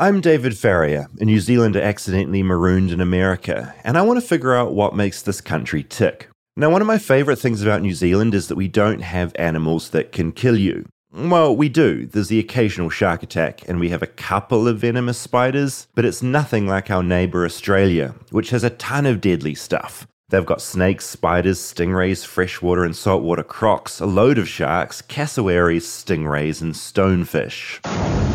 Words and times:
I'm 0.00 0.20
David 0.20 0.56
Farrier, 0.56 1.08
a 1.18 1.24
New 1.24 1.40
Zealander 1.40 1.82
accidentally 1.82 2.44
marooned 2.44 2.92
in 2.92 3.00
America, 3.00 3.74
and 3.82 3.98
I 3.98 4.02
want 4.02 4.20
to 4.20 4.24
figure 4.24 4.54
out 4.54 4.72
what 4.72 4.94
makes 4.94 5.22
this 5.22 5.40
country 5.40 5.82
tick. 5.82 6.28
Now, 6.56 6.70
one 6.70 6.80
of 6.80 6.86
my 6.86 6.98
favourite 6.98 7.40
things 7.40 7.62
about 7.62 7.82
New 7.82 7.94
Zealand 7.94 8.32
is 8.32 8.46
that 8.46 8.54
we 8.54 8.68
don't 8.68 9.00
have 9.00 9.32
animals 9.34 9.90
that 9.90 10.12
can 10.12 10.30
kill 10.30 10.56
you. 10.56 10.86
Well, 11.12 11.56
we 11.56 11.68
do. 11.68 12.06
There's 12.06 12.28
the 12.28 12.38
occasional 12.38 12.90
shark 12.90 13.24
attack, 13.24 13.68
and 13.68 13.80
we 13.80 13.88
have 13.88 14.04
a 14.04 14.06
couple 14.06 14.68
of 14.68 14.78
venomous 14.78 15.18
spiders, 15.18 15.88
but 15.96 16.04
it's 16.04 16.22
nothing 16.22 16.68
like 16.68 16.92
our 16.92 17.02
neighbour 17.02 17.44
Australia, 17.44 18.14
which 18.30 18.50
has 18.50 18.62
a 18.62 18.70
ton 18.70 19.04
of 19.04 19.20
deadly 19.20 19.56
stuff. 19.56 20.06
They've 20.30 20.44
got 20.44 20.60
snakes, 20.60 21.06
spiders, 21.06 21.58
stingrays, 21.58 22.26
freshwater 22.26 22.84
and 22.84 22.94
saltwater 22.94 23.42
crocs, 23.42 23.98
a 23.98 24.04
load 24.04 24.36
of 24.36 24.46
sharks, 24.46 25.00
cassowaries, 25.00 25.86
stingrays, 25.86 26.60
and 26.60 26.74
stonefish. 26.74 27.80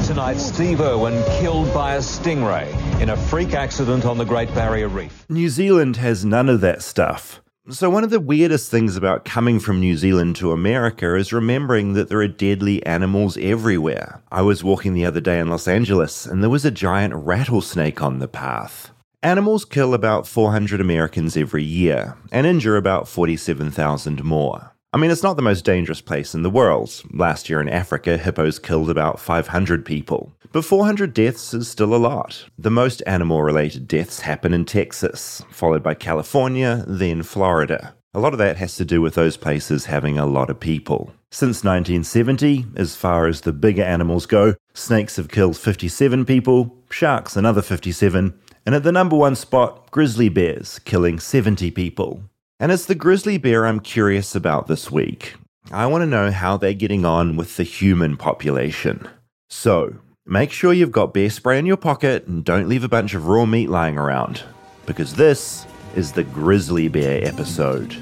Tonight, 0.08 0.38
Steve 0.38 0.82
Irwin 0.82 1.24
killed 1.40 1.72
by 1.72 1.94
a 1.94 2.00
stingray 2.00 2.68
in 3.00 3.10
a 3.10 3.18
freak 3.18 3.54
accident 3.54 4.06
on 4.06 4.18
the 4.18 4.26
Great 4.26 4.52
Barrier 4.56 4.88
Reef. 4.88 5.26
New 5.30 5.50
Zealand 5.50 5.98
has 5.98 6.26
none 6.26 6.50
of 6.50 6.62
that 6.62 6.82
stuff. 6.82 7.42
So, 7.70 7.92
one 7.92 8.04
of 8.04 8.10
the 8.10 8.20
weirdest 8.20 8.72
things 8.72 8.98
about 8.98 9.24
coming 9.24 9.60
from 9.60 9.80
New 9.80 9.96
Zealand 9.96 10.36
to 10.38 10.52
America 10.52 11.16
is 11.16 11.32
remembering 11.32 11.94
that 11.94 12.10
there 12.10 12.22
are 12.22 12.28
deadly 12.28 12.84
animals 12.88 13.38
everywhere. 13.38 14.24
I 14.32 14.42
was 14.42 14.64
walking 14.64 14.96
the 14.96 15.06
other 15.06 15.22
day 15.22 15.40
in 15.40 15.48
Los 15.48 15.68
Angeles 15.68 16.26
and 16.26 16.42
there 16.42 16.50
was 16.50 16.66
a 16.66 16.72
giant 16.72 17.14
rattlesnake 17.14 18.02
on 18.02 18.18
the 18.18 18.28
path. 18.28 18.93
Animals 19.24 19.64
kill 19.64 19.94
about 19.94 20.28
400 20.28 20.82
Americans 20.82 21.38
every 21.38 21.64
year 21.64 22.18
and 22.30 22.46
injure 22.46 22.76
about 22.76 23.08
47,000 23.08 24.22
more. 24.22 24.74
I 24.92 24.98
mean, 24.98 25.12
it's 25.12 25.24
not 25.24 25.38
the 25.38 25.42
most 25.42 25.64
dangerous 25.64 26.02
place 26.02 26.36
in 26.36 26.44
the 26.44 26.50
world. 26.50 27.02
Last 27.10 27.50
year 27.50 27.62
in 27.62 27.70
Africa, 27.70 28.18
hippos 28.18 28.60
killed 28.60 28.90
about 28.90 29.22
500 29.22 29.86
people. 29.86 30.34
But 30.52 30.66
400 30.66 31.14
deaths 31.14 31.54
is 31.54 31.70
still 31.70 31.96
a 31.96 32.04
lot. 32.04 32.44
The 32.58 32.70
most 32.70 33.02
animal 33.08 33.42
related 33.42 33.88
deaths 33.88 34.20
happen 34.20 34.54
in 34.54 34.66
Texas, 34.66 35.42
followed 35.50 35.84
by 35.84 35.94
California, 35.94 36.84
then 36.86 37.24
Florida. 37.24 37.96
A 38.14 38.20
lot 38.20 38.34
of 38.34 38.40
that 38.40 38.58
has 38.58 38.76
to 38.76 38.86
do 38.86 39.02
with 39.02 39.16
those 39.16 39.38
places 39.38 39.86
having 39.86 40.20
a 40.20 40.26
lot 40.26 40.50
of 40.50 40.60
people. 40.60 41.14
Since 41.32 41.64
1970, 41.64 42.66
as 42.76 42.96
far 42.96 43.26
as 43.26 43.42
the 43.42 43.54
bigger 43.54 43.82
animals 43.82 44.28
go, 44.28 44.54
snakes 44.76 45.16
have 45.16 45.30
killed 45.30 45.58
57 45.58 46.24
people, 46.26 46.78
sharks 46.92 47.36
another 47.36 47.64
57, 47.64 48.40
and 48.66 48.76
at 48.76 48.84
the 48.84 48.92
number 48.92 49.16
one 49.16 49.36
spot, 49.36 49.92
grizzly 49.92 50.30
bears, 50.30 50.80
killing 50.80 51.20
70 51.20 51.72
people. 51.72 52.24
And 52.60 52.72
it's 52.72 52.86
the 52.86 52.96
grizzly 52.96 53.38
bear 53.38 53.66
I'm 53.66 53.80
curious 53.80 54.36
about 54.36 54.68
this 54.68 54.90
week. 54.90 55.36
I 55.72 55.86
want 55.86 56.02
to 56.02 56.08
know 56.08 56.32
how 56.32 56.58
they're 56.58 56.74
getting 56.74 57.06
on 57.06 57.36
with 57.36 57.58
the 57.58 57.64
human 57.64 58.16
population. 58.16 59.08
So, 59.50 59.96
make 60.26 60.52
sure 60.52 60.74
you've 60.74 60.92
got 60.92 61.14
bear 61.14 61.30
spray 61.30 61.60
in 61.60 61.66
your 61.66 61.78
pocket 61.78 62.28
and 62.28 62.44
don't 62.44 62.70
leave 62.70 62.84
a 62.84 62.90
bunch 62.90 63.14
of 63.14 63.28
raw 63.28 63.46
meat 63.46 63.70
lying 63.70 63.98
around, 63.98 64.44
because 64.86 65.16
this 65.16 65.66
is 65.96 66.12
the 66.12 66.24
grizzly 66.24 66.88
bear 66.88 67.26
episode. 67.28 67.96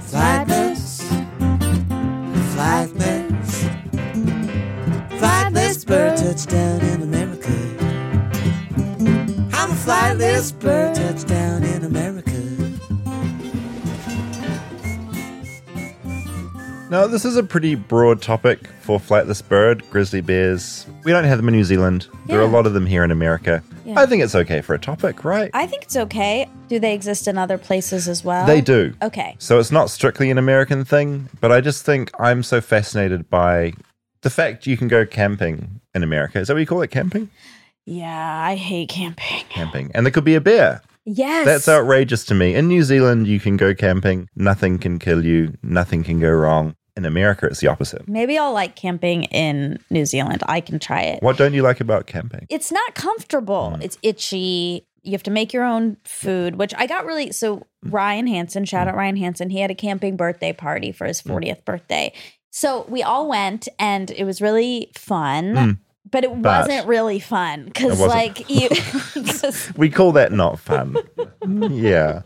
Flightless, 0.00 1.02
flightless, 2.54 3.17
I'm 10.18 10.24
a 10.24 10.26
flightless 10.26 10.58
bird 10.58 10.94
touchdown 10.96 11.62
in 11.62 11.84
America. 11.84 12.32
Now, 16.90 17.06
this 17.06 17.24
is 17.24 17.36
a 17.36 17.44
pretty 17.44 17.76
broad 17.76 18.20
topic 18.20 18.66
for 18.80 18.98
flightless 18.98 19.46
bird, 19.46 19.88
grizzly 19.90 20.20
bears. 20.20 20.86
We 21.04 21.12
don't 21.12 21.22
have 21.22 21.36
them 21.36 21.46
in 21.46 21.54
New 21.54 21.62
Zealand. 21.62 22.08
There 22.26 22.40
are 22.40 22.42
a 22.42 22.48
lot 22.48 22.66
of 22.66 22.72
them 22.72 22.84
here 22.84 23.04
in 23.04 23.12
America. 23.12 23.62
Yeah. 23.84 24.00
I 24.00 24.06
think 24.06 24.24
it's 24.24 24.34
okay 24.34 24.60
for 24.60 24.74
a 24.74 24.78
topic, 24.78 25.24
right? 25.24 25.52
I 25.54 25.66
think 25.68 25.84
it's 25.84 25.96
okay. 25.96 26.48
Do 26.68 26.80
they 26.80 26.94
exist 26.94 27.28
in 27.28 27.38
other 27.38 27.56
places 27.56 28.08
as 28.08 28.24
well? 28.24 28.44
They 28.44 28.60
do. 28.60 28.94
Okay. 29.02 29.36
So 29.38 29.60
it's 29.60 29.70
not 29.70 29.88
strictly 29.88 30.32
an 30.32 30.38
American 30.38 30.84
thing, 30.84 31.28
but 31.40 31.52
I 31.52 31.60
just 31.60 31.84
think 31.84 32.10
I'm 32.18 32.42
so 32.42 32.60
fascinated 32.60 33.30
by 33.30 33.74
the 34.22 34.30
fact 34.30 34.66
you 34.66 34.76
can 34.76 34.88
go 34.88 35.06
camping 35.06 35.80
in 35.94 36.02
America. 36.02 36.40
Is 36.40 36.48
that 36.48 36.54
what 36.54 36.60
you 36.60 36.66
call 36.66 36.82
it? 36.82 36.90
Camping? 36.90 37.30
Yeah, 37.88 38.40
I 38.44 38.54
hate 38.56 38.88
camping. 38.90 39.44
Camping. 39.48 39.90
And 39.94 40.04
there 40.04 40.10
could 40.10 40.24
be 40.24 40.34
a 40.34 40.40
bear. 40.40 40.82
Yes. 41.04 41.46
That's 41.46 41.68
outrageous 41.68 42.24
to 42.26 42.34
me. 42.34 42.54
In 42.54 42.68
New 42.68 42.82
Zealand, 42.82 43.26
you 43.26 43.40
can 43.40 43.56
go 43.56 43.74
camping, 43.74 44.28
nothing 44.36 44.78
can 44.78 44.98
kill 44.98 45.24
you, 45.24 45.54
nothing 45.62 46.04
can 46.04 46.20
go 46.20 46.30
wrong. 46.30 46.74
In 46.98 47.04
America, 47.06 47.46
it's 47.46 47.60
the 47.60 47.68
opposite. 47.68 48.08
Maybe 48.08 48.36
I'll 48.36 48.52
like 48.52 48.74
camping 48.74 49.22
in 49.24 49.78
New 49.88 50.04
Zealand. 50.04 50.42
I 50.46 50.60
can 50.60 50.80
try 50.80 51.02
it. 51.02 51.22
What 51.22 51.36
don't 51.38 51.54
you 51.54 51.62
like 51.62 51.80
about 51.80 52.06
camping? 52.08 52.44
It's 52.50 52.72
not 52.72 52.94
comfortable. 52.96 53.74
Mm. 53.76 53.84
It's 53.84 53.96
itchy. 54.02 54.84
You 55.04 55.12
have 55.12 55.22
to 55.22 55.30
make 55.30 55.52
your 55.52 55.62
own 55.62 55.96
food, 56.04 56.56
which 56.56 56.74
I 56.76 56.86
got 56.86 57.06
really. 57.06 57.30
So, 57.32 57.58
Mm. 57.86 57.92
Ryan 57.92 58.26
Hansen, 58.26 58.64
shout 58.64 58.88
out 58.88 58.96
Ryan 58.96 59.16
Hansen, 59.16 59.50
he 59.50 59.60
had 59.60 59.70
a 59.70 59.74
camping 59.76 60.16
birthday 60.16 60.52
party 60.52 60.90
for 60.90 61.04
Mm. 61.04 61.08
his 61.08 61.20
40th 61.22 61.64
birthday. 61.64 62.12
So, 62.50 62.84
we 62.88 63.04
all 63.04 63.28
went 63.28 63.68
and 63.78 64.10
it 64.10 64.24
was 64.24 64.42
really 64.42 64.90
fun. 64.96 65.54
Mm. 65.54 65.78
But 66.10 66.24
it 66.24 66.42
But- 66.42 66.66
wasn't 66.68 66.86
really 66.86 67.18
fun 67.20 67.64
because, 67.66 68.00
like, 68.00 68.48
you, 68.48 68.68
We 69.76 69.90
call 69.90 70.12
that 70.12 70.32
not 70.32 70.58
fun. 70.58 70.96
yeah. 71.70 72.22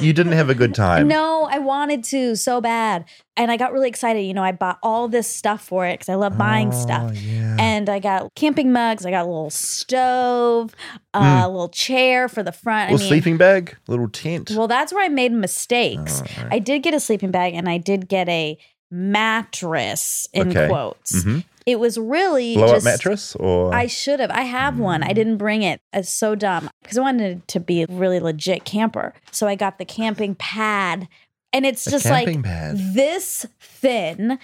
You 0.00 0.12
didn't 0.12 0.32
have 0.32 0.48
a 0.50 0.54
good 0.54 0.74
time. 0.74 1.08
No, 1.08 1.48
I 1.50 1.58
wanted 1.58 2.04
to 2.04 2.36
so 2.36 2.60
bad. 2.60 3.04
And 3.36 3.50
I 3.50 3.56
got 3.56 3.72
really 3.72 3.88
excited. 3.88 4.20
You 4.22 4.34
know, 4.34 4.42
I 4.42 4.52
bought 4.52 4.78
all 4.82 5.08
this 5.08 5.26
stuff 5.28 5.62
for 5.64 5.86
it 5.86 5.94
because 5.94 6.08
I 6.08 6.14
love 6.16 6.36
buying 6.38 6.72
stuff. 6.72 7.10
Oh, 7.10 7.12
yeah. 7.12 7.56
And 7.58 7.88
I 7.88 7.98
got 7.98 8.34
camping 8.34 8.72
mugs, 8.72 9.04
I 9.06 9.10
got 9.10 9.24
a 9.24 9.28
little 9.28 9.50
stove, 9.50 10.74
uh, 11.14 11.42
a 11.44 11.48
little 11.48 11.68
chair 11.68 12.28
for 12.28 12.42
the 12.42 12.52
front. 12.52 12.90
I 12.90 12.96
mean, 12.96 12.98
sleeping 12.98 13.36
bag, 13.36 13.76
little 13.88 14.08
tent. 14.08 14.50
well, 14.56 14.68
that's 14.68 14.92
where 14.92 15.04
I 15.04 15.08
made 15.08 15.32
mistakes. 15.32 16.20
Right. 16.22 16.48
I 16.52 16.58
did 16.58 16.82
get 16.82 16.94
a 16.94 17.00
sleeping 17.00 17.30
bag 17.30 17.54
and 17.54 17.68
I 17.68 17.78
did 17.78 18.08
get 18.08 18.28
a 18.28 18.58
mattress 18.90 20.26
in 20.32 20.48
Okay. 20.50 20.68
quotes. 20.68 21.24
Mhm. 21.24 21.44
It 21.68 21.78
was 21.78 21.98
really 21.98 22.54
Blow 22.54 22.64
up 22.64 22.76
just, 22.76 22.84
mattress 22.86 23.36
or 23.36 23.74
I 23.74 23.88
should 23.88 24.20
have. 24.20 24.30
I 24.30 24.40
have 24.40 24.78
one. 24.78 25.02
I 25.02 25.12
didn't 25.12 25.36
bring 25.36 25.60
it. 25.62 25.82
It's 25.92 26.08
so 26.08 26.34
dumb 26.34 26.70
because 26.80 26.96
I 26.96 27.02
wanted 27.02 27.46
to 27.48 27.60
be 27.60 27.82
a 27.82 27.86
really 27.90 28.20
legit 28.20 28.64
camper. 28.64 29.12
So 29.32 29.46
I 29.46 29.54
got 29.54 29.76
the 29.76 29.84
camping 29.84 30.34
pad, 30.34 31.08
and 31.52 31.66
it's 31.66 31.86
A 31.86 31.90
just 31.90 32.06
like 32.06 32.42
pad. 32.42 32.78
this 32.94 33.44
thin. 33.60 34.38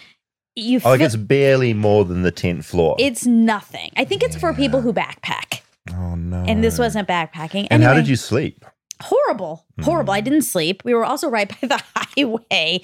You 0.55 0.83
Oh, 0.85 0.91
like 0.91 1.01
it's 1.01 1.17
barely 1.17 1.73
more 1.73 2.05
than 2.05 2.21
the 2.21 2.31
tent 2.31 2.67
floor. 2.67 2.95
it's 2.99 3.25
nothing. 3.25 3.91
I 3.97 4.05
think 4.05 4.23
it's 4.23 4.37
for 4.37 4.53
people 4.53 4.83
who 4.83 4.93
backpack, 4.93 5.63
oh 5.93 6.17
no. 6.17 6.45
and 6.47 6.63
this 6.63 6.79
wasn't 6.79 7.09
backpacking. 7.09 7.69
And 7.71 7.83
how 7.83 7.95
did 7.95 8.07
you 8.07 8.17
sleep? 8.17 8.67
Horrible, 9.01 9.65
horrible. 9.81 10.13
I 10.13 10.21
hmm. 10.21 10.25
didn't 10.25 10.43
sleep. 10.43 10.83
We 10.85 10.93
were 10.93 11.07
also 11.07 11.31
right 11.31 11.49
by 11.63 11.69
the 11.69 11.83
highway. 11.97 12.83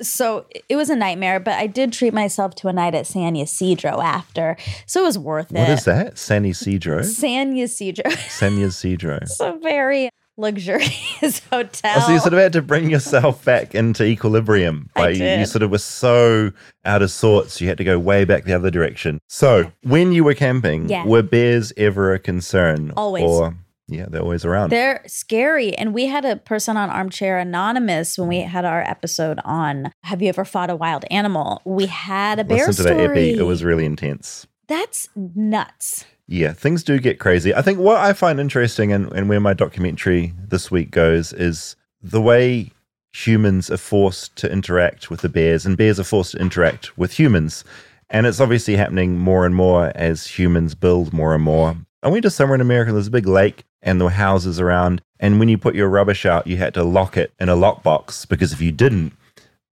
So 0.00 0.46
it 0.68 0.76
was 0.76 0.90
a 0.90 0.96
nightmare, 0.96 1.38
but 1.40 1.54
I 1.54 1.66
did 1.66 1.92
treat 1.92 2.12
myself 2.14 2.54
to 2.56 2.68
a 2.68 2.72
night 2.72 2.94
at 2.94 3.06
San 3.06 3.36
Ysidro 3.36 4.00
after. 4.00 4.56
So 4.86 5.02
it 5.02 5.04
was 5.04 5.18
worth 5.18 5.50
it. 5.52 5.58
What 5.58 5.70
is 5.70 5.84
that? 5.84 6.18
San 6.18 6.44
Ysidro? 6.44 7.02
San 7.02 7.56
Ysidro. 7.56 8.10
San 8.10 8.58
Ysidro. 8.58 9.18
It's 9.22 9.40
a 9.40 9.58
very 9.62 10.10
luxurious 10.36 11.40
hotel. 11.52 11.92
Oh, 11.96 12.06
so 12.06 12.12
you 12.12 12.18
sort 12.18 12.32
of 12.34 12.40
had 12.40 12.52
to 12.54 12.62
bring 12.62 12.90
yourself 12.90 13.44
back 13.44 13.74
into 13.74 14.04
equilibrium. 14.04 14.90
I 14.96 15.00
Like 15.00 15.16
you, 15.16 15.26
you 15.26 15.46
sort 15.46 15.62
of 15.62 15.70
were 15.70 15.78
so 15.78 16.50
out 16.84 17.02
of 17.02 17.10
sorts, 17.12 17.60
you 17.60 17.68
had 17.68 17.78
to 17.78 17.84
go 17.84 17.98
way 17.98 18.24
back 18.24 18.44
the 18.44 18.52
other 18.52 18.70
direction. 18.70 19.20
So 19.28 19.70
when 19.82 20.12
you 20.12 20.24
were 20.24 20.34
camping, 20.34 20.88
Yeah. 20.88 21.06
were 21.06 21.22
bears 21.22 21.72
ever 21.76 22.12
a 22.12 22.18
concern? 22.18 22.92
Always. 22.96 23.22
Or 23.24 23.54
yeah, 23.86 24.06
they're 24.08 24.22
always 24.22 24.44
around. 24.44 24.70
They're 24.70 25.02
scary. 25.06 25.74
And 25.74 25.92
we 25.92 26.06
had 26.06 26.24
a 26.24 26.36
person 26.36 26.76
on 26.76 26.88
Armchair 26.88 27.38
Anonymous 27.38 28.16
when 28.16 28.28
we 28.28 28.38
mm. 28.38 28.48
had 28.48 28.64
our 28.64 28.82
episode 28.82 29.38
on 29.44 29.92
Have 30.04 30.22
you 30.22 30.28
ever 30.28 30.44
fought 30.44 30.70
a 30.70 30.76
wild 30.76 31.04
animal? 31.10 31.60
We 31.64 31.86
had 31.86 32.38
a 32.38 32.44
bear 32.44 32.66
Listen 32.66 32.86
to 32.86 32.92
story. 32.92 33.06
that 33.06 33.10
epi. 33.10 33.38
It 33.38 33.42
was 33.42 33.62
really 33.62 33.84
intense. 33.84 34.46
That's 34.68 35.08
nuts. 35.14 36.06
Yeah, 36.26 36.54
things 36.54 36.82
do 36.82 36.98
get 36.98 37.18
crazy. 37.18 37.54
I 37.54 37.60
think 37.60 37.78
what 37.78 37.98
I 37.98 38.14
find 38.14 38.40
interesting 38.40 38.92
and, 38.92 39.12
and 39.12 39.28
where 39.28 39.40
my 39.40 39.52
documentary 39.52 40.32
this 40.38 40.70
week 40.70 40.90
goes 40.90 41.34
is 41.34 41.76
the 42.02 42.22
way 42.22 42.70
humans 43.12 43.70
are 43.70 43.76
forced 43.76 44.34
to 44.36 44.50
interact 44.50 45.10
with 45.10 45.20
the 45.20 45.28
bears 45.28 45.66
and 45.66 45.76
bears 45.76 46.00
are 46.00 46.04
forced 46.04 46.32
to 46.32 46.38
interact 46.38 46.96
with 46.96 47.18
humans. 47.18 47.64
And 48.08 48.26
it's 48.26 48.40
obviously 48.40 48.76
happening 48.76 49.18
more 49.18 49.44
and 49.44 49.54
more 49.54 49.92
as 49.94 50.26
humans 50.26 50.74
build 50.74 51.12
more 51.12 51.34
and 51.34 51.44
more. 51.44 51.76
I 52.02 52.08
went 52.08 52.22
to 52.24 52.30
somewhere 52.30 52.54
in 52.54 52.60
America, 52.60 52.92
there's 52.92 53.06
a 53.06 53.12
big 53.12 53.26
lake 53.26 53.64
and 53.84 54.00
the 54.00 54.08
houses 54.08 54.58
around. 54.58 55.00
And 55.20 55.38
when 55.38 55.48
you 55.48 55.56
put 55.56 55.74
your 55.76 55.88
rubbish 55.88 56.26
out, 56.26 56.46
you 56.48 56.56
had 56.56 56.74
to 56.74 56.82
lock 56.82 57.16
it 57.16 57.32
in 57.38 57.48
a 57.48 57.54
lockbox 57.56 58.26
because 58.28 58.52
if 58.52 58.60
you 58.60 58.72
didn't, 58.72 59.12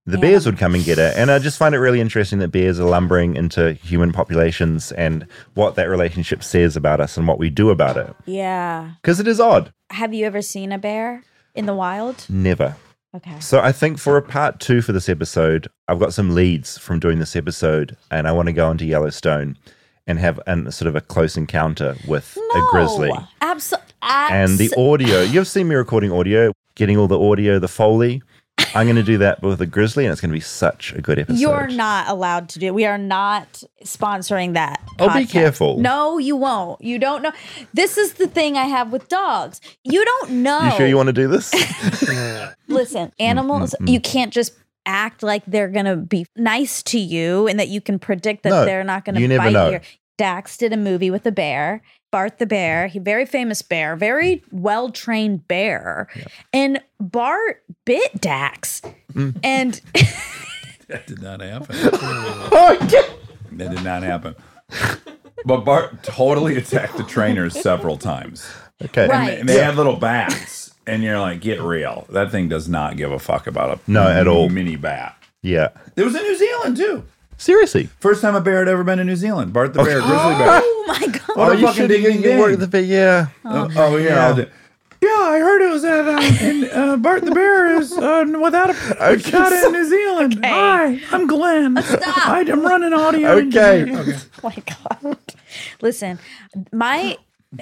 the 0.05 0.17
Yeah. 0.17 0.21
bears 0.21 0.45
would 0.45 0.57
come 0.57 0.75
and 0.75 0.83
get 0.83 0.97
it. 0.99 1.15
And 1.17 1.29
I 1.31 1.39
just 1.39 1.57
find 1.57 1.73
it 1.75 1.79
really 1.79 1.99
interesting 2.01 2.39
that 2.39 2.49
bears 2.49 2.79
are 2.79 2.87
lumbering 2.87 3.35
into 3.35 3.73
human 3.73 4.11
populations 4.11 4.91
and 4.93 5.25
what 5.53 5.75
that 5.75 5.89
relationship 5.89 6.43
says 6.43 6.75
about 6.77 6.99
us 6.99 7.17
and 7.17 7.27
what 7.27 7.39
we 7.39 7.49
do 7.49 7.69
about 7.69 7.97
it. 7.97 8.13
Yeah. 8.25 8.91
Because 9.01 9.19
it 9.19 9.27
is 9.27 9.39
odd. 9.39 9.73
Have 9.91 10.13
you 10.13 10.25
ever 10.25 10.41
seen 10.41 10.71
a 10.71 10.77
bear 10.77 11.23
in 11.55 11.65
the 11.65 11.73
wild? 11.75 12.25
Never. 12.29 12.75
Okay. 13.15 13.39
So 13.39 13.59
I 13.61 13.71
think 13.71 13.99
for 13.99 14.17
a 14.17 14.21
part 14.23 14.59
two 14.59 14.81
for 14.81 14.91
this 14.91 15.07
episode, 15.07 15.67
I've 15.87 15.99
got 15.99 16.13
some 16.13 16.33
leads 16.33 16.77
from 16.79 16.99
doing 16.99 17.19
this 17.19 17.35
episode 17.35 17.95
and 18.09 18.27
I 18.27 18.31
want 18.31 18.47
to 18.47 18.53
go 18.53 18.71
into 18.71 18.85
Yellowstone. 18.85 19.57
and 20.05 20.19
have 20.19 20.37
an, 20.47 20.69
sort 20.69 20.89
of 20.89 20.97
a 20.97 20.99
close 21.01 21.37
encounter 21.37 21.95
with 22.09 22.37
a 22.55 22.61
grizzly. 22.71 23.09
Absolutely. 23.39 23.82
And 24.03 24.57
the 24.57 24.73
audio, 24.77 25.21
you've 25.21 25.47
seen 25.47 25.67
me 25.67 25.75
recording 25.75 26.11
audio, 26.11 26.53
getting 26.75 26.97
all 26.97 27.07
the 27.07 27.19
audio, 27.19 27.59
the 27.59 27.67
Foley. 27.67 28.21
I'm 28.75 28.85
going 28.85 28.95
to 28.95 29.03
do 29.03 29.17
that 29.19 29.41
with 29.41 29.61
a 29.61 29.65
grizzly, 29.65 30.05
and 30.05 30.11
it's 30.11 30.19
going 30.21 30.29
to 30.29 30.35
be 30.35 30.39
such 30.39 30.93
a 30.93 31.01
good 31.01 31.19
episode. 31.19 31.39
You're 31.39 31.67
not 31.67 32.07
allowed 32.07 32.49
to 32.49 32.59
do 32.59 32.67
it. 32.67 32.73
We 32.73 32.85
are 32.85 32.97
not 32.97 33.63
sponsoring 33.83 34.53
that. 34.53 34.81
Oh, 34.99 35.13
be 35.13 35.25
careful. 35.25 35.79
No, 35.79 36.17
you 36.17 36.35
won't. 36.35 36.81
You 36.81 36.99
don't 36.99 37.21
know. 37.21 37.31
This 37.73 37.97
is 37.97 38.13
the 38.13 38.27
thing 38.27 38.57
I 38.57 38.65
have 38.65 38.91
with 38.91 39.07
dogs. 39.09 39.61
You 39.83 40.03
don't 40.03 40.31
know. 40.43 40.63
You 40.63 40.71
sure 40.71 40.87
you 40.87 40.97
want 40.97 41.07
to 41.07 41.13
do 41.13 41.27
this? 41.27 41.53
Listen, 42.67 43.09
mm, 43.09 43.11
animals, 43.19 43.75
mm, 43.79 43.85
mm, 43.85 43.93
you 43.93 43.99
can't 43.99 44.33
just 44.33 44.53
act 44.85 45.23
like 45.23 45.43
they're 45.45 45.69
going 45.69 45.85
to 45.85 45.95
be 45.95 46.25
nice 46.35 46.83
to 46.83 46.99
you 46.99 47.47
and 47.47 47.59
that 47.59 47.69
you 47.69 47.79
can 47.79 47.99
predict 47.99 48.43
that 48.43 48.49
No, 48.49 48.65
they're 48.65 48.83
not 48.83 49.05
going 49.05 49.15
to 49.15 49.37
bite 49.37 49.53
know. 49.53 49.69
you. 49.69 49.79
Dax 50.17 50.57
did 50.57 50.73
a 50.73 50.77
movie 50.77 51.09
with 51.09 51.25
a 51.25 51.31
bear, 51.31 51.81
Bart 52.13 52.37
the 52.37 52.45
bear, 52.45 52.85
he 52.85 52.99
very 52.99 53.25
famous 53.25 53.63
bear, 53.63 53.95
very 53.95 54.43
well 54.51 54.91
trained 54.91 55.47
bear. 55.47 56.07
And 56.53 56.79
Bart 56.99 57.63
bit 57.85 58.21
Dax. 58.21 58.83
Mm. 59.13 59.39
And 59.43 59.81
That 60.89 61.07
did 61.07 61.23
not 61.23 61.41
happen. 61.41 61.75
oh, 61.75 62.77
That 63.53 63.71
did 63.75 63.83
not 63.83 64.03
happen. 64.03 64.35
But 65.43 65.61
Bart 65.65 66.03
totally 66.03 66.55
attacked 66.55 66.97
the 66.97 67.03
trainers 67.03 67.59
several 67.59 67.97
times. 67.97 68.47
okay. 68.83 69.07
Right. 69.07 69.39
And 69.39 69.49
they 69.49 69.57
had 69.57 69.75
little 69.75 69.95
bats. 69.97 70.71
And 70.85 71.01
you're 71.01 71.19
like, 71.19 71.41
get 71.41 71.61
real. 71.63 72.05
That 72.09 72.29
thing 72.31 72.47
does 72.47 72.69
not 72.69 72.95
give 72.95 73.11
a 73.11 73.17
fuck 73.17 73.47
about 73.47 73.79
a 73.79 73.91
No, 73.91 74.07
at 74.07 74.27
all. 74.27 74.49
mini 74.49 74.75
bat. 74.75 75.17
Yeah. 75.41 75.69
It 75.95 76.03
was 76.03 76.13
in 76.15 76.21
New 76.21 76.37
Zealand 76.37 76.77
too. 76.77 77.05
Seriously. 77.43 77.89
First 77.99 78.21
time 78.21 78.35
a 78.35 78.41
bear 78.41 78.59
had 78.59 78.69
ever 78.69 78.85
been 78.85 78.99
in 78.99 79.07
New 79.07 79.17
Zealand. 79.17 79.51
Bart 79.51 79.73
the 79.73 79.83
bear, 79.83 79.99
grizzly 79.99 80.07
bear. 80.07 80.61
oh 80.63 80.85
my 80.87 81.07
God. 81.07 81.35
What 81.37 81.51
a 81.51 81.59
you 81.59 81.67
fucking 81.67 81.81
should 81.81 81.87
ding 81.89 82.03
ding 82.03 82.21
ding. 82.21 82.39
work 82.39 82.57
the 82.57 82.67
bit. 82.67 82.85
Yeah. 82.85 83.27
Oh, 83.43 83.69
oh, 83.75 83.97
yeah. 83.97 84.27
I'll 84.27 84.35
do- 84.35 84.47
Yeah, 85.01 85.09
I 85.09 85.39
heard 85.39 85.61
it 85.61 85.69
was 85.69 85.83
at 85.83 86.07
uh, 86.07 86.45
in, 86.47 86.69
uh, 86.71 86.95
Bart 86.95 87.25
the 87.25 87.31
Bear 87.31 87.75
is 87.81 87.91
uh, 87.91 88.23
without 88.41 88.69
a, 88.69 88.75
a 89.13 89.19
shot 89.19 89.51
in 89.51 89.73
New 89.73 89.89
Zealand. 89.89 90.39
Hi, 90.45 91.01
I'm 91.11 91.27
Glenn. 91.27 91.77
I, 91.77 92.45
am 92.47 92.61
running 92.61 92.93
audio. 92.93 93.31
Okay. 93.31 93.81
engineering. 93.81 94.19
Oh 94.43 94.49
my 94.49 94.63
God. 95.03 95.17
Listen, 95.81 96.19
my 96.71 97.17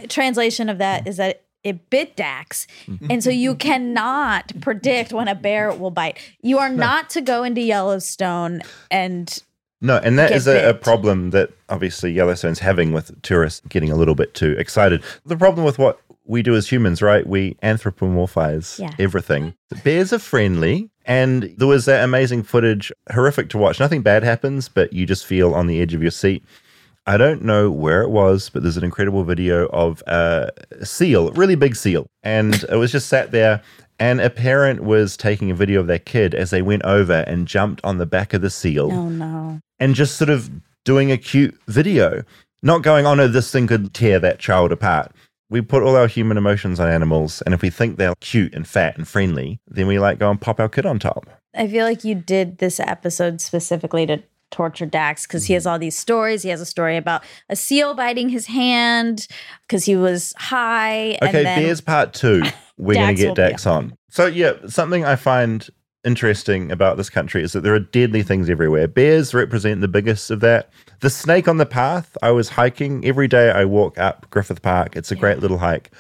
translation 0.10 0.70
of 0.70 0.78
that 0.78 1.08
is 1.08 1.18
that 1.18 1.42
it 1.64 1.90
bit 1.90 2.16
Dax. 2.16 2.68
And 3.10 3.24
so 3.24 3.32
you 3.32 3.56
cannot 3.56 4.52
predict 4.62 5.12
when 5.12 5.28
a 5.28 5.36
bear 5.36 5.72
will 5.74 5.92
bite. 5.92 6.20
You 6.42 6.60
are 6.60 6.70
not 6.70 7.10
to 7.12 7.22
go 7.22 7.44
into 7.44 7.62
Yellowstone 7.62 8.62
and 8.92 9.42
No, 9.82 9.98
and 9.98 10.18
that 10.20 10.32
is 10.32 10.48
a, 10.48 10.70
a 10.70 10.74
problem 10.76 11.32
that 11.32 11.50
obviously 11.70 12.12
Yellowstone's 12.12 12.60
having 12.60 12.94
with 12.94 13.20
tourists 13.24 13.62
getting 13.68 13.92
a 13.92 13.96
little 13.96 14.16
bit 14.16 14.34
too 14.36 14.52
excited. 14.60 15.04
The 15.26 15.36
problem 15.36 15.66
with 15.66 15.80
what 15.80 16.00
we 16.26 16.44
do 16.44 16.56
as 16.56 16.72
humans, 16.72 17.02
right? 17.02 17.26
We 17.26 17.56
anthropomorphize 17.64 18.80
Yeah. 18.80 18.92
everything. 19.00 19.54
Bears 19.84 20.14
are 20.14 20.20
friendly, 20.20 20.90
and 21.06 21.54
there 21.58 21.68
was 21.68 21.86
that 21.86 22.04
amazing 22.04 22.44
footage, 22.44 22.92
horrific 23.12 23.50
to 23.50 23.58
watch. 23.58 23.80
Nothing 23.80 24.02
bad 24.02 24.24
happens, 24.24 24.70
but 24.70 24.94
you 24.94 25.06
just 25.06 25.26
feel 25.26 25.54
on 25.54 25.68
the 25.68 25.82
edge 25.82 25.94
of 25.94 26.02
your 26.02 26.12
seat. 26.12 26.44
I 27.08 27.18
don't 27.18 27.42
know 27.44 27.72
where 27.72 28.04
it 28.04 28.10
was, 28.12 28.50
but 28.50 28.62
there's 28.62 28.78
an 28.78 28.84
incredible 28.84 29.24
video 29.24 29.66
of 29.68 30.04
a 30.06 30.52
seal, 30.84 31.30
a 31.30 31.32
really 31.32 31.56
big 31.56 31.76
seal, 31.76 32.06
and 32.22 32.54
it 32.70 32.76
was 32.76 32.92
just 32.92 33.10
sat 33.10 33.32
there. 33.32 33.62
And 34.00 34.20
a 34.20 34.32
parent 34.32 34.84
was 34.84 35.16
taking 35.16 35.52
a 35.52 35.54
video 35.54 35.80
of 35.80 35.86
their 35.86 36.00
kid 36.00 36.34
as 36.34 36.50
they 36.50 36.64
went 36.64 36.84
over 36.86 37.24
and 37.28 37.48
jumped 37.48 37.82
on 37.84 38.00
the 38.00 38.08
back 38.08 38.34
of 38.34 38.42
the 38.42 38.50
seal 38.50 38.92
oh 38.92 39.10
no. 39.10 39.60
And 39.82 39.96
just 39.96 40.16
sort 40.16 40.30
of 40.30 40.50
doing 40.86 41.12
a 41.12 41.18
cute 41.18 41.60
video, 41.68 42.24
not 42.64 42.84
going, 42.84 43.06
oh 43.06 43.16
no, 43.16 43.28
this 43.28 43.52
thing 43.52 43.68
could 43.68 43.94
tear 43.94 44.20
that 44.20 44.40
child 44.40 44.72
apart. 44.72 45.12
We 45.50 45.60
put 45.60 45.84
all 45.84 45.98
our 45.98 46.08
human 46.08 46.38
emotions 46.38 46.80
on 46.80 46.88
animals, 46.88 47.42
and 47.42 47.54
if 47.54 47.62
we 47.62 47.70
think 47.70 47.98
they're 47.98 48.14
cute 48.22 48.54
and 48.54 48.66
fat 48.66 48.96
and 48.96 49.06
friendly, 49.06 49.60
then 49.68 49.88
we 49.88 50.00
like 50.00 50.20
go 50.20 50.32
and 50.32 50.40
pop 50.40 50.62
our 50.62 50.70
kid 50.70 50.86
on 50.86 51.00
top. 51.00 51.28
I 51.54 51.68
feel 51.68 51.86
like 51.86 52.06
you 52.06 52.16
did 52.16 52.60
this 52.60 52.80
episode 52.80 53.42
specifically 53.42 54.06
to 54.06 54.24
torture 54.52 54.86
Dax 54.86 55.26
because 55.26 55.46
he 55.46 55.54
has 55.54 55.66
all 55.66 55.80
these 55.80 55.98
stories. 55.98 56.44
He 56.44 56.50
has 56.50 56.62
a 56.62 56.66
story 56.66 56.96
about 56.96 57.24
a 57.50 57.56
seal 57.56 57.94
biting 57.96 58.30
his 58.30 58.46
hand 58.46 59.28
because 59.68 59.84
he 59.84 59.96
was 59.98 60.34
high. 60.38 61.18
and 61.22 61.30
Okay, 61.30 61.44
then, 61.44 61.64
Bears 61.64 61.82
Part 61.82 62.14
Two. 62.14 62.44
We're 62.78 62.96
going 62.96 63.16
to 63.16 63.22
get 63.22 63.36
Dax 63.36 63.68
on. 63.68 63.96
So 64.10 64.26
yeah, 64.26 64.54
something 64.68 65.06
I 65.06 65.16
find 65.16 65.68
interesting 66.04 66.72
about 66.72 66.98
this 66.98 67.10
country 67.10 67.44
is 67.44 67.54
that 67.54 67.62
there 67.62 67.74
are 67.76 67.80
deadly 67.80 68.24
things 68.24 68.50
everywhere. 68.50 68.88
Bears 68.88 69.34
represent 69.34 69.82
the 69.82 69.88
biggest 69.88 70.32
of 70.32 70.40
that. 70.40 70.72
The 71.00 71.10
snake 71.10 71.48
on 71.48 71.58
the 71.58 71.66
path. 71.66 72.18
I 72.22 72.32
was 72.32 72.50
hiking 72.50 73.06
every 73.06 73.28
day. 73.28 73.52
I 73.52 73.66
walk 73.66 73.98
up 73.98 74.30
Griffith 74.30 74.62
Park. 74.62 74.96
It's 74.96 75.12
a 75.12 75.16
great 75.16 75.40
little 75.40 75.60
hike. 75.60 75.92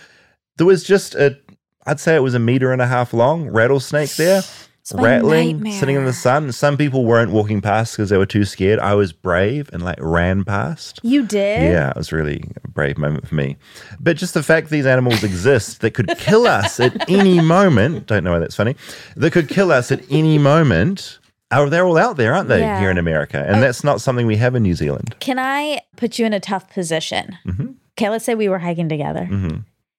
There 0.57 0.67
was 0.67 0.83
just 0.83 1.15
a, 1.15 1.37
I'd 1.85 1.99
say 1.99 2.15
it 2.15 2.19
was 2.19 2.33
a 2.33 2.39
meter 2.39 2.71
and 2.71 2.81
a 2.81 2.87
half 2.87 3.13
long 3.13 3.49
rattlesnake 3.49 4.15
there. 4.15 4.41
It's 4.81 4.93
rattling, 4.93 5.71
sitting 5.71 5.95
in 5.95 6.05
the 6.05 6.13
sun. 6.13 6.51
Some 6.51 6.75
people 6.75 7.05
weren't 7.05 7.31
walking 7.31 7.61
past 7.61 7.93
because 7.95 8.09
they 8.09 8.17
were 8.17 8.25
too 8.25 8.45
scared. 8.45 8.79
I 8.79 8.95
was 8.95 9.13
brave 9.13 9.69
and 9.71 9.83
like 9.83 9.97
ran 9.99 10.43
past. 10.43 10.99
You 11.03 11.23
did? 11.25 11.71
Yeah, 11.71 11.91
it 11.91 11.95
was 11.95 12.11
really 12.11 12.43
a 12.63 12.67
brave 12.67 12.97
moment 12.97 13.27
for 13.27 13.35
me. 13.35 13.57
But 13.99 14.17
just 14.17 14.33
the 14.33 14.41
fact 14.41 14.71
these 14.71 14.87
animals 14.87 15.23
exist 15.23 15.81
that 15.81 15.91
could 15.91 16.09
kill 16.17 16.47
us 16.47 16.79
at 16.79 17.07
any 17.09 17.39
moment, 17.39 18.07
don't 18.07 18.23
know 18.23 18.31
why 18.31 18.39
that's 18.39 18.55
funny, 18.55 18.75
that 19.15 19.31
could 19.31 19.49
kill 19.49 19.71
us 19.71 19.91
at 19.91 20.01
any 20.09 20.39
moment, 20.39 21.19
are 21.51 21.69
they're 21.69 21.85
all 21.85 21.97
out 21.97 22.17
there, 22.17 22.33
aren't 22.33 22.49
they, 22.49 22.61
Yeah. 22.61 22.79
here 22.79 22.89
in 22.89 22.97
America? 22.97 23.45
And 23.47 23.61
that's 23.61 23.83
not 23.83 24.01
something 24.01 24.25
we 24.25 24.37
have 24.37 24.55
in 24.55 24.63
New 24.63 24.73
Zealand. 24.75 25.15
Can 25.19 25.37
I 25.37 25.81
put 25.95 26.17
you 26.17 26.25
in 26.25 26.33
a 26.33 26.39
tough 26.39 26.67
position? 26.73 27.37
Mhm. 27.45 27.75
Okay, 27.99 28.09
let's 28.09 28.25
say 28.25 28.33
we 28.33 28.49
were 28.49 28.59
hiking 28.59 28.89
together. 28.89 29.25
hmm 29.25 29.57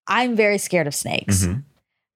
I'm 0.08 0.34
very 0.34 0.58
scared 0.58 0.88
of 0.88 0.94
snakes. 0.96 1.46
Mhm. 1.46 1.62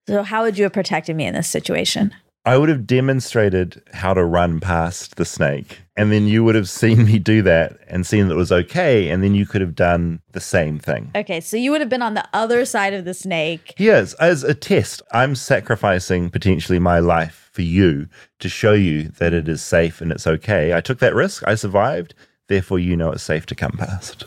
So, 0.09 0.23
how 0.25 0.43
would 0.43 0.59
you 0.59 0.65
have 0.65 0.73
protected 0.73 1.15
me 1.15 1.25
in 1.27 1.35
this 1.35 1.47
situation? 1.49 2.13
I 2.47 2.57
would 2.57 2.69
have 2.69 2.87
demonstrated 2.87 3.83
how 3.93 4.15
to 4.15 4.25
run 4.25 4.61
past 4.61 5.17
the 5.17 5.25
snake. 5.25 5.81
And 5.97 6.13
then 6.13 6.29
you 6.29 6.45
would 6.45 6.55
have 6.55 6.69
seen 6.69 7.05
me 7.05 7.19
do 7.19 7.43
that 7.43 7.77
and 7.89 8.07
seen 8.07 8.29
that 8.29 8.35
it 8.35 8.39
was 8.39 8.53
okay. 8.53 9.09
And 9.11 9.21
then 9.21 9.35
you 9.35 9.47
could 9.47 9.61
have 9.61 9.75
done 9.75 10.21
the 10.31 10.41
same 10.41 10.79
thing. 10.79 11.11
Okay, 11.17 11.41
so 11.41 11.57
you 11.57 11.73
would 11.73 11.81
have 11.81 11.91
been 11.91 12.03
on 12.03 12.15
the 12.15 12.27
other 12.33 12.65
side 12.65 12.95
of 12.95 13.05
the 13.05 13.15
snake. 13.15 13.75
Yes, 13.79 14.15
as 14.15 14.45
a 14.45 14.55
test, 14.55 15.03
I'm 15.11 15.35
sacrificing 15.35 16.31
potentially 16.31 16.79
my 16.79 17.01
life 17.01 17.51
for 17.53 17.63
you 17.63 18.07
to 18.39 18.49
show 18.49 18.75
you 18.75 19.09
that 19.19 19.35
it 19.35 19.49
is 19.49 19.61
safe 19.61 20.01
and 20.01 20.13
it's 20.13 20.27
okay. 20.27 20.73
I 20.73 20.81
took 20.81 21.01
that 21.01 21.17
risk, 21.17 21.43
I 21.49 21.57
survived, 21.57 22.15
therefore 22.49 22.79
you 22.79 22.97
know 22.97 23.11
it's 23.11 23.25
safe 23.25 23.47
to 23.47 23.57
come 23.57 23.73
past. 23.73 24.25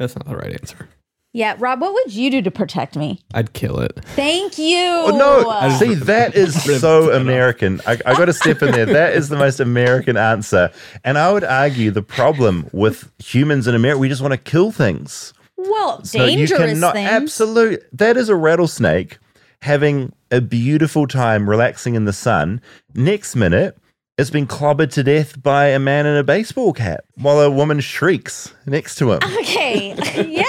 That's 0.00 0.16
not 0.16 0.26
the 0.26 0.36
right 0.36 0.52
answer. 0.52 0.88
Yeah, 1.34 1.56
Rob, 1.58 1.80
what 1.80 1.94
would 1.94 2.12
you 2.14 2.30
do 2.30 2.42
to 2.42 2.50
protect 2.50 2.94
me? 2.94 3.20
I'd 3.32 3.54
kill 3.54 3.80
it. 3.80 3.98
Thank 4.14 4.58
you. 4.58 4.76
Oh 4.78 5.16
no! 5.16 5.78
See, 5.78 5.94
that 5.94 6.34
is 6.36 6.62
so 6.80 7.10
American. 7.12 7.80
I, 7.86 7.92
I 8.04 8.14
got 8.14 8.26
to 8.26 8.34
step 8.34 8.62
in 8.62 8.70
there. 8.72 8.84
That 8.84 9.14
is 9.14 9.30
the 9.30 9.36
most 9.38 9.58
American 9.58 10.18
answer. 10.18 10.70
And 11.04 11.16
I 11.16 11.32
would 11.32 11.44
argue 11.44 11.90
the 11.90 12.02
problem 12.02 12.68
with 12.72 13.10
humans 13.18 13.66
in 13.66 13.74
America, 13.74 13.98
we 13.98 14.08
just 14.10 14.20
want 14.20 14.32
to 14.32 14.38
kill 14.38 14.72
things. 14.72 15.32
Well, 15.56 16.04
So 16.04 16.24
you 16.24 16.36
dangerous 16.38 16.60
cannot 16.72 16.94
things. 16.94 17.08
absolute. 17.10 17.82
That 17.92 18.16
is 18.18 18.28
a 18.28 18.36
rattlesnake 18.36 19.18
having 19.62 20.12
a 20.30 20.40
beautiful 20.40 21.06
time 21.06 21.48
relaxing 21.48 21.94
in 21.94 22.04
the 22.04 22.12
sun. 22.12 22.60
Next 22.94 23.36
minute, 23.36 23.78
it's 24.18 24.28
been 24.28 24.46
clobbered 24.46 24.90
to 24.92 25.02
death 25.02 25.40
by 25.42 25.68
a 25.68 25.78
man 25.78 26.04
in 26.04 26.16
a 26.16 26.24
baseball 26.24 26.72
cap 26.72 27.04
while 27.16 27.40
a 27.40 27.50
woman 27.50 27.80
shrieks 27.80 28.52
next 28.66 28.96
to 28.96 29.12
him. 29.12 29.20
Okay, 29.38 29.94
yeah. 30.28 30.41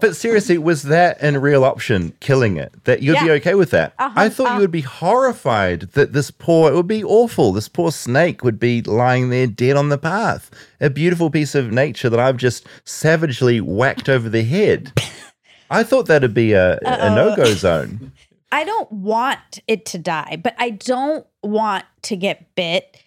But 0.00 0.16
seriously, 0.16 0.58
was 0.58 0.84
that 0.84 1.18
a 1.22 1.38
real 1.38 1.64
option, 1.64 2.12
killing 2.20 2.56
it? 2.56 2.72
That 2.84 3.02
you'd 3.02 3.20
be 3.20 3.30
okay 3.32 3.54
with 3.54 3.70
that? 3.70 3.94
Uh-huh, 3.98 4.20
I 4.20 4.28
thought 4.28 4.52
uh- 4.52 4.54
you 4.54 4.60
would 4.60 4.70
be 4.70 4.82
horrified 4.82 5.82
that 5.92 6.12
this 6.12 6.30
poor, 6.30 6.70
it 6.70 6.74
would 6.74 6.86
be 6.86 7.04
awful. 7.04 7.52
This 7.52 7.68
poor 7.68 7.92
snake 7.92 8.42
would 8.42 8.58
be 8.58 8.82
lying 8.82 9.30
there 9.30 9.46
dead 9.46 9.76
on 9.76 9.88
the 9.88 9.98
path. 9.98 10.50
A 10.80 10.90
beautiful 10.90 11.30
piece 11.30 11.54
of 11.54 11.72
nature 11.72 12.10
that 12.10 12.20
I've 12.20 12.36
just 12.36 12.66
savagely 12.84 13.60
whacked 13.60 14.08
over 14.08 14.28
the 14.28 14.42
head. 14.44 14.92
I 15.70 15.82
thought 15.82 16.06
that'd 16.06 16.34
be 16.34 16.52
a, 16.52 16.78
a 16.82 17.14
no 17.14 17.36
go 17.36 17.44
zone. 17.52 18.12
I 18.50 18.64
don't 18.64 18.90
want 18.90 19.60
it 19.66 19.84
to 19.86 19.98
die, 19.98 20.40
but 20.42 20.54
I 20.58 20.70
don't 20.70 21.26
want 21.42 21.84
to 22.02 22.16
get 22.16 22.54
bit. 22.54 23.02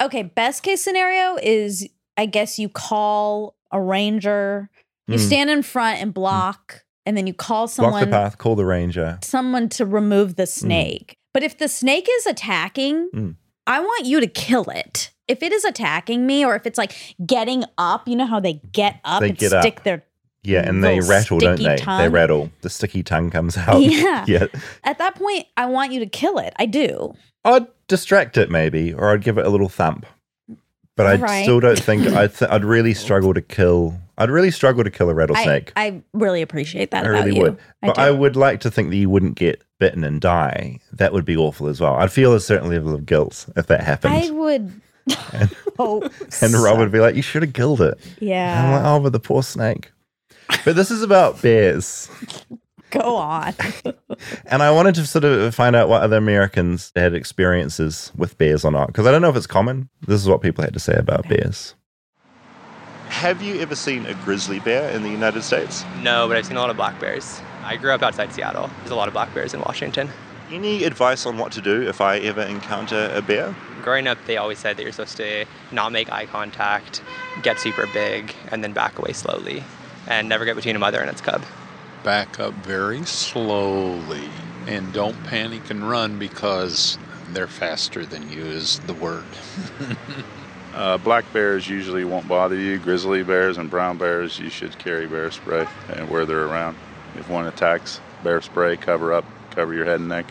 Okay, 0.00 0.22
best 0.22 0.62
case 0.62 0.82
scenario 0.82 1.36
is 1.42 1.86
I 2.16 2.26
guess 2.26 2.58
you 2.58 2.68
call 2.68 3.54
a 3.70 3.80
ranger, 3.80 4.70
you 5.08 5.16
Mm. 5.16 5.26
stand 5.26 5.50
in 5.50 5.62
front 5.62 6.00
and 6.00 6.12
block, 6.14 6.84
and 7.06 7.16
then 7.16 7.26
you 7.26 7.34
call 7.34 7.68
someone. 7.68 7.92
Block 7.92 8.04
the 8.04 8.10
path, 8.10 8.38
call 8.38 8.54
the 8.56 8.64
ranger. 8.64 9.18
someone 9.22 9.68
to 9.70 9.84
remove 9.86 10.36
the 10.36 10.46
snake. 10.46 11.16
But 11.34 11.42
if 11.42 11.58
the 11.58 11.68
snake 11.68 12.08
is 12.18 12.26
attacking, 12.26 13.08
Mm. 13.14 13.36
I 13.66 13.80
want 13.80 14.06
you 14.06 14.20
to 14.20 14.26
kill 14.26 14.64
it. 14.70 15.10
If 15.28 15.42
it 15.42 15.52
is 15.52 15.64
attacking 15.64 16.26
me 16.26 16.44
or 16.44 16.54
if 16.56 16.66
it's 16.66 16.76
like 16.78 16.92
getting 17.24 17.64
up, 17.78 18.06
you 18.08 18.16
know 18.16 18.26
how 18.26 18.40
they 18.40 18.54
get 18.72 19.00
up 19.04 19.20
They 19.20 19.28
and 19.30 19.38
get 19.38 19.52
up. 19.52 19.62
stick 19.62 19.82
their 19.84 20.02
Yeah, 20.44 20.68
and 20.68 20.82
they 20.82 20.98
rattle, 21.00 21.38
don't 21.38 21.62
they? 21.62 21.76
They 21.76 22.08
rattle. 22.08 22.50
The 22.62 22.68
sticky 22.70 23.04
tongue 23.04 23.30
comes 23.30 23.56
out. 23.56 23.80
Yeah. 23.80 24.24
yeah. 24.28 24.46
At 24.82 24.98
that 24.98 25.14
point, 25.14 25.46
I 25.56 25.66
want 25.66 25.92
you 25.92 26.00
to 26.00 26.06
kill 26.06 26.38
it. 26.38 26.52
I 26.58 26.66
do. 26.66 27.14
I'd 27.44 27.66
distract 27.86 28.36
it 28.36 28.50
maybe, 28.50 28.92
or 28.92 29.10
I'd 29.12 29.22
give 29.22 29.38
it 29.38 29.46
a 29.46 29.50
little 29.50 29.68
thump. 29.68 30.04
But 30.96 31.06
I 31.06 31.14
Right. 31.16 31.42
still 31.44 31.60
don't 31.60 31.78
think 31.78 32.06
I'd, 32.08 32.34
th- 32.36 32.50
I'd 32.50 32.64
really 32.64 32.94
struggle 32.94 33.34
to 33.34 33.40
kill. 33.42 33.98
I'd 34.18 34.30
really 34.30 34.50
struggle 34.50 34.84
to 34.84 34.90
kill 34.90 35.08
a 35.10 35.14
rattlesnake. 35.14 35.72
I 35.76 36.02
really 36.12 36.42
appreciate 36.42 36.90
that 36.90 37.04
I 37.04 37.08
about 37.08 37.24
really 37.24 37.36
you. 37.36 37.42
would. 37.42 37.58
But 37.80 37.98
I, 37.98 38.10
do. 38.10 38.16
would 38.16 38.36
like 38.36 38.60
to 38.60 38.70
think 38.70 38.90
that 38.90 38.96
you 38.96 39.08
wouldn't 39.10 39.34
get 39.36 39.62
bitten 39.80 40.04
and 40.04 40.20
die. 40.20 40.78
That 40.92 41.12
would 41.12 41.24
be 41.24 41.36
awful 41.36 41.66
as 41.68 41.80
well. 41.80 41.94
I'd 41.94 42.12
feel 42.12 42.34
a 42.34 42.40
certain 42.40 42.68
level 42.68 42.94
of 42.94 43.06
guilt 43.06 43.46
if 43.56 43.66
that 43.68 43.82
happened. 43.82 44.14
I 44.14 44.30
would 44.30 44.72
hope. 45.78 46.04
and 46.42 46.54
Rob 46.54 46.78
would 46.78 46.92
be 46.92 47.00
like, 47.00 47.16
"You 47.16 47.22
should 47.22 47.42
have 47.42 47.52
killed 47.54 47.80
it." 47.80 47.98
Yeah. 48.20 48.64
I'm 48.64 48.72
like, 48.72 48.84
"Oh, 48.84 49.00
but 49.02 49.12
the 49.12 49.18
poor 49.20 49.42
snake." 49.42 49.90
But 50.64 50.76
this 50.76 50.90
is 50.90 51.02
about 51.02 51.40
bears, 51.42 52.08
Go 53.00 53.16
on. 53.16 53.54
and 54.44 54.62
I 54.62 54.70
wanted 54.70 54.94
to 54.96 55.06
sort 55.06 55.24
of 55.24 55.54
find 55.54 55.74
out 55.74 55.88
what 55.88 56.02
other 56.02 56.18
Americans 56.18 56.92
had 56.94 57.14
experiences 57.14 58.12
with 58.16 58.36
bears 58.36 58.64
or 58.66 58.70
not, 58.70 58.88
because 58.88 59.06
I 59.06 59.10
don't 59.10 59.22
know 59.22 59.30
if 59.30 59.36
it's 59.36 59.46
common. 59.46 59.88
This 60.06 60.20
is 60.20 60.28
what 60.28 60.42
people 60.42 60.62
had 60.62 60.74
to 60.74 60.80
say 60.80 60.94
about 60.94 61.26
bears. 61.28 61.74
Have 63.08 63.40
you 63.40 63.60
ever 63.60 63.74
seen 63.74 64.04
a 64.06 64.14
grizzly 64.24 64.60
bear 64.60 64.90
in 64.90 65.02
the 65.02 65.08
United 65.08 65.42
States? 65.42 65.84
No, 66.02 66.28
but 66.28 66.36
I've 66.36 66.44
seen 66.44 66.56
a 66.56 66.60
lot 66.60 66.70
of 66.70 66.76
black 66.76 66.98
bears. 67.00 67.40
I 67.62 67.76
grew 67.76 67.92
up 67.92 68.02
outside 68.02 68.32
Seattle. 68.32 68.68
There's 68.80 68.90
a 68.90 68.94
lot 68.94 69.08
of 69.08 69.14
black 69.14 69.32
bears 69.32 69.54
in 69.54 69.60
Washington. 69.60 70.10
Any 70.50 70.84
advice 70.84 71.24
on 71.24 71.38
what 71.38 71.52
to 71.52 71.62
do 71.62 71.88
if 71.88 72.02
I 72.02 72.18
ever 72.18 72.42
encounter 72.42 73.10
a 73.14 73.22
bear? 73.22 73.54
Growing 73.82 74.06
up, 74.06 74.18
they 74.26 74.36
always 74.36 74.58
said 74.58 74.76
that 74.76 74.82
you're 74.82 74.92
supposed 74.92 75.16
to 75.16 75.46
not 75.70 75.92
make 75.92 76.12
eye 76.12 76.26
contact, 76.26 77.02
get 77.42 77.58
super 77.58 77.86
big, 77.94 78.34
and 78.50 78.62
then 78.62 78.72
back 78.74 78.98
away 78.98 79.12
slowly, 79.12 79.64
and 80.06 80.28
never 80.28 80.44
get 80.44 80.56
between 80.56 80.76
a 80.76 80.78
mother 80.78 81.00
and 81.00 81.08
its 81.08 81.20
cub. 81.22 81.42
Back 82.02 82.40
up 82.40 82.54
very 82.54 83.04
slowly 83.04 84.28
and 84.66 84.92
don't 84.92 85.22
panic 85.24 85.70
and 85.70 85.88
run 85.88 86.18
because 86.18 86.98
they're 87.32 87.46
faster 87.46 88.04
than 88.04 88.30
you 88.30 88.42
is 88.42 88.78
the 88.80 88.94
word. 88.94 89.24
Uh, 90.74 90.96
black 90.96 91.30
bears 91.34 91.68
usually 91.68 92.04
won't 92.04 92.26
bother 92.26 92.56
you. 92.56 92.78
Grizzly 92.78 93.22
bears 93.22 93.58
and 93.58 93.68
brown 93.68 93.98
bears, 93.98 94.38
you 94.38 94.48
should 94.48 94.78
carry 94.78 95.06
bear 95.06 95.30
spray 95.30 95.66
and 95.90 96.08
where 96.08 96.24
they're 96.24 96.46
around. 96.46 96.76
If 97.18 97.28
one 97.28 97.46
attacks, 97.46 98.00
bear 98.24 98.40
spray, 98.40 98.78
cover 98.78 99.12
up, 99.12 99.26
cover 99.50 99.74
your 99.74 99.84
head 99.84 100.00
and 100.00 100.08
neck. 100.08 100.24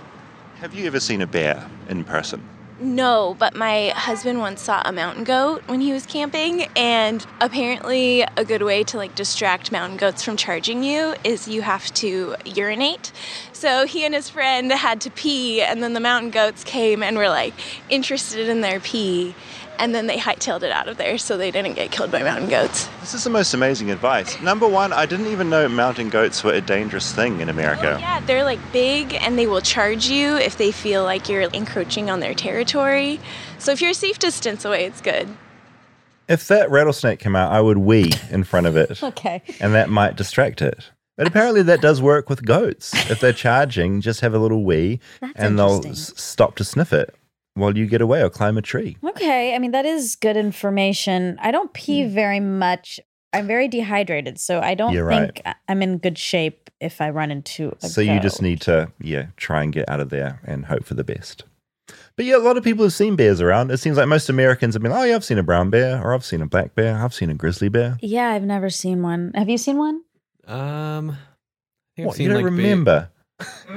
Have 0.55 0.73
you 0.73 0.87
ever 0.87 0.99
seen 0.99 1.21
a 1.21 1.27
bear 1.27 1.69
in 1.89 2.03
person? 2.03 2.43
No, 2.83 3.35
but 3.37 3.55
my 3.55 3.89
husband 3.89 4.39
once 4.39 4.63
saw 4.63 4.81
a 4.83 4.91
mountain 4.91 5.23
goat 5.23 5.61
when 5.67 5.81
he 5.81 5.93
was 5.93 6.07
camping, 6.07 6.63
and 6.75 7.23
apparently, 7.39 8.25
a 8.35 8.43
good 8.43 8.63
way 8.63 8.83
to 8.85 8.97
like 8.97 9.13
distract 9.13 9.71
mountain 9.71 9.97
goats 9.97 10.23
from 10.23 10.35
charging 10.35 10.83
you 10.83 11.13
is 11.23 11.47
you 11.47 11.61
have 11.61 11.93
to 11.95 12.35
urinate. 12.43 13.11
So 13.53 13.85
he 13.85 14.03
and 14.03 14.15
his 14.15 14.29
friend 14.29 14.71
had 14.71 14.99
to 15.01 15.11
pee, 15.11 15.61
and 15.61 15.83
then 15.83 15.93
the 15.93 15.99
mountain 15.99 16.31
goats 16.31 16.63
came 16.63 17.03
and 17.03 17.17
were 17.17 17.29
like 17.29 17.53
interested 17.87 18.49
in 18.49 18.61
their 18.61 18.79
pee, 18.79 19.35
and 19.81 19.93
then 19.95 20.07
they 20.07 20.17
hightailed 20.17 20.63
it 20.63 20.71
out 20.71 20.87
of 20.87 20.95
there 20.97 21.17
so 21.17 21.35
they 21.35 21.51
didn't 21.51 21.73
get 21.73 21.91
killed 21.91 22.11
by 22.11 22.21
mountain 22.23 22.47
goats. 22.49 22.87
This 23.01 23.13
is 23.13 23.23
the 23.23 23.29
most 23.29 23.53
amazing 23.53 23.91
advice. 23.91 24.39
Number 24.41 24.67
one, 24.67 24.93
I 24.93 25.05
didn't 25.05 25.27
even 25.27 25.49
know 25.49 25.67
mountain 25.67 26.09
goats 26.09 26.43
were 26.43 26.53
a 26.53 26.61
dangerous 26.61 27.11
thing 27.11 27.41
in 27.41 27.49
America. 27.49 27.97
Yeah, 27.99 28.19
they're 28.21 28.43
like 28.45 28.59
big 28.71 29.13
and 29.15 29.37
they 29.37 29.47
will 29.47 29.59
charge 29.61 30.07
you 30.07 30.37
if 30.37 30.57
they 30.57 30.71
feel 30.71 31.03
like 31.03 31.27
you're 31.27 31.41
encroaching 31.51 32.09
on 32.09 32.19
their 32.21 32.33
territory. 32.35 33.19
So 33.57 33.71
if 33.71 33.81
you're 33.81 33.91
a 33.91 33.95
safe 33.95 34.19
distance 34.19 34.63
away, 34.63 34.85
it's 34.85 35.01
good. 35.01 35.27
If 36.27 36.47
that 36.47 36.69
rattlesnake 36.71 37.19
came 37.19 37.35
out, 37.35 37.51
I 37.51 37.59
would 37.59 37.79
wee 37.79 38.11
in 38.29 38.43
front 38.45 38.67
of 38.67 38.77
it, 38.77 39.01
Okay. 39.11 39.41
and 39.59 39.73
that 39.73 39.89
might 39.89 40.15
distract 40.15 40.61
it. 40.61 40.91
But 41.17 41.27
apparently, 41.27 41.61
that 41.63 41.81
does 41.81 42.01
work 42.01 42.29
with 42.29 42.45
goats. 42.45 42.93
If 43.11 43.19
they're 43.19 43.33
charging, 43.33 43.99
just 43.99 44.21
have 44.21 44.33
a 44.33 44.39
little 44.39 44.63
wee, 44.63 44.99
That's 45.19 45.33
and 45.35 45.59
they'll 45.59 45.85
s- 45.85 46.13
stop 46.15 46.55
to 46.55 46.63
sniff 46.63 46.93
it 46.93 47.13
while 47.55 47.77
you 47.77 47.85
get 47.85 48.01
away 48.01 48.21
or 48.21 48.29
climb 48.29 48.57
a 48.57 48.61
tree. 48.61 48.97
Okay. 49.03 49.53
I 49.55 49.59
mean, 49.59 49.71
that 49.71 49.85
is 49.85 50.15
good 50.15 50.37
information. 50.37 51.37
I 51.41 51.51
don't 51.51 51.73
pee 51.73 52.03
very 52.05 52.39
much. 52.39 52.99
I'm 53.33 53.47
very 53.47 53.67
dehydrated, 53.67 54.39
so 54.39 54.59
I 54.59 54.73
don't. 54.73 54.91
You're 54.93 55.09
think 55.09 55.41
I- 55.45 55.55
I'm 55.69 55.81
in 55.81 55.97
good 55.99 56.17
shape 56.17 56.69
if 56.81 56.99
I 56.99 57.09
run 57.09 57.31
into 57.31 57.75
a 57.81 57.87
So 57.87 58.01
you 58.01 58.19
just 58.19 58.41
need 58.41 58.59
to, 58.61 58.91
yeah, 58.99 59.27
try 59.37 59.63
and 59.63 59.71
get 59.71 59.87
out 59.87 59.99
of 60.01 60.09
there 60.09 60.41
and 60.45 60.65
hope 60.65 60.83
for 60.83 60.95
the 60.95 61.03
best. 61.03 61.43
But 62.17 62.25
yeah, 62.25 62.35
a 62.37 62.39
lot 62.39 62.57
of 62.57 62.63
people 62.63 62.83
have 62.83 62.93
seen 62.93 63.15
bears 63.15 63.39
around. 63.39 63.71
It 63.71 63.77
seems 63.77 63.95
like 63.97 64.07
most 64.07 64.29
Americans 64.29 64.73
have 64.75 64.81
been, 64.83 64.91
oh 64.91 65.03
yeah, 65.03 65.15
I've 65.15 65.23
seen 65.23 65.37
a 65.37 65.43
brown 65.43 65.69
bear, 65.69 66.01
or 66.03 66.13
I've 66.13 66.25
seen 66.25 66.41
a 66.41 66.45
black 66.45 66.75
bear, 66.75 66.97
I've 66.97 67.13
seen 67.13 67.29
a 67.29 67.33
grizzly 67.33 67.69
bear. 67.69 67.97
Yeah, 68.01 68.29
I've 68.31 68.43
never 68.43 68.69
seen 68.69 69.01
one. 69.01 69.31
Have 69.35 69.47
you 69.49 69.57
seen 69.57 69.77
one? 69.77 70.01
Um, 70.47 71.11
I 71.11 71.13
think 71.95 71.99
I've 71.99 72.05
What, 72.07 72.15
seen 72.17 72.23
you 72.25 72.29
don't 72.33 72.43
like 72.43 72.51
big- 72.51 72.57
remember? 72.65 73.09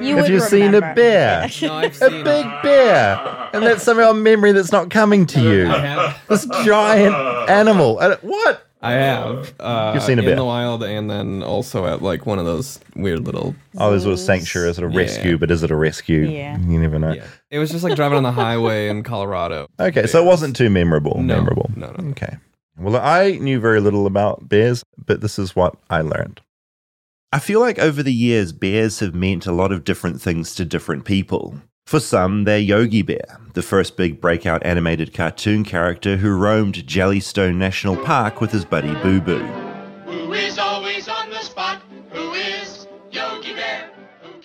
You 0.01 0.17
Have 0.17 0.29
you 0.29 0.41
seen 0.41 0.75
a 0.75 0.81
bear? 0.81 1.49
No, 1.63 1.75
I've 1.75 1.93
A 2.03 2.11
seen 2.11 2.25
big 2.25 2.47
bear, 2.63 3.49
and 3.53 3.63
that's 3.63 3.83
somehow 3.85 4.11
a 4.11 4.15
memory 4.15 4.53
that's 4.53 4.73
not 4.73 4.91
coming 4.91 5.27
to 5.27 5.41
you. 5.41 5.69
I 5.71 5.79
have. 5.79 6.23
This 6.29 6.47
giant 6.65 7.15
animal. 7.49 7.99
And 8.01 8.15
what? 8.23 8.67
I 8.83 8.93
have. 8.93 9.55
Uh, 9.59 9.93
You've 9.95 10.03
seen 10.03 10.19
a 10.19 10.23
in 10.23 10.27
bear? 10.27 10.37
the 10.37 10.45
wild, 10.45 10.83
and 10.83 11.09
then 11.11 11.43
also 11.43 11.87
at 11.87 12.03
like 12.03 12.27
one 12.27 12.39
of 12.39 12.45
those 12.45 12.79
weird 12.97 13.21
little. 13.25 13.55
Oh, 13.79 13.91
there's 13.91 14.05
a 14.05 14.09
little 14.09 14.23
sanctuary, 14.23 14.69
a 14.71 14.75
sort 14.75 14.87
of 14.89 14.93
Yeah. 14.93 15.01
rescue, 15.01 15.39
but 15.39 15.51
is 15.51 15.63
it 15.63 15.71
a 15.71 15.77
rescue? 15.77 16.23
Yeah. 16.29 16.59
You 16.59 16.79
never 16.79 16.99
know. 16.99 17.13
Yeah, 17.13 17.25
it 17.51 17.59
was 17.59 17.71
just 17.71 17.83
like 17.85 17.95
driving 17.97 18.17
on 18.19 18.25
the 18.25 18.33
highway 18.33 18.89
in 18.89 19.03
Colorado. 19.03 19.69
Okay, 19.81 20.07
so 20.07 20.23
it 20.23 20.27
wasn't 20.27 20.55
too 20.55 20.69
memorable. 20.69 21.15
No, 21.23 21.37
memorable. 21.37 21.71
no, 21.77 21.95
no. 21.99 22.11
Okay. 22.11 22.37
Well, 22.77 22.97
I 22.97 23.33
knew 23.41 23.59
very 23.61 23.81
little 23.81 24.07
about 24.07 24.49
bears, 24.49 24.83
but 25.07 25.21
this 25.23 25.39
is 25.39 25.55
what 25.57 25.77
I 25.89 26.01
learned. 26.03 26.41
I 27.35 27.41
feel 27.41 27.59
like 27.59 27.81
over 27.81 28.01
the 28.01 28.13
years, 28.13 28.53
bears 28.53 29.01
have 29.01 29.13
meant 29.13 29.45
a 29.45 29.51
lot 29.51 29.73
of 29.73 29.83
different 29.83 30.23
things 30.23 30.55
to 30.55 30.65
different 30.65 31.05
people. 31.05 31.57
For 31.85 31.99
some, 31.99 32.45
they're 32.45 32.61
Yogi 32.61 33.03
Bear, 33.03 33.41
the 33.55 33.61
first 33.61 33.97
big 33.97 34.21
breakout 34.21 34.65
animated 34.65 35.13
cartoon 35.13 35.65
character 35.65 36.17
who 36.17 36.31
roamed 36.31 36.87
Jellystone 36.87 37.57
National 37.57 37.97
Park 37.97 38.41
with 38.41 38.53
his 38.53 38.65
buddy 38.65 38.95
Boo 39.03 39.21
Boo. 39.21 39.45
Who 40.07 40.33
is 40.33 40.61
always 40.61 41.09
on 41.09 41.29
the 41.29 41.41
spot? 41.41 41.83
Who 42.13 42.35
is 42.35 42.87
Yogi 43.11 43.55
Bear? 43.55 43.91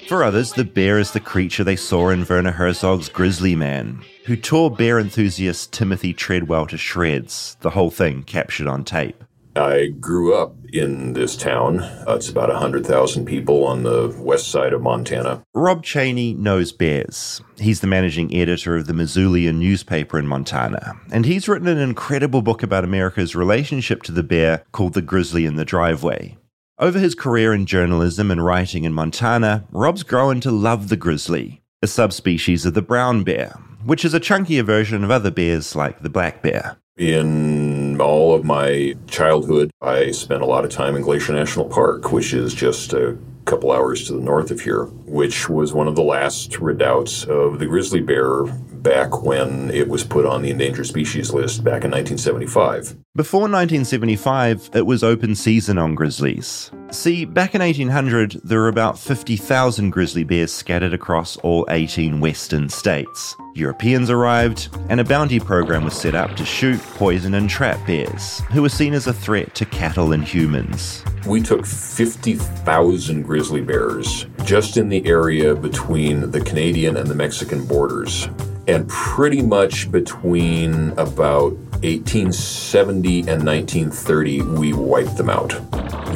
For 0.07 0.23
others, 0.23 0.53
the 0.53 0.65
bear 0.65 0.97
is 0.97 1.11
the 1.11 1.19
creature 1.19 1.63
they 1.63 1.75
saw 1.75 2.09
in 2.09 2.25
Werner 2.25 2.53
Herzog's 2.53 3.07
Grizzly 3.07 3.55
Man, 3.55 4.03
who 4.25 4.35
tore 4.35 4.71
bear 4.71 4.97
enthusiast 4.97 5.71
Timothy 5.71 6.11
Treadwell 6.11 6.65
to 6.65 6.77
shreds, 6.77 7.55
the 7.61 7.69
whole 7.69 7.91
thing 7.91 8.23
captured 8.23 8.65
on 8.65 8.83
tape. 8.83 9.23
I 9.59 9.87
grew 9.87 10.33
up 10.33 10.55
in 10.71 11.13
this 11.13 11.35
town. 11.35 11.79
Uh, 11.81 12.15
it's 12.15 12.29
about 12.29 12.49
100,000 12.49 13.25
people 13.25 13.65
on 13.65 13.83
the 13.83 14.15
west 14.17 14.47
side 14.47 14.73
of 14.73 14.81
Montana. 14.81 15.43
Rob 15.53 15.83
Chaney 15.83 16.33
knows 16.33 16.71
bears. 16.71 17.41
He's 17.57 17.81
the 17.81 17.87
managing 17.87 18.33
editor 18.33 18.77
of 18.77 18.87
the 18.87 18.93
Missoulian 18.93 19.55
newspaper 19.55 20.17
in 20.17 20.27
Montana, 20.27 20.99
and 21.11 21.25
he's 21.25 21.47
written 21.47 21.67
an 21.67 21.77
incredible 21.77 22.41
book 22.41 22.63
about 22.63 22.83
America's 22.83 23.35
relationship 23.35 24.01
to 24.03 24.11
the 24.11 24.23
bear 24.23 24.63
called 24.71 24.93
The 24.93 25.01
Grizzly 25.01 25.45
in 25.45 25.55
the 25.55 25.65
Driveway. 25.65 26.37
Over 26.77 26.97
his 26.97 27.13
career 27.13 27.53
in 27.53 27.65
journalism 27.65 28.31
and 28.31 28.43
writing 28.43 28.85
in 28.85 28.93
Montana, 28.93 29.67
Rob's 29.71 30.03
grown 30.03 30.39
to 30.41 30.51
love 30.51 30.87
the 30.87 30.95
grizzly, 30.95 31.61
a 31.81 31.87
subspecies 31.87 32.65
of 32.65 32.73
the 32.73 32.81
brown 32.81 33.25
bear, 33.25 33.59
which 33.83 34.05
is 34.05 34.13
a 34.13 34.19
chunkier 34.21 34.63
version 34.63 35.03
of 35.03 35.11
other 35.11 35.31
bears 35.31 35.75
like 35.75 36.01
the 36.01 36.09
black 36.09 36.41
bear. 36.41 36.77
In 36.95 37.78
all 38.01 38.33
of 38.33 38.43
my 38.43 38.95
childhood, 39.07 39.71
I 39.81 40.11
spent 40.11 40.41
a 40.41 40.45
lot 40.45 40.65
of 40.65 40.71
time 40.71 40.95
in 40.95 41.01
Glacier 41.01 41.33
National 41.33 41.65
Park, 41.65 42.11
which 42.11 42.33
is 42.33 42.53
just 42.53 42.93
a 42.93 43.17
couple 43.45 43.71
hours 43.71 44.05
to 44.05 44.13
the 44.13 44.21
north 44.21 44.51
of 44.51 44.61
here, 44.61 44.85
which 45.05 45.49
was 45.49 45.73
one 45.73 45.87
of 45.87 45.95
the 45.95 46.03
last 46.03 46.59
redoubts 46.59 47.23
of 47.25 47.59
the 47.59 47.65
grizzly 47.65 48.01
bear 48.01 48.43
back 48.81 49.23
when 49.23 49.69
it 49.71 49.87
was 49.87 50.03
put 50.03 50.25
on 50.25 50.41
the 50.41 50.49
endangered 50.49 50.87
species 50.87 51.31
list 51.33 51.63
back 51.63 51.83
in 51.83 51.91
1975. 51.91 52.95
Before 53.15 53.41
1975, 53.41 54.69
it 54.73 54.85
was 54.85 55.03
open 55.03 55.35
season 55.35 55.77
on 55.77 55.95
grizzlies. 55.95 56.71
See, 56.91 57.25
back 57.25 57.53
in 57.53 57.61
1800, 57.61 58.39
there 58.43 58.59
were 58.59 58.67
about 58.67 58.97
50,000 58.97 59.89
grizzly 59.89 60.23
bears 60.23 60.53
scattered 60.53 60.93
across 60.93 61.37
all 61.37 61.65
18 61.69 62.19
western 62.19 62.69
states. 62.69 63.35
Europeans 63.55 64.09
arrived, 64.09 64.69
and 64.89 64.99
a 64.99 65.03
bounty 65.03 65.39
program 65.39 65.83
was 65.83 65.93
set 65.93 66.15
up 66.15 66.35
to 66.37 66.45
shoot, 66.45 66.79
poison, 66.95 67.33
and 67.33 67.49
trap 67.49 67.85
bears, 67.85 68.39
who 68.51 68.61
were 68.61 68.69
seen 68.69 68.93
as 68.93 69.07
a 69.07 69.13
threat 69.13 69.53
to 69.55 69.65
cattle 69.65 70.13
and 70.13 70.23
humans. 70.23 71.03
We 71.27 71.41
took 71.41 71.65
50,000 71.65 73.23
grizzly 73.23 73.61
bears 73.61 74.25
just 74.45 74.77
in 74.77 74.89
the 74.89 75.05
area 75.05 75.53
between 75.55 76.31
the 76.31 76.41
Canadian 76.41 76.95
and 76.95 77.07
the 77.07 77.15
Mexican 77.15 77.65
borders. 77.65 78.29
And 78.69 78.87
pretty 78.87 79.41
much 79.41 79.91
between 79.91 80.91
about 80.91 81.53
1870 81.81 83.21
and 83.21 83.43
1930, 83.43 84.43
we 84.43 84.73
wiped 84.73 85.17
them 85.17 85.27
out. 85.27 85.49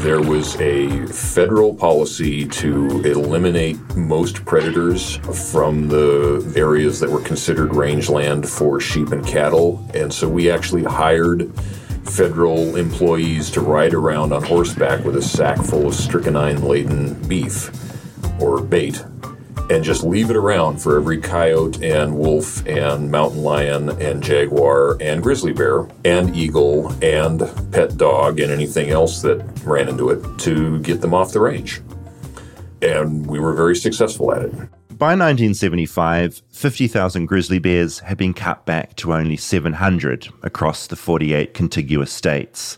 There 0.03 0.21
was 0.21 0.55
a 0.61 1.07
federal 1.07 1.73
policy 1.73 2.45
to 2.45 3.01
eliminate 3.05 3.77
most 3.95 4.45
predators 4.45 5.15
from 5.49 5.87
the 5.87 6.53
areas 6.55 6.99
that 6.99 7.09
were 7.09 7.21
considered 7.21 7.73
rangeland 7.73 8.47
for 8.47 8.79
sheep 8.79 9.11
and 9.11 9.25
cattle. 9.25 9.83
And 9.95 10.13
so 10.13 10.29
we 10.29 10.51
actually 10.51 10.83
hired 10.83 11.51
federal 12.05 12.75
employees 12.75 13.49
to 13.49 13.61
ride 13.61 13.95
around 13.95 14.31
on 14.31 14.43
horseback 14.43 15.03
with 15.03 15.15
a 15.15 15.23
sack 15.23 15.57
full 15.57 15.87
of 15.87 15.95
strychnine 15.95 16.61
laden 16.61 17.15
beef 17.27 17.71
or 18.39 18.61
bait. 18.61 19.03
And 19.69 19.83
just 19.83 20.03
leave 20.03 20.29
it 20.29 20.35
around 20.35 20.81
for 20.81 20.97
every 20.97 21.19
coyote 21.19 21.83
and 21.83 22.17
wolf 22.17 22.65
and 22.67 23.09
mountain 23.09 23.43
lion 23.43 23.89
and 24.01 24.21
jaguar 24.23 24.97
and 25.01 25.23
grizzly 25.23 25.53
bear 25.53 25.87
and 26.05 26.35
eagle 26.35 26.91
and 27.03 27.39
pet 27.71 27.97
dog 27.97 28.39
and 28.39 28.51
anything 28.51 28.89
else 28.89 29.21
that 29.21 29.41
ran 29.65 29.89
into 29.89 30.09
it 30.09 30.39
to 30.39 30.79
get 30.79 31.01
them 31.01 31.13
off 31.13 31.31
the 31.31 31.39
range. 31.39 31.81
And 32.81 33.25
we 33.25 33.39
were 33.39 33.53
very 33.53 33.75
successful 33.75 34.33
at 34.33 34.43
it. 34.43 34.53
By 34.97 35.15
1975, 35.15 36.43
50,000 36.51 37.25
grizzly 37.25 37.59
bears 37.59 37.99
had 37.99 38.17
been 38.17 38.33
cut 38.33 38.65
back 38.65 38.95
to 38.97 39.13
only 39.13 39.37
700 39.37 40.29
across 40.43 40.87
the 40.87 40.95
48 40.95 41.53
contiguous 41.53 42.11
states. 42.11 42.77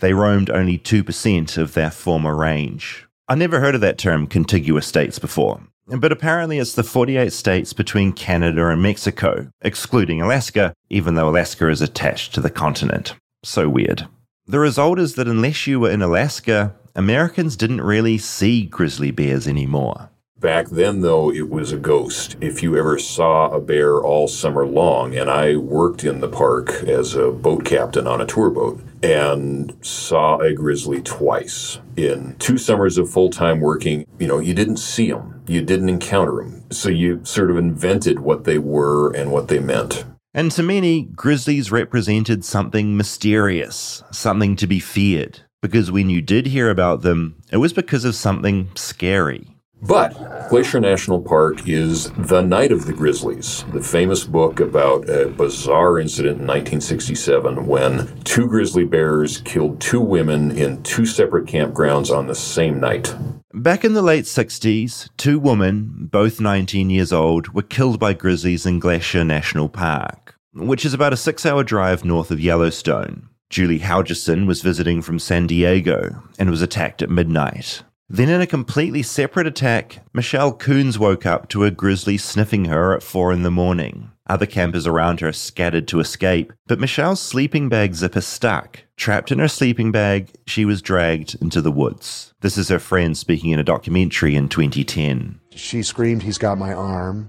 They 0.00 0.12
roamed 0.12 0.50
only 0.50 0.78
2% 0.78 1.56
of 1.56 1.74
their 1.74 1.90
former 1.90 2.36
range. 2.36 3.06
I 3.28 3.36
never 3.36 3.60
heard 3.60 3.74
of 3.74 3.80
that 3.82 3.96
term 3.96 4.26
contiguous 4.26 4.86
states 4.86 5.18
before, 5.18 5.60
but 5.86 6.12
apparently 6.12 6.58
it's 6.58 6.74
the 6.74 6.82
48 6.82 7.32
states 7.32 7.72
between 7.72 8.12
Canada 8.12 8.68
and 8.68 8.82
Mexico, 8.82 9.48
excluding 9.60 10.20
Alaska, 10.20 10.74
even 10.90 11.14
though 11.14 11.28
Alaska 11.28 11.68
is 11.68 11.80
attached 11.80 12.34
to 12.34 12.40
the 12.40 12.50
continent. 12.50 13.14
So 13.44 13.68
weird. 13.68 14.06
The 14.46 14.58
result 14.58 14.98
is 14.98 15.14
that 15.14 15.28
unless 15.28 15.66
you 15.66 15.80
were 15.80 15.90
in 15.90 16.02
Alaska, 16.02 16.74
Americans 16.94 17.56
didn't 17.56 17.80
really 17.80 18.18
see 18.18 18.66
grizzly 18.66 19.10
bears 19.10 19.48
anymore. 19.48 20.10
Back 20.42 20.70
then, 20.70 21.02
though, 21.02 21.30
it 21.30 21.48
was 21.48 21.70
a 21.70 21.76
ghost. 21.76 22.36
If 22.40 22.64
you 22.64 22.76
ever 22.76 22.98
saw 22.98 23.50
a 23.50 23.60
bear 23.60 24.00
all 24.00 24.26
summer 24.26 24.66
long, 24.66 25.14
and 25.16 25.30
I 25.30 25.54
worked 25.54 26.02
in 26.02 26.18
the 26.18 26.28
park 26.28 26.82
as 26.82 27.14
a 27.14 27.30
boat 27.30 27.64
captain 27.64 28.08
on 28.08 28.20
a 28.20 28.26
tour 28.26 28.50
boat 28.50 28.82
and 29.04 29.72
saw 29.82 30.38
a 30.38 30.52
grizzly 30.52 31.00
twice 31.00 31.78
in 31.96 32.34
two 32.40 32.58
summers 32.58 32.98
of 32.98 33.08
full 33.08 33.30
time 33.30 33.60
working, 33.60 34.04
you 34.18 34.26
know, 34.26 34.40
you 34.40 34.52
didn't 34.52 34.78
see 34.78 35.12
them, 35.12 35.31
you 35.46 35.62
didn't 35.62 35.88
encounter 35.88 36.36
them. 36.36 36.64
So 36.70 36.88
you 36.88 37.20
sort 37.24 37.50
of 37.50 37.56
invented 37.56 38.20
what 38.20 38.44
they 38.44 38.58
were 38.58 39.12
and 39.12 39.32
what 39.32 39.48
they 39.48 39.58
meant. 39.58 40.04
And 40.34 40.50
to 40.52 40.62
many, 40.62 41.02
grizzlies 41.02 41.70
represented 41.70 42.44
something 42.44 42.96
mysterious, 42.96 44.02
something 44.10 44.56
to 44.56 44.66
be 44.66 44.80
feared. 44.80 45.40
Because 45.60 45.90
when 45.92 46.10
you 46.10 46.22
did 46.22 46.46
hear 46.46 46.70
about 46.70 47.02
them, 47.02 47.36
it 47.52 47.58
was 47.58 47.72
because 47.72 48.04
of 48.04 48.14
something 48.14 48.70
scary. 48.74 49.52
But 49.84 50.48
Glacier 50.48 50.78
National 50.78 51.20
Park 51.20 51.68
is 51.68 52.10
the 52.12 52.40
night 52.40 52.70
of 52.70 52.86
the 52.86 52.92
grizzlies, 52.92 53.64
the 53.72 53.82
famous 53.82 54.22
book 54.22 54.60
about 54.60 55.08
a 55.08 55.26
bizarre 55.26 55.98
incident 55.98 56.40
in 56.40 56.46
1967 56.46 57.66
when 57.66 58.06
two 58.22 58.46
grizzly 58.46 58.84
bears 58.84 59.38
killed 59.38 59.80
two 59.80 60.00
women 60.00 60.52
in 60.52 60.84
two 60.84 61.04
separate 61.04 61.46
campgrounds 61.46 62.16
on 62.16 62.28
the 62.28 62.34
same 62.34 62.78
night. 62.78 63.12
Back 63.54 63.84
in 63.84 63.92
the 63.92 64.00
late 64.00 64.24
60s, 64.24 65.10
two 65.18 65.38
women, 65.38 66.08
both 66.10 66.40
19 66.40 66.88
years 66.88 67.12
old, 67.12 67.48
were 67.48 67.60
killed 67.60 68.00
by 68.00 68.14
grizzlies 68.14 68.64
in 68.64 68.78
Glacier 68.78 69.24
National 69.24 69.68
Park, 69.68 70.36
which 70.54 70.86
is 70.86 70.94
about 70.94 71.12
a 71.12 71.18
six 71.18 71.44
hour 71.44 71.62
drive 71.62 72.02
north 72.02 72.30
of 72.30 72.40
Yellowstone. 72.40 73.28
Julie 73.50 73.80
Helgeson 73.80 74.46
was 74.46 74.62
visiting 74.62 75.02
from 75.02 75.18
San 75.18 75.46
Diego 75.46 76.22
and 76.38 76.48
was 76.48 76.62
attacked 76.62 77.02
at 77.02 77.10
midnight. 77.10 77.82
Then, 78.08 78.30
in 78.30 78.40
a 78.40 78.46
completely 78.46 79.02
separate 79.02 79.46
attack, 79.46 79.98
Michelle 80.14 80.56
Koons 80.56 80.96
woke 80.96 81.26
up 81.26 81.50
to 81.50 81.64
a 81.64 81.70
grizzly 81.70 82.16
sniffing 82.16 82.64
her 82.66 82.94
at 82.94 83.02
4 83.02 83.32
in 83.32 83.42
the 83.42 83.50
morning. 83.50 84.11
Other 84.28 84.46
campers 84.46 84.86
around 84.86 85.20
her 85.20 85.32
scattered 85.32 85.88
to 85.88 86.00
escape, 86.00 86.52
but 86.66 86.78
Michelle's 86.78 87.20
sleeping 87.20 87.68
bag 87.68 87.94
zipper 87.94 88.20
stuck. 88.20 88.84
Trapped 88.96 89.32
in 89.32 89.40
her 89.40 89.48
sleeping 89.48 89.90
bag, 89.90 90.30
she 90.46 90.64
was 90.64 90.80
dragged 90.80 91.36
into 91.40 91.60
the 91.60 91.72
woods. 91.72 92.32
This 92.40 92.56
is 92.56 92.68
her 92.68 92.78
friend 92.78 93.16
speaking 93.18 93.50
in 93.50 93.58
a 93.58 93.64
documentary 93.64 94.36
in 94.36 94.48
2010. 94.48 95.40
She 95.50 95.82
screamed, 95.82 96.22
He's 96.22 96.38
got 96.38 96.56
my 96.56 96.72
arm. 96.72 97.28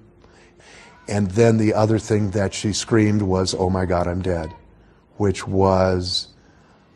And 1.07 1.31
then 1.31 1.57
the 1.57 1.73
other 1.73 1.99
thing 1.99 2.31
that 2.31 2.53
she 2.53 2.73
screamed 2.73 3.23
was, 3.23 3.55
Oh 3.57 3.69
my 3.69 3.85
God, 3.85 4.07
I'm 4.07 4.21
dead, 4.21 4.53
which 5.17 5.47
was 5.47 6.27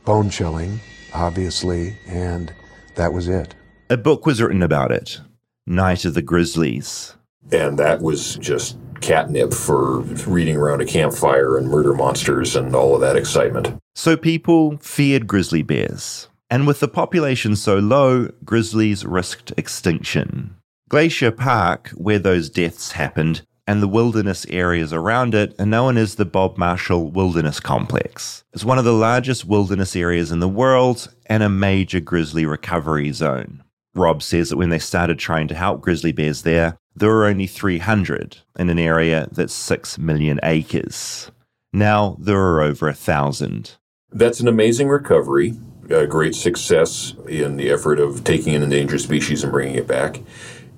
bone 0.05 0.29
chilling, 0.29 0.79
obviously, 1.13 1.97
and 2.07 2.53
that 2.95 3.13
was 3.13 3.27
it. 3.27 3.55
A 3.89 3.97
book 3.97 4.25
was 4.25 4.41
written 4.41 4.61
about 4.61 4.91
it 4.91 5.19
Night 5.65 6.05
of 6.05 6.13
the 6.13 6.21
Grizzlies. 6.21 7.15
And 7.51 7.79
that 7.79 8.01
was 8.01 8.35
just 8.35 8.77
catnip 9.01 9.53
for 9.53 9.99
reading 10.01 10.57
around 10.57 10.81
a 10.81 10.85
campfire 10.85 11.57
and 11.57 11.67
murder 11.67 11.93
monsters 11.93 12.55
and 12.55 12.75
all 12.75 12.95
of 12.95 13.01
that 13.01 13.15
excitement. 13.15 13.75
So 13.95 14.15
people 14.17 14.77
feared 14.77 15.27
grizzly 15.27 15.63
bears. 15.63 16.29
And 16.49 16.65
with 16.65 16.79
the 16.79 16.87
population 16.87 17.55
so 17.55 17.77
low, 17.77 18.29
grizzlies 18.45 19.05
risked 19.05 19.51
extinction. 19.57 20.55
Glacier 20.89 21.31
Park, 21.31 21.89
where 21.89 22.19
those 22.19 22.49
deaths 22.49 22.93
happened, 22.93 23.41
and 23.67 23.83
the 23.83 23.87
wilderness 23.87 24.45
areas 24.49 24.93
around 24.93 25.35
it 25.35 25.53
are 25.59 25.65
known 25.65 25.97
as 25.97 26.15
the 26.15 26.25
Bob 26.25 26.57
Marshall 26.57 27.11
Wilderness 27.11 27.59
Complex. 27.59 28.45
It's 28.53 28.63
one 28.63 28.79
of 28.79 28.85
the 28.85 28.93
largest 28.93 29.43
wilderness 29.43 29.95
areas 29.95 30.31
in 30.31 30.39
the 30.39 30.47
world 30.47 31.13
and 31.25 31.43
a 31.43 31.49
major 31.49 31.99
grizzly 31.99 32.45
recovery 32.45 33.11
zone. 33.11 33.61
Rob 33.93 34.23
says 34.23 34.49
that 34.49 34.57
when 34.57 34.69
they 34.69 34.79
started 34.79 35.19
trying 35.19 35.49
to 35.49 35.55
help 35.55 35.81
grizzly 35.81 36.13
bears 36.13 36.43
there, 36.43 36.77
there 36.99 37.11
are 37.11 37.25
only 37.25 37.47
300 37.47 38.37
in 38.57 38.69
an 38.69 38.79
area 38.79 39.27
that's 39.31 39.53
6 39.53 39.97
million 39.97 40.39
acres. 40.43 41.31
Now 41.71 42.17
there 42.19 42.39
are 42.39 42.61
over 42.61 42.87
a 42.87 42.93
thousand. 42.93 43.75
That's 44.11 44.39
an 44.39 44.47
amazing 44.47 44.87
recovery, 44.87 45.53
a 45.89 46.07
great 46.07 46.33
success 46.33 47.13
in 47.27 47.57
the 47.57 47.69
effort 47.69 47.99
of 47.99 48.23
taking 48.23 48.55
an 48.55 48.63
endangered 48.63 49.01
species 49.01 49.43
and 49.43 49.51
bringing 49.51 49.75
it 49.75 49.87
back. 49.87 50.21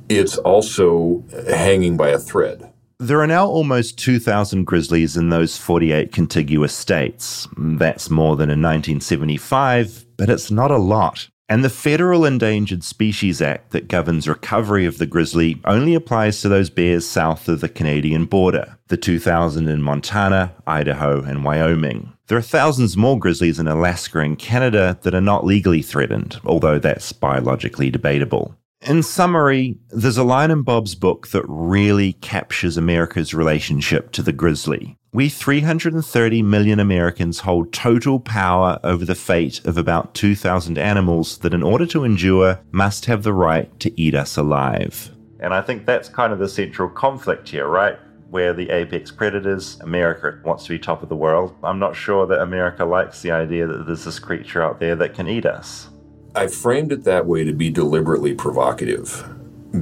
It's 0.09 0.37
also 0.37 1.23
hanging 1.47 1.95
by 1.95 2.09
a 2.09 2.19
thread. 2.19 2.73
There 2.97 3.21
are 3.21 3.27
now 3.27 3.47
almost 3.47 3.97
2,000 3.99 4.65
grizzlies 4.65 5.15
in 5.15 5.29
those 5.29 5.57
48 5.57 6.11
contiguous 6.11 6.73
states. 6.73 7.47
That's 7.55 8.09
more 8.09 8.35
than 8.35 8.49
in 8.49 8.61
1975, 8.61 10.05
but 10.17 10.29
it's 10.29 10.51
not 10.51 10.69
a 10.69 10.77
lot. 10.77 11.29
And 11.51 11.63
the 11.63 11.69
Federal 11.69 12.25
Endangered 12.25 12.83
Species 12.83 13.41
Act 13.41 13.71
that 13.71 13.87
governs 13.87 14.27
recovery 14.27 14.85
of 14.85 14.99
the 14.99 15.07
grizzly 15.07 15.59
only 15.65 15.95
applies 15.95 16.41
to 16.41 16.47
those 16.47 16.69
bears 16.69 17.07
south 17.07 17.49
of 17.49 17.59
the 17.59 17.67
Canadian 17.67 18.25
border, 18.25 18.77
the 18.89 18.97
2,000 18.97 19.67
in 19.67 19.81
Montana, 19.81 20.53
Idaho, 20.67 21.23
and 21.23 21.43
Wyoming. 21.43 22.13
There 22.27 22.37
are 22.37 22.43
thousands 22.43 22.95
more 22.95 23.17
grizzlies 23.17 23.57
in 23.57 23.67
Alaska 23.67 24.19
and 24.19 24.37
Canada 24.37 24.99
that 25.01 25.15
are 25.15 25.21
not 25.21 25.43
legally 25.43 25.81
threatened, 25.81 26.39
although 26.45 26.77
that's 26.77 27.11
biologically 27.13 27.89
debatable. 27.89 28.53
In 28.85 29.01
summary, 29.01 29.79
there's 29.89 30.17
a 30.17 30.23
line 30.23 30.51
in 30.51 30.61
Bob's 30.61 30.93
book 30.93 31.29
that 31.29 31.43
really 31.47 32.13
captures 32.13 32.77
America's 32.77 33.33
relationship 33.33 34.11
to 34.11 34.21
the 34.21 34.31
grizzly. 34.31 34.98
We 35.11 35.27
330 35.27 36.43
million 36.43 36.79
Americans 36.79 37.39
hold 37.39 37.73
total 37.73 38.19
power 38.19 38.79
over 38.83 39.05
the 39.05 39.15
fate 39.15 39.59
of 39.65 39.75
about 39.75 40.13
2,000 40.13 40.77
animals 40.77 41.39
that, 41.39 41.51
in 41.51 41.63
order 41.63 41.87
to 41.87 42.03
endure, 42.03 42.59
must 42.71 43.05
have 43.05 43.23
the 43.23 43.33
right 43.33 43.79
to 43.79 43.99
eat 43.99 44.13
us 44.13 44.37
alive. 44.37 45.09
And 45.39 45.51
I 45.51 45.61
think 45.63 45.87
that's 45.87 46.09
kind 46.09 46.31
of 46.31 46.37
the 46.37 46.47
central 46.47 46.89
conflict 46.89 47.49
here, 47.49 47.67
right? 47.67 47.97
Where 48.29 48.53
the 48.53 48.69
apex 48.69 49.09
predators, 49.09 49.79
America 49.79 50.39
wants 50.45 50.65
to 50.65 50.69
be 50.69 50.77
top 50.77 51.01
of 51.01 51.09
the 51.09 51.15
world. 51.15 51.55
I'm 51.63 51.79
not 51.79 51.95
sure 51.95 52.27
that 52.27 52.39
America 52.39 52.85
likes 52.85 53.23
the 53.23 53.31
idea 53.31 53.65
that 53.65 53.87
there's 53.87 54.05
this 54.05 54.19
creature 54.19 54.61
out 54.61 54.79
there 54.79 54.95
that 54.97 55.15
can 55.15 55.27
eat 55.27 55.47
us. 55.47 55.89
I 56.35 56.45
framed 56.45 56.91
it 56.91 57.03
that 57.05 57.25
way 57.25 57.43
to 57.45 57.53
be 57.53 57.71
deliberately 57.71 58.35
provocative 58.35 59.27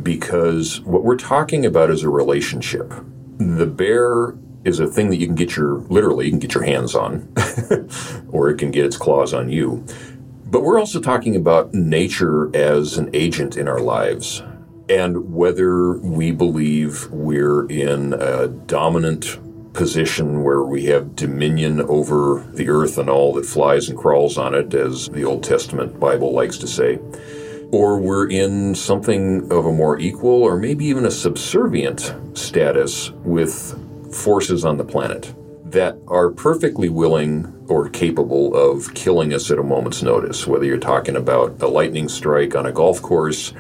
because 0.02 0.80
what 0.82 1.04
we're 1.04 1.18
talking 1.18 1.66
about 1.66 1.90
is 1.90 2.04
a 2.04 2.10
relationship. 2.10 2.94
The 3.40 3.66
bear 3.66 4.38
is 4.64 4.80
a 4.80 4.88
thing 4.88 5.10
that 5.10 5.18
you 5.18 5.26
can 5.26 5.36
get 5.36 5.56
your 5.56 5.80
literally 5.90 6.26
you 6.26 6.32
can 6.32 6.40
get 6.40 6.54
your 6.54 6.64
hands 6.64 6.96
on 6.96 7.32
or 8.30 8.50
it 8.50 8.58
can 8.58 8.72
get 8.72 8.86
its 8.86 8.98
claws 8.98 9.34
on 9.34 9.50
you. 9.50 9.86
But 10.46 10.64
we're 10.64 10.80
also 10.80 11.02
talking 11.02 11.36
about 11.36 11.74
nature 11.74 12.56
as 12.56 12.98
an 12.98 13.10
agent 13.14 13.58
in 13.58 13.68
our 13.68 13.80
lives 13.80 14.42
and 14.90 15.34
whether 15.34 15.98
we 15.98 16.32
believe 16.32 17.10
we're 17.12 17.66
in 17.68 18.14
a 18.14 18.48
dominant 18.48 19.40
position 19.74 20.44
where 20.44 20.64
we 20.64 20.86
have 20.86 21.16
dominion 21.16 21.82
over 21.82 22.44
the 22.54 22.70
earth 22.70 22.98
and 22.98 23.10
all 23.10 23.34
that 23.34 23.46
flies 23.46 23.90
and 23.90 23.98
crawls 23.98 24.38
on 24.38 24.56
it, 24.56 24.74
as 24.74 25.08
the 25.10 25.24
Old 25.24 25.44
Testament 25.44 26.00
Bible 26.00 26.34
likes 26.34 26.58
to 26.58 26.68
say, 26.68 27.00
or 27.72 28.00
we're 28.00 28.30
in 28.30 28.74
something 28.74 29.52
of 29.52 29.66
a 29.66 29.72
more 29.72 30.00
equal 30.00 30.42
or 30.42 30.58
maybe 30.58 30.86
even 30.86 31.06
a 31.06 31.12
subservient 31.12 32.14
status 32.34 33.12
with 33.24 33.78
forces 34.18 34.66
on 34.66 34.78
the 34.78 34.84
planet 34.84 35.34
that 35.64 35.98
are 36.08 36.30
perfectly 36.30 36.90
willing 36.90 37.54
or 37.68 37.90
capable 37.90 38.56
of 38.56 38.94
killing 38.94 39.34
us 39.34 39.52
at 39.52 39.60
a 39.60 39.64
moment's 39.64 40.02
notice, 40.02 40.48
whether 40.48 40.66
you're 40.66 40.78
talking 40.78 41.16
about 41.16 41.62
a 41.62 41.68
lightning 41.68 42.08
strike 42.08 42.56
on 42.56 42.66
a 42.66 42.72
golf 42.72 43.02
course 43.02 43.54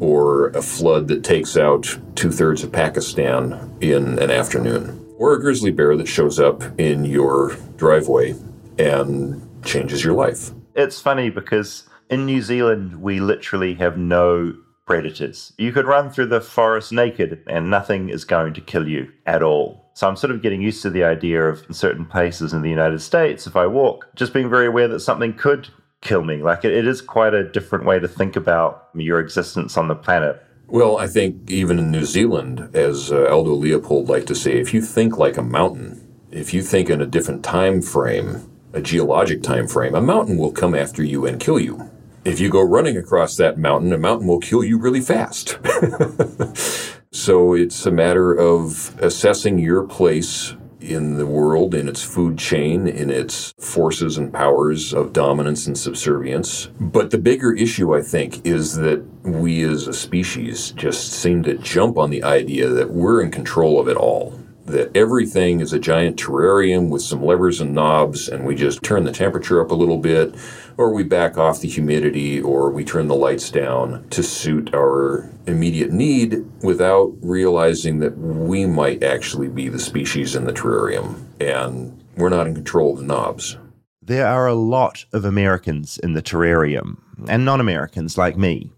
or 0.00 0.48
a 0.48 0.62
flood 0.62 1.08
that 1.08 1.22
takes 1.22 1.56
out 1.56 1.98
two 2.16 2.30
thirds 2.30 2.64
of 2.64 2.72
Pakistan 2.72 3.76
in 3.80 4.18
an 4.18 4.30
afternoon 4.30 5.00
or 5.16 5.34
a 5.34 5.40
grizzly 5.40 5.70
bear 5.70 5.96
that 5.96 6.08
shows 6.08 6.40
up 6.40 6.62
in 6.78 7.04
your 7.04 7.56
driveway 7.76 8.34
and 8.78 9.40
changes 9.64 10.02
your 10.02 10.14
life. 10.14 10.50
It's 10.74 11.00
funny 11.00 11.30
because 11.30 11.88
in 12.10 12.26
New 12.26 12.42
Zealand, 12.42 13.00
we 13.00 13.20
literally 13.20 13.74
have 13.74 13.96
no 13.96 14.54
predators. 14.86 15.52
You 15.56 15.72
could 15.72 15.86
run 15.86 16.10
through 16.10 16.26
the 16.26 16.40
forest 16.40 16.92
naked 16.92 17.44
and 17.46 17.70
nothing 17.70 18.08
is 18.08 18.24
going 18.24 18.54
to 18.54 18.60
kill 18.60 18.88
you 18.88 19.12
at 19.24 19.42
all. 19.42 19.83
So 19.94 20.08
I'm 20.08 20.16
sort 20.16 20.32
of 20.32 20.42
getting 20.42 20.60
used 20.60 20.82
to 20.82 20.90
the 20.90 21.04
idea 21.04 21.42
of 21.44 21.64
in 21.68 21.74
certain 21.74 22.04
places 22.04 22.52
in 22.52 22.62
the 22.62 22.68
United 22.68 23.00
States, 23.00 23.46
if 23.46 23.54
I 23.54 23.66
walk, 23.66 24.08
just 24.16 24.32
being 24.32 24.50
very 24.50 24.66
aware 24.66 24.88
that 24.88 25.00
something 25.00 25.32
could 25.34 25.68
kill 26.00 26.24
me. 26.24 26.42
Like 26.42 26.64
it, 26.64 26.72
it 26.72 26.86
is 26.86 27.00
quite 27.00 27.32
a 27.32 27.48
different 27.48 27.84
way 27.84 28.00
to 28.00 28.08
think 28.08 28.34
about 28.34 28.88
your 28.94 29.20
existence 29.20 29.76
on 29.76 29.86
the 29.86 29.94
planet. 29.94 30.42
Well, 30.66 30.98
I 30.98 31.06
think 31.06 31.48
even 31.48 31.78
in 31.78 31.92
New 31.92 32.04
Zealand, 32.04 32.70
as 32.74 33.12
uh, 33.12 33.26
Aldo 33.30 33.52
Leopold 33.52 34.08
liked 34.08 34.26
to 34.28 34.34
say, 34.34 34.58
if 34.58 34.74
you 34.74 34.80
think 34.80 35.16
like 35.16 35.36
a 35.36 35.42
mountain, 35.42 36.00
if 36.32 36.52
you 36.52 36.62
think 36.62 36.90
in 36.90 37.00
a 37.00 37.06
different 37.06 37.44
time 37.44 37.80
frame, 37.80 38.50
a 38.72 38.80
geologic 38.80 39.42
time 39.42 39.68
frame, 39.68 39.94
a 39.94 40.00
mountain 40.00 40.36
will 40.36 40.50
come 40.50 40.74
after 40.74 41.04
you 41.04 41.24
and 41.26 41.40
kill 41.40 41.60
you. 41.60 41.90
If 42.24 42.40
you 42.40 42.48
go 42.48 42.62
running 42.62 42.96
across 42.96 43.36
that 43.36 43.58
mountain, 43.58 43.92
a 43.92 43.98
mountain 43.98 44.26
will 44.26 44.40
kill 44.40 44.64
you 44.64 44.78
really 44.78 45.02
fast. 45.02 45.58
so 47.14 47.54
it's 47.54 47.86
a 47.86 47.92
matter 47.92 48.34
of 48.34 49.00
assessing 49.00 49.56
your 49.56 49.84
place 49.84 50.56
in 50.80 51.16
the 51.16 51.24
world, 51.24 51.72
in 51.72 51.88
its 51.88 52.02
food 52.02 52.36
chain, 52.36 52.88
in 52.88 53.08
its 53.08 53.54
forces 53.60 54.18
and 54.18 54.32
powers 54.32 54.92
of 54.92 55.12
dominance 55.12 55.68
and 55.68 55.78
subservience. 55.78 56.66
But 56.80 57.12
the 57.12 57.18
bigger 57.18 57.54
issue, 57.54 57.94
I 57.94 58.02
think, 58.02 58.44
is 58.44 58.74
that 58.78 59.04
we 59.22 59.62
as 59.62 59.86
a 59.86 59.92
species 59.92 60.72
just 60.72 61.12
seem 61.12 61.44
to 61.44 61.56
jump 61.58 61.98
on 61.98 62.10
the 62.10 62.24
idea 62.24 62.68
that 62.68 62.90
we're 62.90 63.22
in 63.22 63.30
control 63.30 63.78
of 63.78 63.86
it 63.86 63.96
all. 63.96 64.36
That 64.66 64.96
everything 64.96 65.60
is 65.60 65.72
a 65.72 65.78
giant 65.78 66.16
terrarium 66.16 66.88
with 66.88 67.02
some 67.02 67.24
levers 67.24 67.60
and 67.60 67.74
knobs, 67.74 68.28
and 68.28 68.44
we 68.44 68.56
just 68.56 68.82
turn 68.82 69.04
the 69.04 69.12
temperature 69.12 69.60
up 69.60 69.70
a 69.70 69.74
little 69.74 69.98
bit, 69.98 70.34
or 70.76 70.92
we 70.92 71.02
back 71.02 71.38
off 71.38 71.60
the 71.60 71.68
humidity, 71.68 72.40
or 72.40 72.70
we 72.70 72.84
turn 72.84 73.08
the 73.08 73.14
lights 73.14 73.50
down 73.50 74.06
to 74.10 74.22
suit 74.22 74.74
our 74.74 75.30
immediate 75.46 75.92
need 75.92 76.44
without 76.62 77.12
realizing 77.20 78.00
that 78.00 78.16
we 78.18 78.66
might 78.66 79.02
actually 79.02 79.48
be 79.48 79.68
the 79.68 79.78
species 79.78 80.34
in 80.34 80.44
the 80.44 80.52
terrarium 80.52 81.24
and 81.40 82.02
we're 82.16 82.28
not 82.28 82.46
in 82.46 82.54
control 82.54 82.92
of 82.92 82.98
the 82.98 83.04
knobs. 83.04 83.56
There 84.02 84.26
are 84.26 84.46
a 84.46 84.54
lot 84.54 85.04
of 85.12 85.24
Americans 85.24 85.98
in 85.98 86.12
the 86.12 86.22
terrarium, 86.22 86.98
and 87.26 87.44
non 87.44 87.60
Americans 87.60 88.18
like 88.18 88.36
me, 88.36 88.70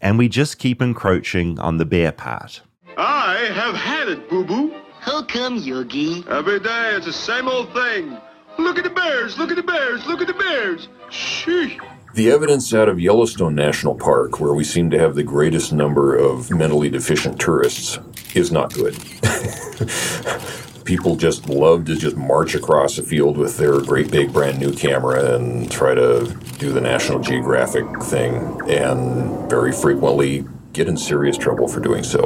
and 0.00 0.18
we 0.18 0.28
just 0.28 0.58
keep 0.58 0.82
encroaching 0.82 1.58
on 1.60 1.78
the 1.78 1.84
bear 1.84 2.12
part. 2.12 2.62
I 2.96 3.50
have 3.54 3.74
had 3.74 4.08
it, 4.08 4.28
Boo 4.28 4.44
Boo. 4.44 4.74
How 5.00 5.22
come, 5.22 5.56
Yogi? 5.56 6.24
Every 6.28 6.60
day 6.60 6.94
it's 6.96 7.06
the 7.06 7.12
same 7.12 7.48
old 7.48 7.72
thing. 7.72 8.18
Look 8.58 8.78
at 8.78 8.84
the 8.84 8.90
bears, 8.90 9.38
look 9.38 9.50
at 9.50 9.56
the 9.56 9.62
bears, 9.62 10.06
look 10.06 10.20
at 10.20 10.26
the 10.26 10.34
bears. 10.34 10.88
Sheesh. 11.10 11.80
The 12.14 12.30
evidence 12.30 12.74
out 12.74 12.90
of 12.90 13.00
Yellowstone 13.00 13.54
National 13.54 13.94
Park, 13.94 14.38
where 14.38 14.52
we 14.52 14.64
seem 14.64 14.90
to 14.90 14.98
have 14.98 15.14
the 15.14 15.22
greatest 15.22 15.72
number 15.72 16.14
of 16.14 16.50
mentally 16.50 16.90
deficient 16.90 17.40
tourists, 17.40 17.98
is 18.34 18.52
not 18.52 18.74
good. 18.74 18.94
People 20.84 21.16
just 21.16 21.48
love 21.48 21.86
to 21.86 21.96
just 21.96 22.16
march 22.16 22.54
across 22.54 22.98
a 22.98 23.02
field 23.02 23.38
with 23.38 23.56
their 23.56 23.80
great 23.80 24.10
big 24.10 24.32
brand 24.32 24.58
new 24.58 24.74
camera 24.74 25.34
and 25.36 25.70
try 25.70 25.94
to 25.94 26.36
do 26.58 26.70
the 26.72 26.80
National 26.80 27.18
Geographic 27.18 27.86
thing, 28.02 28.60
and 28.68 29.48
very 29.48 29.72
frequently 29.72 30.44
get 30.74 30.88
in 30.88 30.96
serious 30.98 31.38
trouble 31.38 31.66
for 31.66 31.80
doing 31.80 32.02
so. 32.02 32.24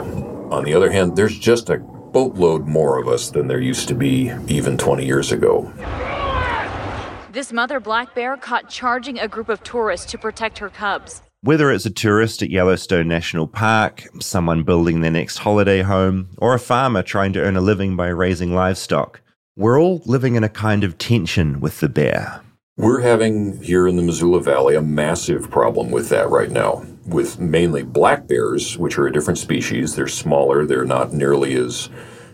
On 0.51 0.65
the 0.65 0.75
other 0.75 0.91
hand, 0.91 1.17
there's 1.17 1.39
just 1.39 1.71
a 1.71 1.79
boatload 2.13 2.67
more 2.67 2.99
of 2.99 3.09
us 3.09 3.31
than 3.31 3.49
there 3.49 3.61
used 3.61 3.89
to 3.89 3.95
be 3.95 4.33
even 4.49 4.77
20 4.77 5.05
years 5.05 5.33
ago. 5.33 5.73
This 7.33 7.53
mother 7.53 7.81
black 7.81 8.15
bear 8.15 8.37
caught 8.37 8.71
charging 8.71 9.19
a 9.19 9.29
group 9.29 9.49
of 9.49 9.63
tourists 9.63 10.11
to 10.13 10.19
protect 10.19 10.59
her 10.59 10.71
cubs. 10.71 11.21
Whether 11.43 11.71
it's 11.71 11.85
a 11.85 11.91
tourist 11.91 12.43
at 12.43 12.51
Yellowstone 12.51 13.09
National 13.09 13.47
Park, 13.47 14.05
someone 14.21 14.63
building 14.63 15.01
their 15.01 15.11
next 15.11 15.37
holiday 15.39 15.83
home, 15.83 16.31
or 16.39 16.55
a 16.55 16.59
farmer 16.59 17.03
trying 17.03 17.35
to 17.35 17.41
earn 17.41 17.57
a 17.57 17.61
living 17.61 17.95
by 17.95 18.09
raising 18.09 18.55
livestock, 18.55 19.21
we're 19.55 19.81
all 19.81 20.03
living 20.07 20.35
in 20.35 20.45
a 20.45 20.49
kind 20.49 20.83
of 20.83 20.99
tension 20.99 21.61
with 21.61 21.81
the 21.81 21.89
bear. 21.89 22.41
We're 22.79 23.01
having 23.01 23.63
here 23.63 23.89
in 23.89 23.97
the 23.97 24.03
Missoula 24.03 24.43
Valley 24.43 24.75
a 24.75 24.83
massive 24.83 25.51
problem 25.51 25.91
with 25.91 26.11
that 26.11 26.29
right 26.29 26.51
now, 26.51 26.85
with 27.07 27.41
mainly 27.41 27.83
black 27.83 28.29
bears, 28.29 28.77
which 28.77 28.99
are 28.99 29.07
a 29.07 29.13
different 29.13 29.39
species. 29.39 29.95
They're 29.95 30.07
smaller, 30.07 30.67
they're 30.67 30.85
not 30.85 31.15
nearly 31.15 31.55
as 31.55 31.89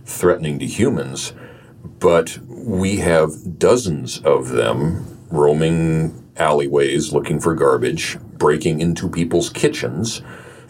threatening 0.05 0.59
to 0.59 0.66
humans, 0.66 1.33
but 2.00 2.38
we 2.48 2.96
have 2.96 3.61
dozens 3.61 4.18
of 4.22 4.48
them 4.48 5.16
roaming 5.31 6.28
alleyways 6.37 7.12
looking 7.12 7.38
for 7.38 7.55
garbage, 7.55 8.18
breaking 8.37 8.81
into 8.81 9.09
people's 9.09 9.48
kitchens. 9.48 10.22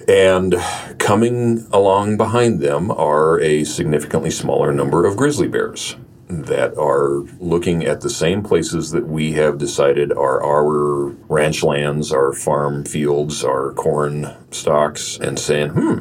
And 0.06 0.54
coming 0.98 1.66
along 1.72 2.18
behind 2.18 2.60
them 2.60 2.90
are 2.90 3.40
a 3.40 3.64
significantly 3.64 4.32
smaller 4.32 4.70
number 4.70 5.06
of 5.06 5.16
grizzly 5.16 5.48
bears 5.48 5.96
that 6.40 6.76
are 6.76 7.20
looking 7.38 7.84
at 7.84 8.00
the 8.00 8.10
same 8.10 8.42
places 8.42 8.90
that 8.90 9.06
we 9.06 9.32
have 9.32 9.58
decided 9.58 10.12
are 10.12 10.42
our 10.42 11.08
ranch 11.28 11.62
lands, 11.62 12.12
our 12.12 12.32
farm 12.32 12.84
fields, 12.84 13.44
our 13.44 13.72
corn 13.72 14.34
stocks, 14.50 15.18
and 15.18 15.38
saying, 15.38 15.70
hmm, 15.70 15.98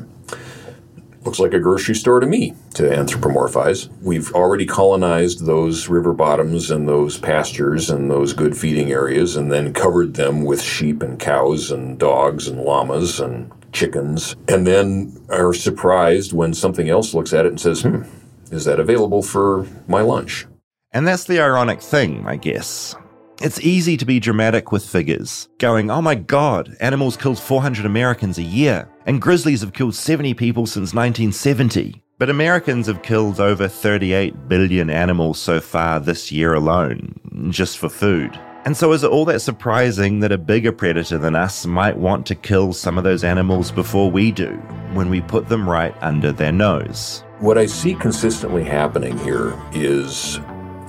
looks 1.23 1.39
like 1.39 1.53
a 1.53 1.59
grocery 1.59 1.95
store 1.95 2.19
to 2.19 2.25
me 2.25 2.55
to 2.73 2.83
anthropomorphize. 2.83 3.89
We've 4.01 4.33
already 4.33 4.65
colonized 4.65 5.45
those 5.45 5.87
river 5.87 6.13
bottoms 6.13 6.71
and 6.71 6.87
those 6.87 7.17
pastures 7.17 7.89
and 7.89 8.09
those 8.09 8.33
good 8.33 8.57
feeding 8.57 8.91
areas 8.91 9.35
and 9.35 9.51
then 9.51 9.73
covered 9.73 10.15
them 10.15 10.43
with 10.43 10.61
sheep 10.61 11.03
and 11.03 11.19
cows 11.19 11.71
and 11.71 11.99
dogs 11.99 12.47
and 12.47 12.59
llamas 12.59 13.19
and 13.19 13.51
chickens, 13.71 14.35
and 14.47 14.67
then 14.67 15.17
are 15.29 15.53
surprised 15.53 16.33
when 16.33 16.53
something 16.53 16.89
else 16.89 17.13
looks 17.13 17.33
at 17.33 17.45
it 17.45 17.49
and 17.49 17.61
says, 17.61 17.81
hmm, 17.81 18.03
is 18.51 18.65
that 18.65 18.79
available 18.79 19.23
for 19.23 19.65
my 19.87 20.01
lunch? 20.01 20.45
And 20.91 21.07
that's 21.07 21.23
the 21.23 21.39
ironic 21.39 21.81
thing, 21.81 22.25
I 22.27 22.35
guess. 22.35 22.95
It's 23.41 23.61
easy 23.61 23.97
to 23.97 24.05
be 24.05 24.19
dramatic 24.19 24.71
with 24.71 24.85
figures, 24.85 25.49
going, 25.57 25.89
oh 25.89 26.01
my 26.01 26.13
god, 26.13 26.77
animals 26.79 27.17
killed 27.17 27.39
400 27.39 27.85
Americans 27.85 28.37
a 28.37 28.43
year, 28.43 28.87
and 29.07 29.21
grizzlies 29.21 29.61
have 29.61 29.73
killed 29.73 29.95
70 29.95 30.35
people 30.35 30.67
since 30.67 30.93
1970. 30.93 32.03
But 32.19 32.29
Americans 32.29 32.85
have 32.85 33.01
killed 33.01 33.39
over 33.39 33.67
38 33.67 34.47
billion 34.47 34.91
animals 34.91 35.39
so 35.39 35.59
far 35.59 35.99
this 35.99 36.31
year 36.31 36.53
alone, 36.53 37.15
just 37.49 37.79
for 37.79 37.89
food. 37.89 38.39
And 38.63 38.77
so 38.77 38.91
is 38.91 39.03
it 39.03 39.09
all 39.09 39.25
that 39.25 39.39
surprising 39.39 40.19
that 40.19 40.31
a 40.31 40.37
bigger 40.37 40.71
predator 40.71 41.17
than 41.17 41.35
us 41.35 41.65
might 41.65 41.97
want 41.97 42.27
to 42.27 42.35
kill 42.35 42.73
some 42.73 42.99
of 42.99 43.03
those 43.03 43.23
animals 43.23 43.71
before 43.71 44.11
we 44.11 44.31
do, 44.31 44.51
when 44.93 45.09
we 45.09 45.21
put 45.21 45.49
them 45.49 45.67
right 45.67 45.95
under 46.01 46.31
their 46.31 46.51
nose? 46.51 47.23
What 47.41 47.57
I 47.57 47.65
see 47.65 47.95
consistently 47.95 48.63
happening 48.63 49.17
here 49.17 49.59
is 49.73 50.35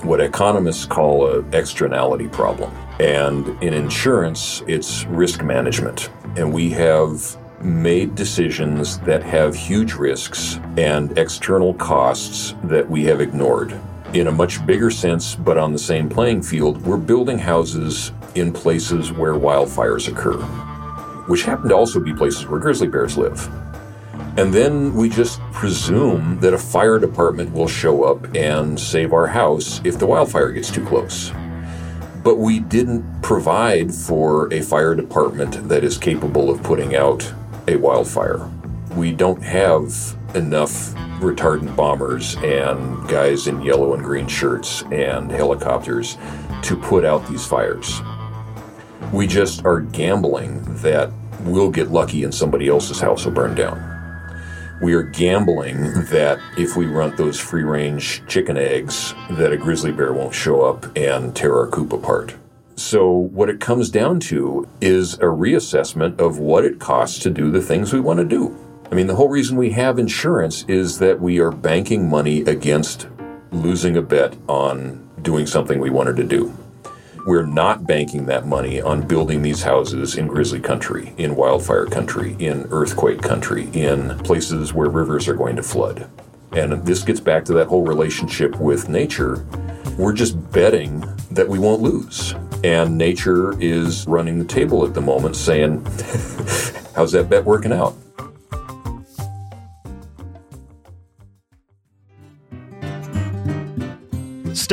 what 0.03 0.21
economists 0.21 0.85
call 0.85 1.27
an 1.27 1.51
externality 1.51 2.27
problem. 2.27 2.71
And 2.99 3.47
in 3.63 3.73
insurance, 3.73 4.61
it's 4.67 5.03
risk 5.05 5.41
management. 5.41 6.11
And 6.37 6.53
we 6.53 6.69
have 6.69 7.35
made 7.59 8.13
decisions 8.13 8.99
that 8.99 9.23
have 9.23 9.55
huge 9.55 9.95
risks 9.95 10.59
and 10.77 11.17
external 11.17 11.73
costs 11.73 12.53
that 12.65 12.87
we 12.87 13.03
have 13.05 13.19
ignored. 13.19 13.75
In 14.13 14.27
a 14.27 14.31
much 14.31 14.63
bigger 14.63 14.91
sense, 14.91 15.33
but 15.33 15.57
on 15.57 15.73
the 15.73 15.79
same 15.79 16.07
playing 16.07 16.43
field, 16.43 16.85
we're 16.85 16.97
building 16.97 17.39
houses 17.39 18.11
in 18.35 18.53
places 18.53 19.11
where 19.11 19.33
wildfires 19.33 20.07
occur, 20.07 20.37
which 21.25 21.45
happen 21.45 21.69
to 21.69 21.75
also 21.75 21.99
be 21.99 22.13
places 22.13 22.45
where 22.45 22.59
grizzly 22.59 22.87
bears 22.87 23.17
live. 23.17 23.49
And 24.35 24.51
then 24.51 24.95
we 24.95 25.09
just 25.09 25.39
presume 25.51 26.39
that 26.39 26.55
a 26.55 26.57
fire 26.57 26.97
department 26.97 27.53
will 27.53 27.67
show 27.67 28.03
up 28.03 28.35
and 28.35 28.79
save 28.79 29.13
our 29.13 29.27
house 29.27 29.79
if 29.83 29.99
the 29.99 30.07
wildfire 30.07 30.51
gets 30.51 30.71
too 30.71 30.83
close. 30.83 31.31
But 32.23 32.39
we 32.39 32.59
didn't 32.59 33.21
provide 33.21 33.93
for 33.93 34.51
a 34.51 34.61
fire 34.61 34.95
department 34.95 35.69
that 35.69 35.83
is 35.83 35.99
capable 35.99 36.49
of 36.49 36.63
putting 36.63 36.95
out 36.95 37.31
a 37.67 37.75
wildfire. 37.75 38.49
We 38.95 39.11
don't 39.11 39.41
have 39.43 39.93
enough 40.33 40.95
retardant 41.19 41.75
bombers 41.75 42.35
and 42.37 43.07
guys 43.07 43.45
in 43.45 43.61
yellow 43.61 43.93
and 43.93 44.03
green 44.03 44.27
shirts 44.27 44.81
and 44.91 45.29
helicopters 45.29 46.17
to 46.63 46.75
put 46.75 47.05
out 47.05 47.27
these 47.27 47.45
fires. 47.45 48.01
We 49.11 49.27
just 49.27 49.63
are 49.63 49.81
gambling 49.81 50.63
that 50.77 51.11
we'll 51.41 51.69
get 51.69 51.91
lucky 51.91 52.23
and 52.23 52.33
somebody 52.33 52.67
else's 52.67 52.99
house 52.99 53.25
will 53.25 53.33
burn 53.33 53.53
down 53.53 53.92
we 54.83 54.93
are 54.93 55.03
gambling 55.03 55.81
that 56.07 56.37
if 56.57 56.75
we 56.75 56.85
run 56.85 57.15
those 57.15 57.39
free 57.39 57.63
range 57.63 58.21
chicken 58.27 58.57
eggs, 58.57 59.15
that 59.31 59.53
a 59.53 59.57
grizzly 59.57 59.93
bear 59.93 60.11
won't 60.11 60.35
show 60.35 60.61
up 60.61 60.85
and 60.97 61.33
tear 61.33 61.57
our 61.57 61.67
coop 61.67 61.93
apart. 61.93 62.35
So, 62.75 63.09
what 63.09 63.49
it 63.49 63.61
comes 63.61 63.89
down 63.89 64.19
to 64.21 64.67
is 64.81 65.13
a 65.15 65.25
reassessment 65.25 66.19
of 66.19 66.37
what 66.37 66.65
it 66.65 66.79
costs 66.79 67.19
to 67.19 67.29
do 67.29 67.49
the 67.49 67.61
things 67.61 67.93
we 67.93 68.01
want 68.01 68.19
to 68.19 68.25
do. 68.25 68.57
I 68.91 68.95
mean, 68.95 69.07
the 69.07 69.15
whole 69.15 69.29
reason 69.29 69.55
we 69.55 69.69
have 69.71 69.99
insurance 69.99 70.65
is 70.67 70.99
that 70.99 71.21
we 71.21 71.39
are 71.39 71.51
banking 71.51 72.09
money 72.09 72.41
against 72.41 73.07
losing 73.53 73.95
a 73.95 74.01
bet 74.01 74.35
on 74.49 75.09
doing 75.21 75.47
something 75.47 75.79
we 75.79 75.91
wanted 75.91 76.17
to 76.17 76.23
do. 76.25 76.53
We're 77.25 77.45
not 77.45 77.87
banking 77.87 78.25
that 78.25 78.47
money 78.47 78.81
on 78.81 79.07
building 79.07 79.41
these 79.41 79.63
houses 79.63 80.17
in 80.17 80.27
grizzly 80.27 80.59
country, 80.59 81.13
in 81.17 81.37
wildfire 81.37 81.85
country, 81.85 82.35
in 82.37 82.67
earthquake 82.69 83.21
country, 83.21 83.69
in 83.71 84.17
places 84.19 84.73
where 84.73 84.89
rivers 84.89 85.29
are 85.29 85.33
going 85.33 85.55
to 85.55 85.63
flood. 85.63 86.09
And 86.51 86.85
this 86.85 87.01
gets 87.01 87.21
back 87.21 87.45
to 87.45 87.53
that 87.53 87.67
whole 87.67 87.85
relationship 87.85 88.59
with 88.59 88.89
nature. 88.89 89.45
We're 89.97 90.11
just 90.11 90.51
betting 90.51 90.99
that 91.31 91.47
we 91.47 91.59
won't 91.59 91.81
lose. 91.81 92.35
And 92.61 92.97
nature 92.97 93.57
is 93.61 94.05
running 94.05 94.37
the 94.37 94.45
table 94.45 94.85
at 94.85 94.93
the 94.93 95.01
moment 95.01 95.37
saying, 95.37 95.85
How's 96.95 97.13
that 97.13 97.27
bet 97.29 97.45
working 97.45 97.71
out? 97.71 97.95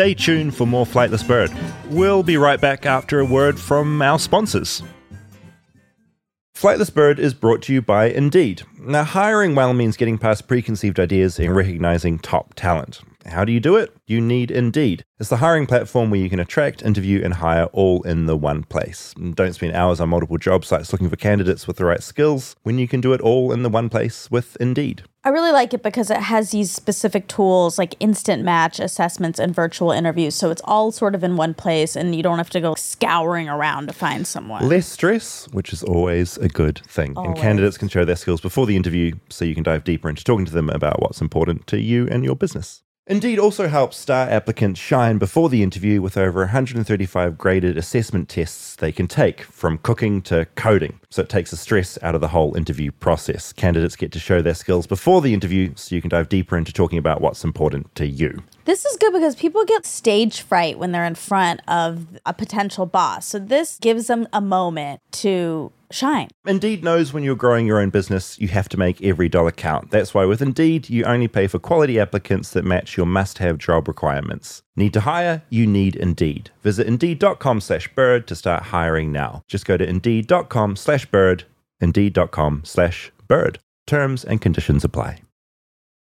Stay 0.01 0.15
tuned 0.15 0.55
for 0.55 0.67
more 0.67 0.87
Flightless 0.87 1.29
Bird. 1.29 1.53
We'll 1.91 2.23
be 2.23 2.39
right 2.39 2.59
back 2.59 2.87
after 2.87 3.21
a 3.21 3.25
word 3.27 3.61
from 3.61 4.01
our 4.01 4.19
sponsors. 4.19 4.83
Flightless 6.57 6.91
Bird 6.91 7.19
is 7.19 7.35
brought 7.35 7.61
to 7.65 7.75
you 7.75 7.83
by 7.83 8.07
Indeed. 8.07 8.63
Now, 8.79 9.05
hiring 9.05 9.55
well 9.55 9.75
means 9.75 9.99
getting 9.99 10.17
past 10.17 10.49
preconceived 10.49 10.99
ideas 10.99 11.39
and 11.39 11.55
recognizing 11.55 12.19
top 12.19 12.55
talent. 12.55 13.03
How 13.27 13.45
do 13.45 13.53
you 13.53 13.61
do 13.61 13.77
it? 13.77 13.95
You 14.07 14.21
need 14.21 14.51
Indeed. 14.51 15.05
It's 15.19 15.29
the 15.29 15.37
hiring 15.37 15.67
platform 15.67 16.11
where 16.11 16.21
you 16.21 16.31
can 16.31 16.41
attract, 16.41 16.83
interview, 16.83 17.23
and 17.23 17.35
hire 17.35 17.67
all 17.67 18.03
in 18.03 18.27
the 18.27 18.37
one 18.37 18.63
place. 18.65 19.15
Don't 19.35 19.53
spend 19.53 19.75
hours 19.75 20.01
on 20.01 20.09
multiple 20.09 20.39
job 20.39 20.65
sites 20.65 20.93
looking 20.93 21.11
for 21.11 21.17
candidates 21.17 21.67
with 21.67 21.77
the 21.77 21.85
right 21.85 22.03
skills 22.03 22.57
when 22.63 22.79
you 22.79 22.89
can 22.89 23.01
do 23.01 23.13
it 23.13 23.21
all 23.21 23.53
in 23.53 23.63
the 23.63 23.69
one 23.69 23.89
place 23.89 24.31
with 24.31 24.57
Indeed. 24.61 25.03
I 25.23 25.29
really 25.29 25.53
like 25.53 25.75
it 25.75 25.83
because 25.83 26.11
it 26.11 26.17
has 26.17 26.51
these 26.51 26.73
specific 26.73 27.29
tools 27.29 27.77
like 27.77 27.95
instant 28.01 28.43
match 28.43 28.81
assessments 28.81 29.39
and 29.39 29.55
virtual 29.55 29.93
interviews. 29.93 30.35
So 30.35 30.51
it's 30.51 30.63
all 30.65 30.91
sort 30.91 31.15
of 31.15 31.23
in 31.23 31.37
one 31.37 31.53
place 31.53 31.95
and 31.95 32.15
you 32.15 32.23
don't 32.23 32.39
have 32.39 32.49
to 32.51 32.61
go 32.61 32.75
scouring 32.75 33.47
around 33.47 33.89
to 33.89 33.93
find 33.93 34.27
someone. 34.27 34.67
Less 34.67 34.87
stress, 34.87 35.47
which 35.53 35.75
is 35.75 35.83
always 35.83 36.39
a 36.39 36.49
good 36.49 36.81
thing. 36.87 37.13
And 37.19 37.37
candidates 37.37 37.77
can 37.77 37.89
show 37.89 38.07
their 38.07 38.17
skills 38.17 38.41
before 38.41 38.65
the 38.65 38.77
interview 38.77 39.13
so 39.29 39.45
you 39.45 39.55
can 39.55 39.65
dive 39.65 39.85
deeper 39.85 40.09
into 40.09 40.25
talking 40.25 40.47
to 40.47 40.53
them 40.53 40.71
about 40.71 41.03
what's 41.03 41.21
important 41.21 41.67
to 41.67 41.79
you 41.79 42.09
and 42.11 42.25
your 42.25 42.35
business. 42.35 42.83
Indeed 43.11 43.41
also 43.41 43.67
helps 43.67 43.97
star 43.97 44.31
applicants 44.31 44.79
shine 44.79 45.19
before 45.19 45.49
the 45.49 45.65
interview 45.65 46.01
with 46.01 46.17
over 46.17 46.43
135 46.43 47.37
graded 47.37 47.77
assessment 47.77 48.29
tests 48.29 48.77
they 48.77 48.93
can 48.93 49.09
take, 49.09 49.43
from 49.43 49.79
cooking 49.79 50.23
to 50.23 50.47
coding. 50.55 51.01
So 51.11 51.23
it 51.23 51.29
takes 51.29 51.51
the 51.51 51.57
stress 51.57 51.99
out 52.03 52.15
of 52.15 52.21
the 52.21 52.29
whole 52.29 52.57
interview 52.57 52.93
process. 52.93 53.53
Candidates 53.53 53.97
get 53.97 54.13
to 54.13 54.21
show 54.21 54.41
their 54.43 54.55
skills 54.55 54.87
before 54.87 55.23
the 55.23 55.35
interview 55.35 55.73
so 55.75 55.97
you 55.97 56.01
can 56.01 56.11
dive 56.11 56.29
deeper 56.29 56.57
into 56.57 56.73
talking 56.73 56.99
about 56.99 57.21
what's 57.21 57.43
important 57.43 57.93
to 57.97 58.07
you. 58.07 58.45
This 58.67 58.85
is 58.85 58.97
good 58.99 59.13
because 59.13 59.35
people 59.35 59.65
get 59.65 59.87
stage 59.87 60.43
fright 60.43 60.79
when 60.79 60.93
they're 60.93 61.05
in 61.05 61.15
front 61.15 61.61
of 61.67 62.07
a 62.27 62.35
potential 62.35 62.87
boss. 62.87 63.27
So 63.27 63.39
this 63.39 63.79
gives 63.81 64.07
them 64.07 64.29
a 64.33 64.41
moment 64.41 65.01
to 65.13 65.73
shine. 65.91 66.29
Indeed 66.47 66.85
knows 66.85 67.13
when 67.13 67.25
you're 67.25 67.35
growing 67.35 67.67
your 67.67 67.81
own 67.81 67.91
business, 67.91 68.39
you 68.39 68.49
have 68.49 68.69
to 68.69 68.77
make 68.77 69.03
every 69.03 69.29
dollar 69.29 69.51
count. 69.51 69.91
That's 69.91 70.15
why 70.15 70.25
with 70.25 70.43
Indeed, 70.43 70.91
you 70.91 71.05
only 71.05 71.27
pay 71.27 71.47
for 71.47 71.59
quality 71.59 71.99
applicants 71.99 72.51
that 72.51 72.65
match 72.65 72.97
your 72.97 73.07
must-have 73.07 73.59
job 73.59 73.89
requirements. 73.89 74.63
Need 74.77 74.93
to 74.93 75.01
hire? 75.01 75.43
You 75.49 75.67
need 75.67 75.97
Indeed. 75.97 76.51
Visit 76.63 76.87
Indeed.com 76.87 77.61
slash 77.61 77.93
bird 77.95 78.27
to 78.29 78.37
start 78.37 78.65
hiring 78.65 79.11
now. 79.11 79.43
Just 79.49 79.65
go 79.65 79.77
to 79.77 79.89
Indeed.com 79.89 80.77
slash 80.77 81.07
bird, 81.07 81.45
Indeed.com 81.81 82.63
slash 82.65 83.11
bird. 83.27 83.59
Terms 83.87 84.23
and 84.23 84.41
conditions 84.41 84.85
apply. 84.85 85.23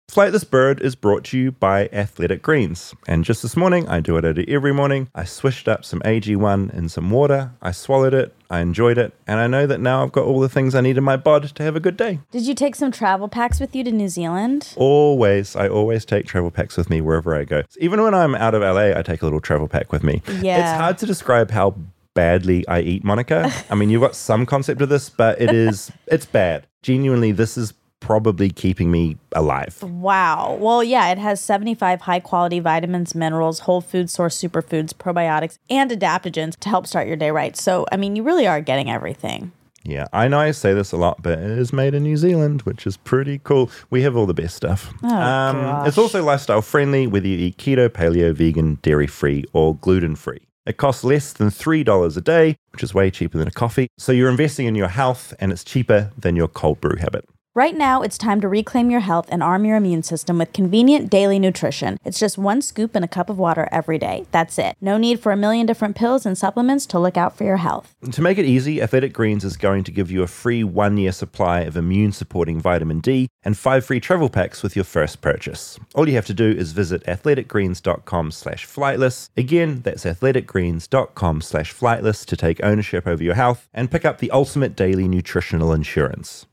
Flightless 0.09 0.49
Bird 0.49 0.81
is 0.81 0.95
brought 0.95 1.23
to 1.25 1.37
you 1.37 1.51
by 1.51 1.87
Athletic 1.93 2.41
Greens. 2.41 2.95
And 3.07 3.23
just 3.23 3.43
this 3.43 3.55
morning, 3.55 3.87
I 3.87 3.99
do 3.99 4.15
what 4.15 4.25
I 4.25 4.31
do 4.31 4.43
every 4.47 4.73
morning. 4.73 5.07
I 5.13 5.23
swished 5.23 5.67
up 5.67 5.85
some 5.85 5.99
AG1 5.99 6.73
in 6.73 6.89
some 6.89 7.11
water. 7.11 7.51
I 7.61 7.71
swallowed 7.71 8.15
it. 8.15 8.35
I 8.49 8.61
enjoyed 8.61 8.97
it. 8.97 9.13
And 9.27 9.39
I 9.39 9.45
know 9.45 9.67
that 9.67 9.79
now 9.79 10.01
I've 10.01 10.11
got 10.11 10.25
all 10.25 10.39
the 10.39 10.49
things 10.49 10.73
I 10.73 10.81
need 10.81 10.97
in 10.97 11.03
my 11.03 11.15
bod 11.15 11.43
to 11.43 11.61
have 11.61 11.75
a 11.75 11.79
good 11.79 11.95
day. 11.95 12.21
Did 12.31 12.47
you 12.47 12.55
take 12.55 12.75
some 12.75 12.91
travel 12.91 13.27
packs 13.27 13.59
with 13.59 13.75
you 13.75 13.83
to 13.83 13.91
New 13.91 14.09
Zealand? 14.09 14.73
Always, 14.77 15.55
I 15.55 15.67
always 15.67 16.05
take 16.05 16.25
travel 16.25 16.49
packs 16.49 16.75
with 16.75 16.89
me 16.89 17.01
wherever 17.01 17.35
I 17.35 17.43
go. 17.43 17.61
Even 17.77 18.01
when 18.01 18.15
I'm 18.15 18.33
out 18.33 18.55
of 18.55 18.63
LA, 18.63 18.97
I 18.97 19.03
take 19.03 19.21
a 19.21 19.25
little 19.25 19.39
travel 19.39 19.67
pack 19.67 19.91
with 19.91 20.03
me. 20.03 20.23
Yeah. 20.41 20.57
It's 20.57 20.81
hard 20.81 20.97
to 20.97 21.05
describe 21.05 21.51
how 21.51 21.75
badly 22.15 22.67
I 22.67 22.79
eat, 22.81 23.03
Monica. 23.03 23.53
I 23.69 23.75
mean, 23.75 23.91
you've 23.91 24.01
got 24.01 24.15
some 24.15 24.47
concept 24.47 24.81
of 24.81 24.89
this, 24.89 25.07
but 25.07 25.39
it 25.39 25.53
is, 25.53 25.91
it's 26.07 26.25
bad. 26.25 26.65
Genuinely, 26.81 27.31
this 27.31 27.57
is 27.57 27.73
probably 27.99 28.49
keeping 28.49 28.91
me 28.91 29.17
alive. 29.33 29.81
Wow. 29.83 30.57
Well, 30.59 30.83
yeah, 30.83 31.11
it 31.11 31.17
has 31.17 31.41
75 31.41 32.01
high 32.01 32.19
quality 32.19 32.59
vitamins, 32.59 33.15
minerals, 33.15 33.59
whole 33.59 33.81
food 33.81 34.09
source 34.09 34.41
superfoods, 34.41 34.93
probiotics, 34.93 35.57
and 35.69 35.91
adaptogens 35.91 36.57
to 36.59 36.69
help 36.69 36.87
start 36.87 37.07
your 37.07 37.17
day 37.17 37.31
right. 37.31 37.55
So, 37.55 37.85
I 37.91 37.97
mean, 37.97 38.15
you 38.15 38.23
really 38.23 38.47
are 38.47 38.61
getting 38.61 38.89
everything. 38.89 39.51
Yeah, 39.83 40.07
I 40.11 40.27
know 40.27 40.39
I 40.39 40.51
say 40.51 40.73
this 40.73 40.91
a 40.91 40.97
lot, 40.97 41.21
but 41.21 41.39
it 41.39 41.57
is 41.57 41.71
made 41.71 41.93
in 41.93 42.03
New 42.03 42.17
Zealand, 42.17 42.63
which 42.63 42.85
is 42.85 42.97
pretty 42.97 43.39
cool. 43.43 43.71
We 43.89 44.01
have 44.01 44.15
all 44.15 44.25
the 44.25 44.33
best 44.33 44.55
stuff. 44.55 44.93
Oh, 45.03 45.07
um, 45.07 45.61
gosh. 45.61 45.87
it's 45.87 45.97
also 45.97 46.23
lifestyle 46.23 46.61
friendly, 46.61 47.07
whether 47.07 47.27
you 47.27 47.37
eat 47.37 47.57
keto, 47.57 47.89
paleo, 47.89 48.33
vegan, 48.33 48.75
dairy 48.81 49.07
free, 49.07 49.45
or 49.53 49.75
gluten 49.75 50.15
free. 50.15 50.41
It 50.65 50.77
costs 50.77 51.03
less 51.03 51.33
than 51.33 51.47
$3 51.47 52.17
a 52.17 52.21
day, 52.21 52.55
which 52.71 52.83
is 52.83 52.93
way 52.93 53.09
cheaper 53.09 53.37
than 53.37 53.47
a 53.47 53.51
coffee. 53.51 53.87
So 53.97 54.11
you're 54.11 54.29
investing 54.29 54.67
in 54.67 54.75
your 54.75 54.89
health, 54.89 55.33
and 55.39 55.51
it's 55.51 55.63
cheaper 55.63 56.11
than 56.17 56.35
your 56.35 56.47
cold 56.47 56.81
brew 56.81 56.97
habit. 56.97 57.25
Right 57.55 57.75
now, 57.75 58.03
it's 58.03 58.19
time 58.19 58.41
to 58.41 58.47
reclaim 58.47 58.91
your 58.91 58.99
health 58.99 59.25
and 59.29 59.41
arm 59.41 59.65
your 59.65 59.75
immune 59.75 60.03
system 60.03 60.37
with 60.37 60.53
convenient 60.53 61.09
daily 61.09 61.39
nutrition. 61.39 61.97
It's 62.05 62.19
just 62.19 62.37
one 62.37 62.61
scoop 62.61 62.95
in 62.95 63.03
a 63.03 63.07
cup 63.07 63.27
of 63.27 63.39
water 63.39 63.67
every 63.71 63.97
day. 63.97 64.27
That's 64.29 64.59
it. 64.59 64.75
No 64.79 64.97
need 64.99 65.19
for 65.19 65.31
a 65.31 65.35
million 65.35 65.65
different 65.65 65.95
pills 65.95 66.27
and 66.27 66.37
supplements 66.37 66.85
to 66.85 66.99
look 66.99 67.17
out 67.17 67.35
for 67.35 67.45
your 67.45 67.57
health. 67.57 67.95
To 68.11 68.21
make 68.21 68.37
it 68.37 68.45
easy, 68.45 68.83
Athletic 68.83 69.13
Greens 69.13 69.43
is 69.43 69.57
going 69.57 69.83
to 69.85 69.91
give 69.91 70.11
you 70.11 70.21
a 70.21 70.27
free 70.27 70.63
one 70.63 70.97
year 70.97 71.11
supply 71.11 71.61
of 71.61 71.75
immune 71.75 72.11
supporting 72.11 72.61
vitamin 72.61 72.99
D 72.99 73.27
and 73.43 73.57
five 73.57 73.83
free 73.83 73.99
travel 73.99 74.29
packs 74.29 74.61
with 74.61 74.75
your 74.75 74.85
first 74.85 75.21
purchase. 75.21 75.79
All 75.95 76.07
you 76.07 76.15
have 76.15 76.27
to 76.27 76.35
do 76.35 76.51
is 76.51 76.71
visit 76.73 77.03
athleticgreens.com 77.05 78.29
slash 78.29 78.67
flightless. 78.67 79.31
Again, 79.35 79.81
that's 79.81 80.05
athleticgreens.com 80.05 81.41
slash 81.41 81.73
flightless 81.73 82.23
to 82.27 82.37
take 82.37 82.63
ownership 82.63 83.07
over 83.07 83.23
your 83.23 83.33
health 83.33 83.67
and 83.73 83.89
pick 83.89 84.05
up 84.05 84.19
the 84.19 84.29
ultimate 84.29 84.75
daily 84.75 85.07
nutritional 85.07 85.73
insurance. 85.73 86.45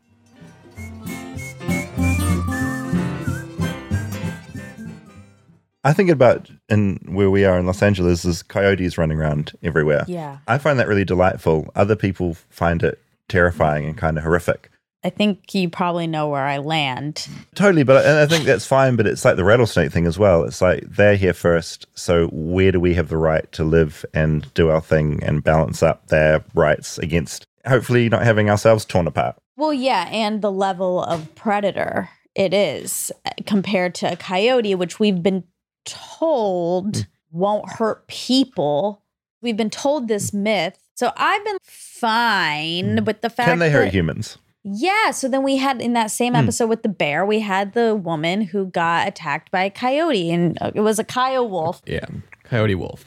I 5.86 5.92
think 5.92 6.10
about 6.10 6.50
in 6.68 6.98
where 7.06 7.30
we 7.30 7.44
are 7.44 7.56
in 7.56 7.64
Los 7.64 7.80
Angeles 7.80 8.24
is 8.24 8.42
coyotes 8.42 8.98
running 8.98 9.20
around 9.20 9.52
everywhere. 9.62 10.04
Yeah. 10.08 10.38
I 10.48 10.58
find 10.58 10.80
that 10.80 10.88
really 10.88 11.04
delightful. 11.04 11.70
Other 11.76 11.94
people 11.94 12.34
find 12.50 12.82
it 12.82 13.00
terrifying 13.28 13.86
and 13.86 13.96
kind 13.96 14.18
of 14.18 14.24
horrific. 14.24 14.68
I 15.04 15.10
think 15.10 15.54
you 15.54 15.70
probably 15.70 16.08
know 16.08 16.28
where 16.28 16.42
I 16.42 16.58
land. 16.58 17.28
Totally, 17.54 17.84
but 17.84 18.04
and 18.04 18.18
I 18.18 18.26
think 18.26 18.46
that's 18.46 18.66
fine. 18.66 18.96
But 18.96 19.06
it's 19.06 19.24
like 19.24 19.36
the 19.36 19.44
rattlesnake 19.44 19.92
thing 19.92 20.06
as 20.06 20.18
well. 20.18 20.42
It's 20.42 20.60
like 20.60 20.82
they're 20.88 21.14
here 21.14 21.32
first, 21.32 21.86
so 21.94 22.26
where 22.32 22.72
do 22.72 22.80
we 22.80 22.94
have 22.94 23.08
the 23.08 23.16
right 23.16 23.50
to 23.52 23.62
live 23.62 24.04
and 24.12 24.52
do 24.54 24.70
our 24.70 24.80
thing 24.80 25.22
and 25.22 25.44
balance 25.44 25.84
up 25.84 26.08
their 26.08 26.44
rights 26.54 26.98
against 26.98 27.46
hopefully 27.64 28.08
not 28.08 28.24
having 28.24 28.50
ourselves 28.50 28.84
torn 28.84 29.06
apart? 29.06 29.36
Well, 29.56 29.72
yeah, 29.72 30.08
and 30.12 30.42
the 30.42 30.52
level 30.52 31.02
of 31.02 31.34
predator 31.34 32.10
it 32.34 32.52
is 32.52 33.10
uh, 33.24 33.30
compared 33.46 33.94
to 33.96 34.12
a 34.12 34.16
coyote, 34.16 34.74
which 34.74 35.00
we've 35.00 35.22
been 35.22 35.44
told 35.86 37.06
won't 37.30 37.68
hurt 37.72 38.06
people. 38.08 39.02
We've 39.40 39.56
been 39.56 39.70
told 39.70 40.08
this 40.08 40.32
myth. 40.32 40.78
So 40.94 41.12
I've 41.16 41.44
been 41.44 41.58
fine 41.62 43.04
with 43.04 43.20
the 43.20 43.30
fact 43.30 43.48
Can 43.48 43.58
they 43.58 43.70
hurt 43.70 43.92
humans? 43.92 44.38
Yeah. 44.64 45.10
So 45.12 45.28
then 45.28 45.42
we 45.42 45.56
had 45.56 45.80
in 45.80 45.92
that 45.94 46.10
same 46.10 46.32
Hmm. 46.34 46.40
episode 46.40 46.68
with 46.68 46.82
the 46.82 46.88
bear, 46.88 47.24
we 47.24 47.40
had 47.40 47.72
the 47.74 47.94
woman 47.94 48.42
who 48.42 48.66
got 48.66 49.06
attacked 49.08 49.50
by 49.50 49.64
a 49.64 49.70
coyote, 49.70 50.30
and 50.30 50.58
uh, 50.60 50.72
it 50.74 50.80
was 50.80 50.98
a 50.98 51.04
coyote 51.04 51.48
wolf. 51.50 51.82
Yeah, 51.86 52.06
coyote 52.44 52.74
wolf. 52.74 53.04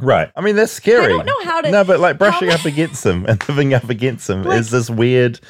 Right. 0.00 0.30
I 0.36 0.40
mean, 0.42 0.56
that's 0.56 0.72
scary. 0.72 1.04
I 1.06 1.08
don't 1.08 1.26
know 1.26 1.44
how 1.44 1.60
to- 1.62 1.70
No, 1.70 1.84
but 1.84 2.00
like 2.00 2.18
brushing 2.18 2.48
how- 2.48 2.56
up 2.56 2.64
against 2.64 3.02
them 3.04 3.24
and 3.26 3.46
living 3.48 3.72
up 3.74 3.88
against 3.88 4.26
them 4.26 4.42
Like- 4.42 4.60
is 4.60 4.70
this 4.70 4.90
weird 4.90 5.40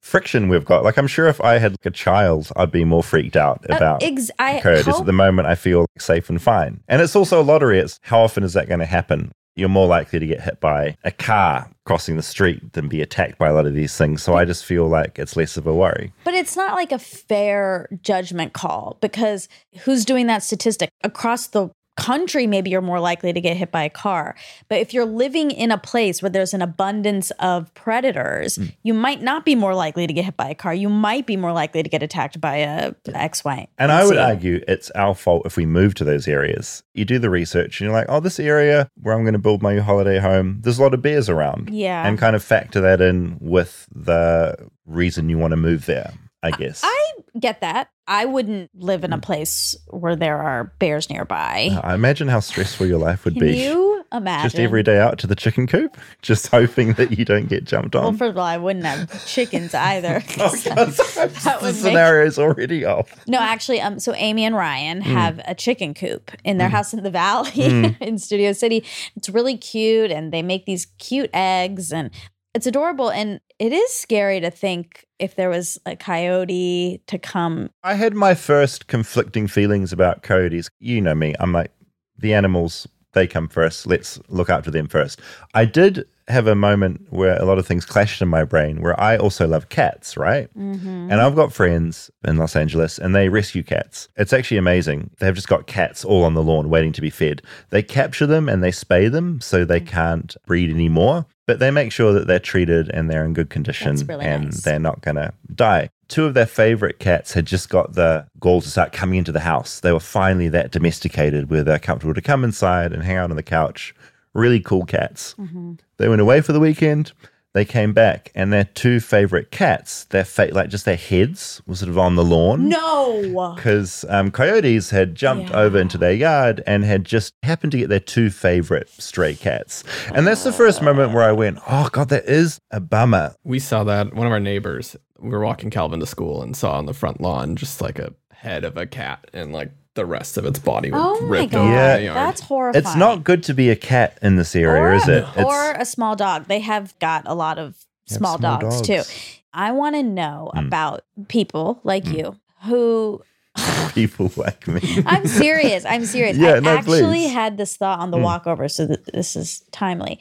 friction 0.00 0.48
we've 0.48 0.64
got. 0.64 0.84
Like, 0.84 0.96
I'm 0.96 1.08
sure 1.08 1.26
if 1.26 1.40
I 1.40 1.58
had 1.58 1.72
like, 1.72 1.86
a 1.86 1.90
child, 1.90 2.50
I'd 2.54 2.70
be 2.70 2.84
more 2.84 3.02
freaked 3.02 3.36
out 3.36 3.64
Uh, 3.68 3.74
about 3.76 4.02
ex- 4.02 4.30
I 4.38 4.60
coyotes. 4.60 4.86
hope- 4.86 5.00
At 5.00 5.06
the 5.06 5.12
moment, 5.12 5.48
I 5.48 5.56
feel 5.56 5.80
like, 5.80 5.88
safe 6.00 6.30
and 6.30 6.40
fine. 6.40 6.80
And 6.88 7.02
it's 7.02 7.16
also 7.16 7.40
a 7.40 7.42
lottery. 7.42 7.80
It's 7.80 7.98
how 8.02 8.20
often 8.20 8.44
is 8.44 8.52
that 8.52 8.68
going 8.68 8.80
to 8.80 8.86
happen? 8.86 9.32
You're 9.56 9.70
more 9.70 9.86
likely 9.86 10.18
to 10.18 10.26
get 10.26 10.42
hit 10.42 10.60
by 10.60 10.96
a 11.02 11.10
car 11.10 11.70
crossing 11.86 12.16
the 12.16 12.22
street 12.22 12.74
than 12.74 12.88
be 12.88 13.00
attacked 13.00 13.38
by 13.38 13.48
a 13.48 13.54
lot 13.54 13.64
of 13.66 13.72
these 13.74 13.96
things. 13.96 14.22
So 14.22 14.34
I 14.36 14.44
just 14.44 14.64
feel 14.66 14.86
like 14.86 15.18
it's 15.18 15.34
less 15.34 15.56
of 15.56 15.66
a 15.66 15.72
worry. 15.74 16.12
But 16.24 16.34
it's 16.34 16.56
not 16.56 16.74
like 16.74 16.92
a 16.92 16.98
fair 16.98 17.88
judgment 18.02 18.52
call 18.52 18.98
because 19.00 19.48
who's 19.80 20.04
doing 20.04 20.26
that 20.26 20.42
statistic 20.42 20.90
across 21.02 21.46
the 21.48 21.70
country, 21.96 22.46
maybe 22.46 22.70
you're 22.70 22.80
more 22.82 23.00
likely 23.00 23.32
to 23.32 23.40
get 23.40 23.56
hit 23.56 23.70
by 23.72 23.82
a 23.82 23.90
car. 23.90 24.34
But 24.68 24.78
if 24.80 24.92
you're 24.94 25.06
living 25.06 25.50
in 25.50 25.70
a 25.70 25.78
place 25.78 26.22
where 26.22 26.30
there's 26.30 26.54
an 26.54 26.62
abundance 26.62 27.30
of 27.40 27.72
predators, 27.74 28.58
Mm. 28.58 28.72
you 28.82 28.94
might 28.94 29.22
not 29.22 29.44
be 29.44 29.54
more 29.54 29.74
likely 29.74 30.06
to 30.06 30.12
get 30.12 30.24
hit 30.24 30.36
by 30.36 30.48
a 30.50 30.54
car. 30.54 30.74
You 30.74 30.88
might 30.88 31.26
be 31.26 31.36
more 31.36 31.52
likely 31.52 31.82
to 31.82 31.88
get 31.88 32.02
attacked 32.02 32.40
by 32.40 32.56
a 32.56 32.92
X-Y. 33.12 33.66
And 33.78 33.90
I 33.90 34.04
would 34.04 34.18
argue 34.18 34.62
it's 34.68 34.90
our 34.92 35.14
fault 35.14 35.46
if 35.46 35.56
we 35.56 35.66
move 35.66 35.94
to 35.94 36.04
those 36.04 36.28
areas. 36.28 36.82
You 36.94 37.04
do 37.04 37.18
the 37.18 37.30
research 37.30 37.80
and 37.80 37.86
you're 37.88 37.96
like, 37.96 38.06
oh, 38.08 38.20
this 38.20 38.38
area 38.38 38.90
where 39.02 39.14
I'm 39.14 39.22
going 39.22 39.32
to 39.32 39.38
build 39.38 39.62
my 39.62 39.78
holiday 39.78 40.18
home, 40.18 40.58
there's 40.62 40.78
a 40.78 40.82
lot 40.82 40.94
of 40.94 41.02
bears 41.02 41.28
around. 41.28 41.70
Yeah. 41.72 42.06
And 42.06 42.18
kind 42.18 42.36
of 42.36 42.44
factor 42.44 42.80
that 42.82 43.00
in 43.00 43.38
with 43.40 43.86
the 43.94 44.56
reason 44.86 45.28
you 45.28 45.38
want 45.38 45.52
to 45.52 45.56
move 45.56 45.86
there, 45.86 46.12
I 46.42 46.50
guess. 46.52 46.82
I 46.84 47.12
get 47.40 47.60
that. 47.62 47.88
I 48.06 48.24
wouldn't 48.24 48.70
live 48.74 49.02
in 49.02 49.12
a 49.12 49.18
place 49.18 49.74
where 49.88 50.14
there 50.14 50.38
are 50.40 50.72
bears 50.78 51.10
nearby. 51.10 51.70
I 51.82 51.94
imagine 51.94 52.28
how 52.28 52.38
stressful 52.40 52.86
your 52.86 52.98
life 53.00 53.24
would 53.24 53.34
Can 53.34 53.40
be. 53.46 53.64
you 53.64 54.04
imagine? 54.12 54.50
Just 54.50 54.60
every 54.60 54.84
day 54.84 54.98
out 55.00 55.18
to 55.18 55.26
the 55.26 55.34
chicken 55.34 55.66
coop, 55.66 55.96
just 56.22 56.46
hoping 56.48 56.92
that 56.94 57.18
you 57.18 57.24
don't 57.24 57.48
get 57.48 57.64
jumped 57.64 57.96
on. 57.96 58.02
Well, 58.02 58.12
first 58.12 58.30
of 58.30 58.38
all, 58.38 58.44
I 58.44 58.58
wouldn't 58.58 58.84
have 58.84 59.26
chickens 59.26 59.74
either. 59.74 60.22
Oh, 60.38 60.54
that 60.64 60.92
the 60.94 61.58
would 61.62 61.74
make 61.74 61.74
scenario's 61.74 62.38
already 62.38 62.84
off. 62.84 63.26
No, 63.26 63.38
actually, 63.40 63.80
um, 63.80 63.98
so 63.98 64.14
Amy 64.14 64.44
and 64.44 64.54
Ryan 64.54 65.00
Mm. 65.02 65.04
have 65.06 65.40
a 65.46 65.54
chicken 65.54 65.94
coop 65.94 66.30
in 66.44 66.58
their 66.58 66.68
Mm. 66.68 66.72
house 66.72 66.92
in 66.94 67.02
the 67.02 67.10
valley 67.10 67.50
Mm. 67.50 68.00
in 68.00 68.18
Studio 68.18 68.52
City. 68.52 68.84
It's 69.16 69.28
really 69.28 69.56
cute, 69.56 70.12
and 70.12 70.32
they 70.32 70.42
make 70.42 70.64
these 70.66 70.86
cute 70.98 71.30
eggs, 71.34 71.92
and 71.92 72.10
it's 72.54 72.66
adorable. 72.66 73.10
And 73.10 73.40
it 73.58 73.72
is 73.72 73.92
scary 73.92 74.40
to 74.40 74.50
think 74.50 75.06
if 75.18 75.34
there 75.34 75.48
was 75.48 75.78
a 75.86 75.96
coyote 75.96 77.02
to 77.06 77.18
come. 77.18 77.70
I 77.82 77.94
had 77.94 78.14
my 78.14 78.34
first 78.34 78.86
conflicting 78.86 79.46
feelings 79.46 79.92
about 79.92 80.22
coyotes. 80.22 80.68
You 80.78 81.00
know 81.00 81.14
me. 81.14 81.34
I'm 81.40 81.52
like, 81.52 81.72
the 82.18 82.34
animals, 82.34 82.86
they 83.16 83.26
come 83.26 83.48
first. 83.48 83.86
Let's 83.88 84.20
look 84.28 84.48
after 84.48 84.70
them 84.70 84.86
first. 84.86 85.20
I 85.54 85.64
did 85.64 86.06
have 86.28 86.46
a 86.48 86.54
moment 86.56 87.06
where 87.10 87.36
a 87.40 87.44
lot 87.44 87.56
of 87.58 87.66
things 87.66 87.84
clashed 87.86 88.20
in 88.20 88.26
my 88.28 88.42
brain 88.44 88.80
where 88.82 88.98
I 89.00 89.16
also 89.16 89.46
love 89.46 89.68
cats, 89.68 90.16
right? 90.16 90.48
Mm-hmm. 90.58 91.10
And 91.10 91.14
I've 91.14 91.36
got 91.36 91.52
friends 91.52 92.10
in 92.26 92.36
Los 92.36 92.56
Angeles 92.56 92.98
and 92.98 93.14
they 93.14 93.28
rescue 93.28 93.62
cats. 93.62 94.08
It's 94.16 94.32
actually 94.32 94.56
amazing. 94.58 95.10
They've 95.20 95.34
just 95.34 95.46
got 95.48 95.66
cats 95.68 96.04
all 96.04 96.24
on 96.24 96.34
the 96.34 96.42
lawn 96.42 96.68
waiting 96.68 96.92
to 96.92 97.00
be 97.00 97.10
fed. 97.10 97.42
They 97.70 97.82
capture 97.82 98.26
them 98.26 98.48
and 98.48 98.62
they 98.62 98.72
spay 98.72 99.10
them 99.10 99.40
so 99.40 99.64
they 99.64 99.80
Mm. 99.80 99.86
can't 99.86 100.36
breed 100.46 100.68
anymore, 100.70 101.26
but 101.46 101.60
they 101.60 101.70
make 101.70 101.92
sure 101.92 102.12
that 102.12 102.26
they're 102.26 102.40
treated 102.40 102.90
and 102.90 103.08
they're 103.08 103.24
in 103.24 103.32
good 103.32 103.48
condition 103.50 103.94
really 104.08 104.24
and 104.24 104.46
nice. 104.46 104.62
they're 104.62 104.80
not 104.80 105.00
going 105.02 105.16
to 105.16 105.32
die. 105.54 105.90
Two 106.08 106.24
of 106.24 106.34
their 106.34 106.46
favorite 106.46 106.98
cats 107.00 107.32
had 107.32 107.46
just 107.46 107.68
got 107.68 107.94
the 107.94 108.26
gall 108.38 108.60
to 108.60 108.68
start 108.70 108.92
coming 108.92 109.18
into 109.18 109.32
the 109.32 109.40
house. 109.40 109.80
They 109.80 109.92
were 109.92 109.98
finally 110.00 110.48
that 110.50 110.70
domesticated 110.70 111.50
where 111.50 111.64
they're 111.64 111.78
comfortable 111.80 112.14
to 112.14 112.22
come 112.22 112.44
inside 112.44 112.92
and 112.92 113.02
hang 113.02 113.16
out 113.16 113.30
on 113.30 113.36
the 113.36 113.42
couch. 113.42 113.94
Really 114.32 114.60
cool 114.60 114.84
cats. 114.84 115.34
Mhm. 115.38 115.78
They 115.96 116.08
went 116.08 116.20
away 116.20 116.40
for 116.42 116.52
the 116.52 116.60
weekend. 116.60 117.12
They 117.56 117.64
came 117.64 117.94
back, 117.94 118.30
and 118.34 118.52
their 118.52 118.64
two 118.64 119.00
favorite 119.00 119.50
cats, 119.50 120.04
their 120.10 120.26
fa- 120.26 120.50
like 120.52 120.68
just 120.68 120.84
their 120.84 120.94
heads, 120.94 121.62
was 121.66 121.78
sort 121.78 121.88
of 121.88 121.98
on 121.98 122.14
the 122.14 122.22
lawn. 122.22 122.68
No. 122.68 123.54
Because 123.56 124.04
um, 124.10 124.30
coyotes 124.30 124.90
had 124.90 125.14
jumped 125.14 125.50
over 125.52 125.78
into 125.78 125.96
their 125.96 126.12
yard 126.12 126.62
and 126.66 126.84
had 126.84 127.06
just 127.06 127.32
happened 127.42 127.72
to 127.72 127.78
get 127.78 127.88
their 127.88 127.98
two 127.98 128.28
favorite 128.28 128.90
stray 128.90 129.34
cats. 129.34 129.84
And 130.14 130.26
that's 130.26 130.44
the 130.44 130.52
first 130.52 130.82
moment 130.82 131.14
where 131.14 131.22
I 131.22 131.32
went, 131.32 131.58
oh, 131.66 131.88
God, 131.90 132.10
that 132.10 132.26
is 132.26 132.60
a 132.70 132.78
bummer. 132.78 133.34
We 133.42 133.58
saw 133.58 133.84
that 133.84 134.12
one 134.12 134.26
of 134.26 134.34
our 134.34 134.38
neighbors. 134.38 134.94
We 135.18 135.30
were 135.30 135.42
walking 135.42 135.70
Calvin 135.70 136.00
to 136.00 136.06
school 136.06 136.42
and 136.42 136.54
saw 136.54 136.76
on 136.76 136.84
the 136.84 136.92
front 136.92 137.22
lawn 137.22 137.56
just 137.56 137.80
like 137.80 137.98
a 137.98 138.12
head 138.32 138.64
of 138.64 138.76
a 138.76 138.84
cat 138.84 139.30
and 139.32 139.54
like 139.54 139.72
the 139.96 140.06
rest 140.06 140.36
of 140.36 140.44
its 140.44 140.58
body 140.60 140.90
was 140.92 141.00
Oh 141.02 141.20
my 141.26 141.28
ripped 141.40 141.52
god, 141.52 141.60
open 141.62 142.04
Yeah. 142.04 142.14
that's 142.14 142.40
horrifying. 142.42 142.84
It's 142.84 142.94
not 142.96 143.24
good 143.24 143.42
to 143.44 143.54
be 143.54 143.70
a 143.70 143.76
cat 143.76 144.18
in 144.22 144.36
this 144.36 144.54
area, 144.54 144.80
or, 144.82 144.94
is 144.94 145.08
it? 145.08 145.24
Or 145.36 145.72
a 145.72 145.84
small 145.84 146.14
dog. 146.16 146.46
They 146.46 146.60
have 146.60 146.96
got 147.00 147.24
a 147.26 147.34
lot 147.34 147.58
of 147.58 147.76
small, 148.06 148.38
small 148.38 148.58
dogs, 148.60 148.80
dogs. 148.82 149.08
too. 149.08 149.14
I 149.52 149.72
want 149.72 149.96
to 149.96 150.02
know 150.02 150.52
Mm. 150.54 150.66
about 150.68 151.02
people 151.28 151.80
like 151.82 152.06
you 152.06 152.36
who 152.64 153.22
people 153.94 154.30
like 154.36 154.68
me. 154.68 155.02
I'm 155.06 155.26
serious. 155.26 155.84
I'm 155.84 156.04
serious. 156.04 156.36
Yeah, 156.36 156.54
I 156.54 156.60
no, 156.60 156.70
actually 156.76 157.00
please. 157.22 157.32
had 157.32 157.56
this 157.56 157.76
thought 157.76 157.98
on 157.98 158.10
the 158.10 158.18
Mm. 158.18 158.22
walkover, 158.24 158.68
so 158.68 158.86
that 158.86 159.12
this 159.12 159.34
is 159.34 159.60
timely. 159.72 160.20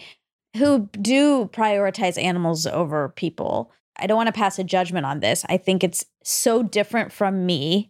Who 0.57 0.89
do 1.01 1.49
prioritize 1.53 2.21
animals 2.21 2.65
over 2.65 3.09
people? 3.09 3.71
I 3.97 4.07
don't 4.07 4.15
want 4.17 4.27
to 4.27 4.33
pass 4.33 4.57
a 4.57 4.63
judgment 4.63 5.05
on 5.05 5.19
this. 5.19 5.45
I 5.49 5.57
think 5.57 5.83
it's 5.83 6.05
so 6.23 6.63
different 6.63 7.11
from 7.11 7.45
me 7.45 7.89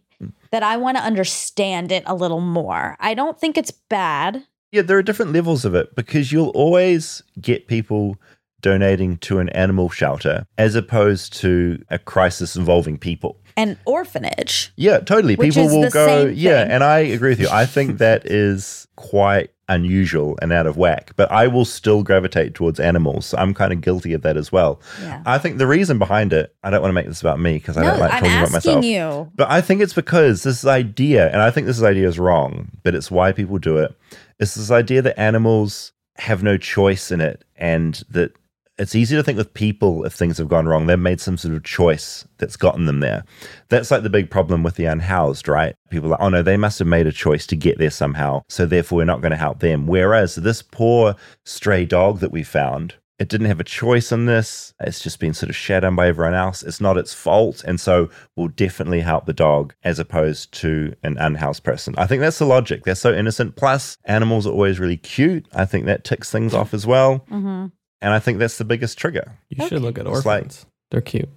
That 0.56 0.62
I 0.62 0.78
want 0.78 0.96
to 0.96 1.02
understand 1.02 1.92
it 1.92 2.02
a 2.06 2.14
little 2.14 2.40
more. 2.40 2.96
I 2.98 3.12
don't 3.12 3.38
think 3.38 3.58
it's 3.58 3.70
bad. 3.70 4.42
Yeah, 4.72 4.80
there 4.80 4.96
are 4.96 5.02
different 5.02 5.34
levels 5.34 5.66
of 5.66 5.74
it 5.74 5.94
because 5.94 6.32
you'll 6.32 6.48
always 6.48 7.22
get 7.38 7.68
people 7.68 8.16
donating 8.62 9.18
to 9.18 9.38
an 9.38 9.50
animal 9.50 9.90
shelter 9.90 10.46
as 10.56 10.74
opposed 10.74 11.34
to 11.40 11.84
a 11.90 11.98
crisis 11.98 12.56
involving 12.56 12.96
people. 12.96 13.38
An 13.56 13.78
orphanage. 13.86 14.72
Yeah, 14.76 14.98
totally. 15.00 15.36
People 15.36 15.66
will 15.68 15.90
go. 15.90 16.26
Yeah, 16.26 16.62
thing. 16.64 16.72
and 16.72 16.84
I 16.84 16.98
agree 16.98 17.30
with 17.30 17.40
you. 17.40 17.48
I 17.50 17.66
think 17.66 17.98
that 17.98 18.26
is 18.26 18.86
quite 18.96 19.50
unusual 19.68 20.38
and 20.40 20.52
out 20.52 20.66
of 20.66 20.76
whack, 20.76 21.10
but 21.16 21.30
I 21.32 21.48
will 21.48 21.64
still 21.64 22.02
gravitate 22.04 22.54
towards 22.54 22.78
animals. 22.78 23.34
I'm 23.34 23.52
kind 23.52 23.72
of 23.72 23.80
guilty 23.80 24.12
of 24.12 24.22
that 24.22 24.36
as 24.36 24.52
well. 24.52 24.80
Yeah. 25.02 25.22
I 25.26 25.38
think 25.38 25.58
the 25.58 25.66
reason 25.66 25.98
behind 25.98 26.32
it, 26.32 26.54
I 26.62 26.70
don't 26.70 26.80
want 26.82 26.90
to 26.90 26.94
make 26.94 27.06
this 27.06 27.20
about 27.20 27.40
me 27.40 27.54
because 27.54 27.76
I 27.76 27.82
No, 27.82 27.90
don't 27.90 28.00
like 28.00 28.12
I'm 28.12 28.20
talking 28.22 28.36
about 28.38 28.52
myself. 28.52 28.84
you. 28.84 29.32
But 29.34 29.50
I 29.50 29.60
think 29.60 29.80
it's 29.80 29.92
because 29.94 30.44
this 30.44 30.64
idea, 30.64 31.32
and 31.32 31.42
I 31.42 31.50
think 31.50 31.66
this 31.66 31.82
idea 31.82 32.06
is 32.06 32.18
wrong, 32.18 32.68
but 32.84 32.94
it's 32.94 33.10
why 33.10 33.32
people 33.32 33.58
do 33.58 33.78
it. 33.78 33.92
It's 34.38 34.54
this 34.54 34.70
idea 34.70 35.02
that 35.02 35.18
animals 35.18 35.92
have 36.18 36.42
no 36.42 36.56
choice 36.56 37.10
in 37.10 37.20
it 37.20 37.44
and 37.56 38.02
that 38.10 38.32
it's 38.78 38.94
easy 38.94 39.16
to 39.16 39.22
think 39.22 39.38
with 39.38 39.54
people 39.54 40.04
if 40.04 40.12
things 40.12 40.38
have 40.38 40.48
gone 40.48 40.66
wrong. 40.66 40.86
They've 40.86 40.98
made 40.98 41.20
some 41.20 41.36
sort 41.36 41.54
of 41.54 41.64
choice 41.64 42.26
that's 42.38 42.56
gotten 42.56 42.84
them 42.84 43.00
there. 43.00 43.24
That's 43.68 43.90
like 43.90 44.02
the 44.02 44.10
big 44.10 44.30
problem 44.30 44.62
with 44.62 44.76
the 44.76 44.84
unhoused, 44.84 45.48
right? 45.48 45.74
People 45.90 46.08
are 46.08 46.10
like, 46.10 46.20
oh 46.20 46.28
no, 46.28 46.42
they 46.42 46.56
must 46.56 46.78
have 46.78 46.88
made 46.88 47.06
a 47.06 47.12
choice 47.12 47.46
to 47.46 47.56
get 47.56 47.78
there 47.78 47.90
somehow. 47.90 48.42
So 48.48 48.66
therefore, 48.66 48.98
we're 48.98 49.04
not 49.04 49.22
going 49.22 49.30
to 49.30 49.36
help 49.36 49.60
them. 49.60 49.86
Whereas 49.86 50.34
this 50.34 50.62
poor 50.62 51.14
stray 51.44 51.86
dog 51.86 52.20
that 52.20 52.32
we 52.32 52.42
found, 52.42 52.94
it 53.18 53.30
didn't 53.30 53.46
have 53.46 53.60
a 53.60 53.64
choice 53.64 54.12
in 54.12 54.26
this. 54.26 54.74
It's 54.80 55.00
just 55.00 55.20
been 55.20 55.32
sort 55.32 55.48
of 55.48 55.56
shat 55.56 55.84
on 55.84 55.96
by 55.96 56.08
everyone 56.08 56.34
else. 56.34 56.62
It's 56.62 56.82
not 56.82 56.98
its 56.98 57.14
fault. 57.14 57.64
And 57.64 57.80
so 57.80 58.10
we'll 58.36 58.48
definitely 58.48 59.00
help 59.00 59.24
the 59.24 59.32
dog 59.32 59.74
as 59.84 59.98
opposed 59.98 60.52
to 60.60 60.94
an 61.02 61.16
unhoused 61.16 61.64
person. 61.64 61.94
I 61.96 62.06
think 62.06 62.20
that's 62.20 62.38
the 62.38 62.44
logic. 62.44 62.84
They're 62.84 62.94
so 62.94 63.14
innocent. 63.14 63.56
Plus, 63.56 63.96
animals 64.04 64.46
are 64.46 64.50
always 64.50 64.78
really 64.78 64.98
cute. 64.98 65.46
I 65.54 65.64
think 65.64 65.86
that 65.86 66.04
ticks 66.04 66.30
things 66.30 66.52
off 66.52 66.74
as 66.74 66.86
well. 66.86 67.20
Mm-hmm. 67.30 67.66
And 68.00 68.12
I 68.12 68.18
think 68.18 68.38
that's 68.38 68.58
the 68.58 68.64
biggest 68.64 68.98
trigger. 68.98 69.38
You 69.48 69.66
should 69.66 69.82
look 69.82 69.98
at 69.98 70.06
It's 70.06 70.16
orphans. 70.16 70.64
like- 70.64 70.72
They're 70.90 71.00
cute. 71.00 71.30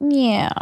Yeah. 0.00 0.52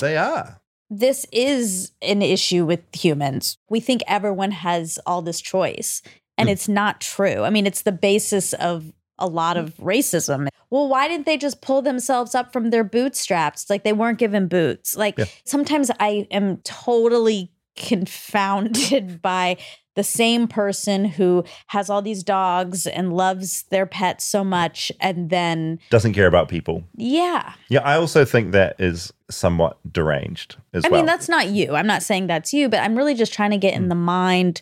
They 0.00 0.16
are. 0.16 0.60
This 0.90 1.26
is 1.32 1.92
an 2.02 2.22
issue 2.22 2.64
with 2.64 2.80
humans. 2.94 3.58
We 3.68 3.80
think 3.80 4.02
everyone 4.06 4.52
has 4.52 4.98
all 5.06 5.22
this 5.22 5.40
choice, 5.40 6.02
and 6.38 6.48
hmm. 6.48 6.52
it's 6.52 6.68
not 6.68 7.00
true. 7.00 7.42
I 7.42 7.50
mean, 7.50 7.66
it's 7.66 7.82
the 7.82 7.92
basis 7.92 8.52
of 8.54 8.92
a 9.18 9.26
lot 9.26 9.56
of 9.56 9.74
racism. 9.76 10.48
Well, 10.70 10.88
why 10.88 11.08
didn't 11.08 11.26
they 11.26 11.36
just 11.36 11.60
pull 11.62 11.82
themselves 11.82 12.34
up 12.34 12.52
from 12.52 12.70
their 12.70 12.84
bootstraps? 12.84 13.70
Like 13.70 13.84
they 13.84 13.92
weren't 13.92 14.18
given 14.18 14.48
boots. 14.48 14.96
Like 14.96 15.18
Yeah. 15.18 15.26
sometimes 15.44 15.90
I 16.00 16.26
am 16.30 16.58
totally 16.58 17.52
confounded 17.76 19.22
by 19.22 19.56
the 19.94 20.04
same 20.04 20.48
person 20.48 21.04
who 21.04 21.44
has 21.68 21.88
all 21.88 22.02
these 22.02 22.22
dogs 22.24 22.86
and 22.86 23.12
loves 23.12 23.62
their 23.70 23.86
pets 23.86 24.24
so 24.24 24.42
much 24.42 24.90
and 25.00 25.30
then 25.30 25.78
Doesn't 25.90 26.14
care 26.14 26.26
about 26.26 26.48
people. 26.48 26.84
yeah 26.96 27.52
Yeah, 27.68 27.80
I 27.80 27.94
also 27.96 28.24
think 28.24 28.52
that 28.52 28.74
is 28.78 29.12
somewhat 29.30 29.78
deranged 29.90 30.56
as 30.72 30.84
I 30.84 30.88
well. 30.88 31.00
mean, 31.00 31.06
that's 31.06 31.28
not 31.28 31.48
you. 31.48 31.74
I'm 31.74 31.86
not 31.86 32.02
saying 32.02 32.26
that's 32.26 32.52
you, 32.52 32.68
but 32.68 32.80
I'm 32.80 32.96
really 32.96 33.14
just 33.14 33.32
trying 33.32 33.50
to 33.52 33.56
Mm. 33.56 33.60
get 33.60 33.74
in 33.74 33.88
the 33.88 33.94
mind 33.94 34.60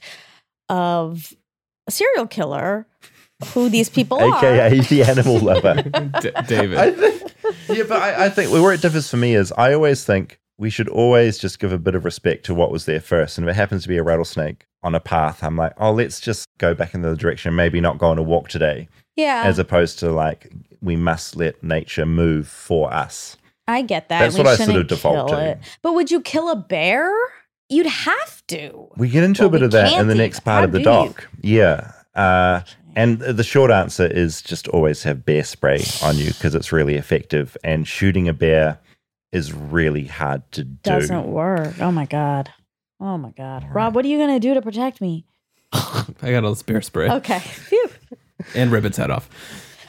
of 0.69 1.33
a 1.87 1.91
serial 1.91 2.27
killer 2.27 2.87
who 3.55 3.69
these 3.69 3.89
people 3.89 4.19
are. 4.23 4.37
AKA 4.39 4.79
are. 4.79 4.83
the 4.83 5.03
animal 5.03 5.39
lover. 5.39 5.83
D- 6.21 6.31
David. 6.47 6.79
I 6.79 6.91
think, 6.93 7.33
yeah, 7.69 7.85
but 7.89 8.01
I, 8.03 8.27
I 8.27 8.29
think 8.29 8.53
where 8.53 8.73
it 8.73 8.81
differs 8.83 9.09
for 9.11 9.17
me 9.17 9.35
is 9.35 9.53
I 9.53 9.75
always 9.75 10.05
think 10.05 10.39
we 10.63 10.71
should 10.71 10.89
always 10.89 11.39
just 11.39 11.59
give 11.59 11.73
a 11.73 11.77
bit 11.79 11.97
of 11.97 12.05
respect 12.05 12.45
to 12.47 12.55
what 12.55 12.71
was 12.71 12.85
there 12.87 13.01
first. 13.01 13.37
And 13.37 13.45
if 13.49 13.53
it 13.53 13.57
happens 13.57 13.83
to 13.83 13.89
be 13.89 13.97
a 13.99 14.03
rattlesnake 14.05 14.65
on 14.85 14.95
a 14.95 15.01
path, 15.01 15.43
I'm 15.43 15.57
like, 15.57 15.73
oh, 15.77 15.91
let's 15.91 16.21
just 16.21 16.47
go 16.59 16.73
back 16.73 16.95
in 16.95 17.03
the 17.03 17.17
direction, 17.17 17.57
maybe 17.57 17.81
not 17.81 17.99
go 17.99 18.07
on 18.07 18.17
a 18.17 18.23
walk 18.23 18.49
today, 18.49 18.89
Yeah. 19.17 19.43
as 19.45 19.59
opposed 19.59 19.99
to 19.99 20.13
like, 20.13 20.53
we 20.81 20.95
must 20.95 21.35
let 21.35 21.61
nature 21.65 22.07
move 22.07 22.47
for 22.47 22.93
us. 22.95 23.37
I 23.67 23.83
get 23.83 24.09
that. 24.09 24.21
That's 24.21 24.35
We 24.37 24.45
what 24.45 24.61
I 24.61 24.65
sort 24.65 24.77
of 24.79 24.87
default 24.87 25.31
to. 25.31 25.51
it. 25.51 25.59
But 25.83 25.95
would 25.95 26.13
you 26.13 26.21
kill 26.21 26.49
a 26.49 26.55
bear? 26.55 27.13
You'd 27.69 27.87
have 27.87 28.47
to. 28.47 28.87
We 28.97 29.09
get 29.09 29.25
into 29.25 29.43
Well, 29.43 29.49
a 29.49 29.53
bit 29.53 29.63
of 29.63 29.73
that 29.73 29.93
in 30.01 30.07
the 30.07 30.15
next 30.15 30.41
part 30.41 30.59
How 30.61 30.65
of 30.67 30.71
the 30.73 30.79
do 30.79 30.85
doc. 30.85 31.27
Yeah. 31.41 31.91
Uh, 32.15 32.61
and 32.95 33.19
the 33.19 33.43
short 33.43 33.73
answer 33.73 34.07
is 34.07 34.41
just 34.43 34.69
always 34.69 35.03
have 35.03 35.25
bear 35.25 35.43
spray 35.43 35.83
on 36.05 36.19
you 36.19 36.27
because 36.27 36.55
it's 36.55 36.71
really 36.71 36.95
effective. 36.95 37.57
And 37.65 37.89
shooting 37.89 38.29
a 38.29 38.33
bear 38.33 38.79
is 39.33 39.53
really 39.53 40.05
hard 40.05 40.51
to 40.53 40.65
do. 40.65 40.73
It 40.73 40.83
doesn't 40.83 41.27
work. 41.27 41.81
Oh 41.81 41.91
my 41.91 42.07
God. 42.07 42.51
Oh 43.01 43.19
my 43.19 43.31
God. 43.31 43.67
Rob, 43.73 43.95
what 43.95 44.05
are 44.05 44.09
you 44.09 44.19
going 44.19 44.35
to 44.35 44.41
do 44.41 44.55
to 44.55 44.63
protect 44.63 45.01
me? 45.01 45.25
I 45.73 46.05
got 46.23 46.45
all 46.45 46.51
this 46.51 46.63
bear 46.63 46.83
spray. 46.83 47.11
Okay. 47.11 47.39
Phew. 47.41 47.89
And 48.57 48.73
rip 48.73 48.85
its 48.85 48.97
head 48.97 49.13
off. 49.13 49.29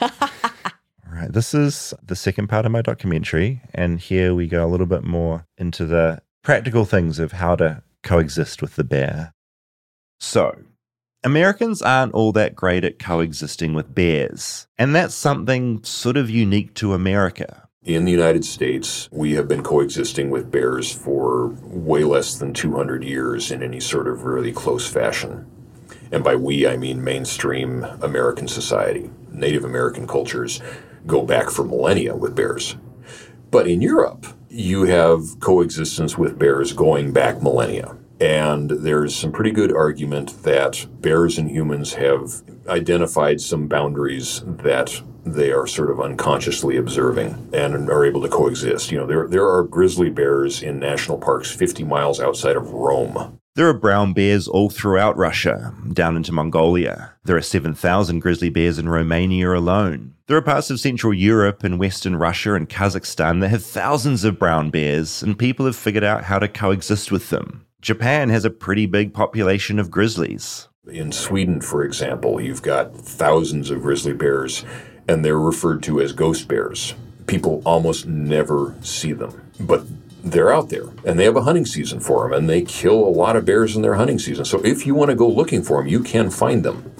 All 0.00 1.20
right, 1.20 1.32
this 1.32 1.54
is 1.54 1.92
the 2.06 2.14
second 2.14 2.46
part 2.46 2.66
of 2.66 2.70
my 2.70 2.82
documentary, 2.82 3.60
and 3.74 3.98
here 3.98 4.32
we 4.32 4.46
go 4.46 4.64
a 4.64 4.70
little 4.70 4.86
bit 4.86 5.02
more 5.02 5.44
into 5.58 5.86
the 5.86 6.22
practical 6.44 6.84
things 6.84 7.18
of 7.18 7.32
how 7.32 7.56
to 7.56 7.82
coexist 8.04 8.62
with 8.62 8.76
the 8.76 8.84
bear. 8.84 9.34
So, 10.20 10.56
Americans 11.24 11.82
aren't 11.82 12.14
all 12.14 12.30
that 12.32 12.54
great 12.54 12.84
at 12.84 13.00
coexisting 13.00 13.74
with 13.74 13.94
bears, 13.94 14.68
and 14.78 14.94
that's 14.94 15.14
something 15.14 15.82
sort 15.82 16.16
of 16.16 16.30
unique 16.30 16.74
to 16.74 16.94
America. 16.94 17.63
In 17.84 18.06
the 18.06 18.12
United 18.12 18.46
States, 18.46 19.10
we 19.12 19.34
have 19.34 19.46
been 19.46 19.62
coexisting 19.62 20.30
with 20.30 20.50
bears 20.50 20.90
for 20.90 21.48
way 21.64 22.02
less 22.02 22.38
than 22.38 22.54
200 22.54 23.04
years 23.04 23.50
in 23.50 23.62
any 23.62 23.78
sort 23.78 24.08
of 24.08 24.24
really 24.24 24.52
close 24.52 24.90
fashion. 24.90 25.44
And 26.10 26.24
by 26.24 26.34
we, 26.34 26.66
I 26.66 26.78
mean 26.78 27.04
mainstream 27.04 27.84
American 28.00 28.48
society. 28.48 29.10
Native 29.30 29.66
American 29.66 30.06
cultures 30.06 30.62
go 31.06 31.26
back 31.26 31.50
for 31.50 31.62
millennia 31.62 32.16
with 32.16 32.34
bears. 32.34 32.76
But 33.50 33.68
in 33.68 33.82
Europe, 33.82 34.28
you 34.48 34.84
have 34.84 35.38
coexistence 35.40 36.16
with 36.16 36.38
bears 36.38 36.72
going 36.72 37.12
back 37.12 37.42
millennia. 37.42 37.98
And 38.18 38.70
there's 38.70 39.14
some 39.14 39.30
pretty 39.30 39.50
good 39.50 39.76
argument 39.76 40.42
that 40.44 40.86
bears 41.02 41.36
and 41.36 41.50
humans 41.50 41.92
have 41.94 42.40
identified 42.66 43.42
some 43.42 43.68
boundaries 43.68 44.40
that 44.46 45.02
they 45.24 45.52
are 45.52 45.66
sort 45.66 45.90
of 45.90 46.00
unconsciously 46.00 46.76
observing 46.76 47.48
and 47.52 47.90
are 47.90 48.04
able 48.04 48.22
to 48.22 48.28
coexist. 48.28 48.90
You 48.90 48.98
know, 48.98 49.06
there, 49.06 49.26
there 49.26 49.48
are 49.48 49.62
grizzly 49.62 50.10
bears 50.10 50.62
in 50.62 50.78
national 50.78 51.18
parks 51.18 51.50
50 51.50 51.84
miles 51.84 52.20
outside 52.20 52.56
of 52.56 52.70
Rome. 52.70 53.38
There 53.56 53.68
are 53.68 53.74
brown 53.74 54.14
bears 54.14 54.48
all 54.48 54.68
throughout 54.68 55.16
Russia, 55.16 55.72
down 55.92 56.16
into 56.16 56.32
Mongolia. 56.32 57.14
There 57.22 57.36
are 57.36 57.42
7,000 57.42 58.18
grizzly 58.18 58.50
bears 58.50 58.80
in 58.80 58.88
Romania 58.88 59.52
alone. 59.52 60.14
There 60.26 60.36
are 60.36 60.42
parts 60.42 60.70
of 60.70 60.80
Central 60.80 61.14
Europe 61.14 61.62
and 61.62 61.78
Western 61.78 62.16
Russia 62.16 62.54
and 62.54 62.68
Kazakhstan 62.68 63.40
that 63.40 63.50
have 63.50 63.64
thousands 63.64 64.24
of 64.24 64.40
brown 64.40 64.70
bears, 64.70 65.22
and 65.22 65.38
people 65.38 65.66
have 65.66 65.76
figured 65.76 66.02
out 66.02 66.24
how 66.24 66.40
to 66.40 66.48
coexist 66.48 67.12
with 67.12 67.30
them. 67.30 67.64
Japan 67.80 68.28
has 68.30 68.44
a 68.44 68.50
pretty 68.50 68.86
big 68.86 69.14
population 69.14 69.78
of 69.78 69.90
grizzlies. 69.90 70.66
In 70.90 71.12
Sweden, 71.12 71.60
for 71.60 71.84
example, 71.84 72.40
you've 72.40 72.62
got 72.62 72.96
thousands 72.96 73.70
of 73.70 73.82
grizzly 73.82 74.14
bears, 74.14 74.64
and 75.08 75.24
they're 75.24 75.38
referred 75.38 75.82
to 75.84 76.00
as 76.00 76.12
ghost 76.12 76.48
bears. 76.48 76.94
People 77.26 77.62
almost 77.64 78.06
never 78.06 78.74
see 78.80 79.12
them, 79.12 79.42
but 79.58 79.84
they're 80.22 80.52
out 80.52 80.70
there, 80.70 80.86
and 81.04 81.18
they 81.18 81.24
have 81.24 81.36
a 81.36 81.42
hunting 81.42 81.66
season 81.66 82.00
for 82.00 82.24
them, 82.24 82.32
and 82.38 82.48
they 82.48 82.62
kill 82.62 82.94
a 82.94 83.10
lot 83.10 83.36
of 83.36 83.44
bears 83.44 83.76
in 83.76 83.82
their 83.82 83.94
hunting 83.94 84.18
season. 84.18 84.44
So 84.44 84.64
if 84.64 84.86
you 84.86 84.94
want 84.94 85.10
to 85.10 85.14
go 85.14 85.28
looking 85.28 85.62
for 85.62 85.78
them, 85.78 85.86
you 85.86 86.02
can 86.02 86.30
find 86.30 86.64
them. 86.64 86.92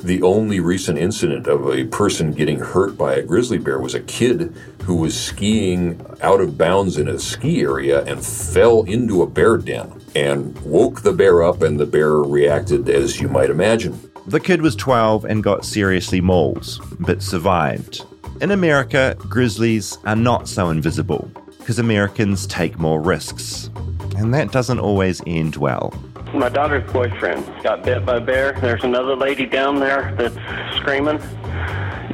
The 0.00 0.22
only 0.22 0.60
recent 0.60 0.96
incident 0.96 1.48
of 1.48 1.66
a 1.66 1.84
person 1.84 2.32
getting 2.32 2.60
hurt 2.60 2.96
by 2.96 3.14
a 3.14 3.22
grizzly 3.22 3.58
bear 3.58 3.80
was 3.80 3.94
a 3.94 4.00
kid 4.00 4.54
who 4.82 4.94
was 4.94 5.18
skiing 5.18 6.00
out 6.22 6.40
of 6.40 6.56
bounds 6.56 6.98
in 6.98 7.08
a 7.08 7.18
ski 7.18 7.62
area 7.62 8.04
and 8.04 8.24
fell 8.24 8.84
into 8.84 9.22
a 9.22 9.26
bear 9.26 9.56
den 9.56 10.00
and 10.14 10.56
woke 10.60 11.02
the 11.02 11.12
bear 11.12 11.42
up, 11.42 11.62
and 11.62 11.80
the 11.80 11.86
bear 11.86 12.12
reacted 12.12 12.88
as 12.88 13.20
you 13.20 13.28
might 13.28 13.50
imagine. 13.50 13.98
The 14.26 14.40
kid 14.40 14.62
was 14.62 14.76
12 14.76 15.24
and 15.24 15.42
got 15.42 15.64
seriously 15.64 16.20
mauled, 16.20 16.80
but 17.00 17.22
survived. 17.22 18.04
In 18.40 18.52
America, 18.52 19.16
grizzlies 19.18 19.98
are 20.04 20.16
not 20.16 20.48
so 20.48 20.70
invisible 20.70 21.30
because 21.58 21.78
Americans 21.78 22.46
take 22.46 22.78
more 22.78 23.00
risks. 23.00 23.68
And 24.16 24.32
that 24.32 24.52
doesn't 24.52 24.78
always 24.78 25.20
end 25.26 25.56
well. 25.56 25.92
My 26.34 26.50
daughter's 26.50 26.90
boyfriend 26.92 27.46
got 27.62 27.82
bit 27.82 28.04
by 28.04 28.16
a 28.16 28.20
bear. 28.20 28.52
There's 28.60 28.84
another 28.84 29.16
lady 29.16 29.46
down 29.46 29.80
there 29.80 30.14
that's 30.16 30.34
screaming 30.76 31.18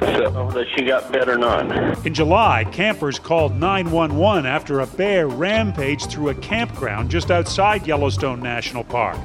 so 0.00 0.50
that 0.52 0.66
she 0.74 0.84
got 0.84 1.10
bit 1.10 1.28
or 1.28 1.36
not. 1.36 2.06
In 2.06 2.14
July, 2.14 2.64
campers 2.70 3.18
called 3.18 3.56
911 3.56 4.46
after 4.46 4.80
a 4.80 4.86
bear 4.86 5.26
rampaged 5.26 6.10
through 6.10 6.28
a 6.28 6.34
campground 6.34 7.10
just 7.10 7.30
outside 7.30 7.86
Yellowstone 7.86 8.40
National 8.40 8.84
Park. 8.84 9.18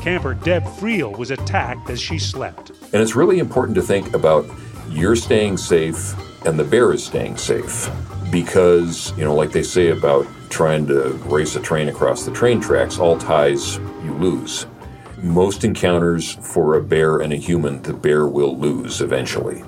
Camper 0.00 0.34
Deb 0.34 0.64
Freele 0.64 1.16
was 1.16 1.32
attacked 1.32 1.90
as 1.90 2.00
she 2.00 2.18
slept. 2.18 2.70
And 2.92 3.02
it's 3.02 3.16
really 3.16 3.40
important 3.40 3.74
to 3.76 3.82
think 3.82 4.14
about 4.14 4.46
you're 4.88 5.16
staying 5.16 5.56
safe 5.56 6.14
and 6.46 6.56
the 6.56 6.64
bear 6.64 6.92
is 6.92 7.04
staying 7.04 7.36
safe. 7.36 7.90
Because, 8.30 9.12
you 9.16 9.24
know, 9.24 9.34
like 9.34 9.50
they 9.50 9.62
say 9.62 9.88
about 9.88 10.26
trying 10.50 10.86
to 10.86 11.10
race 11.24 11.56
a 11.56 11.60
train 11.60 11.88
across 11.88 12.24
the 12.24 12.32
train 12.32 12.60
tracks, 12.60 12.98
all 12.98 13.18
ties 13.18 13.78
you 14.06 14.14
lose. 14.14 14.66
Most 15.22 15.64
encounters 15.64 16.34
for 16.34 16.76
a 16.76 16.82
bear 16.82 17.18
and 17.18 17.32
a 17.32 17.36
human, 17.36 17.82
the 17.82 17.92
bear 17.92 18.26
will 18.26 18.56
lose 18.56 19.00
eventually. 19.00 19.62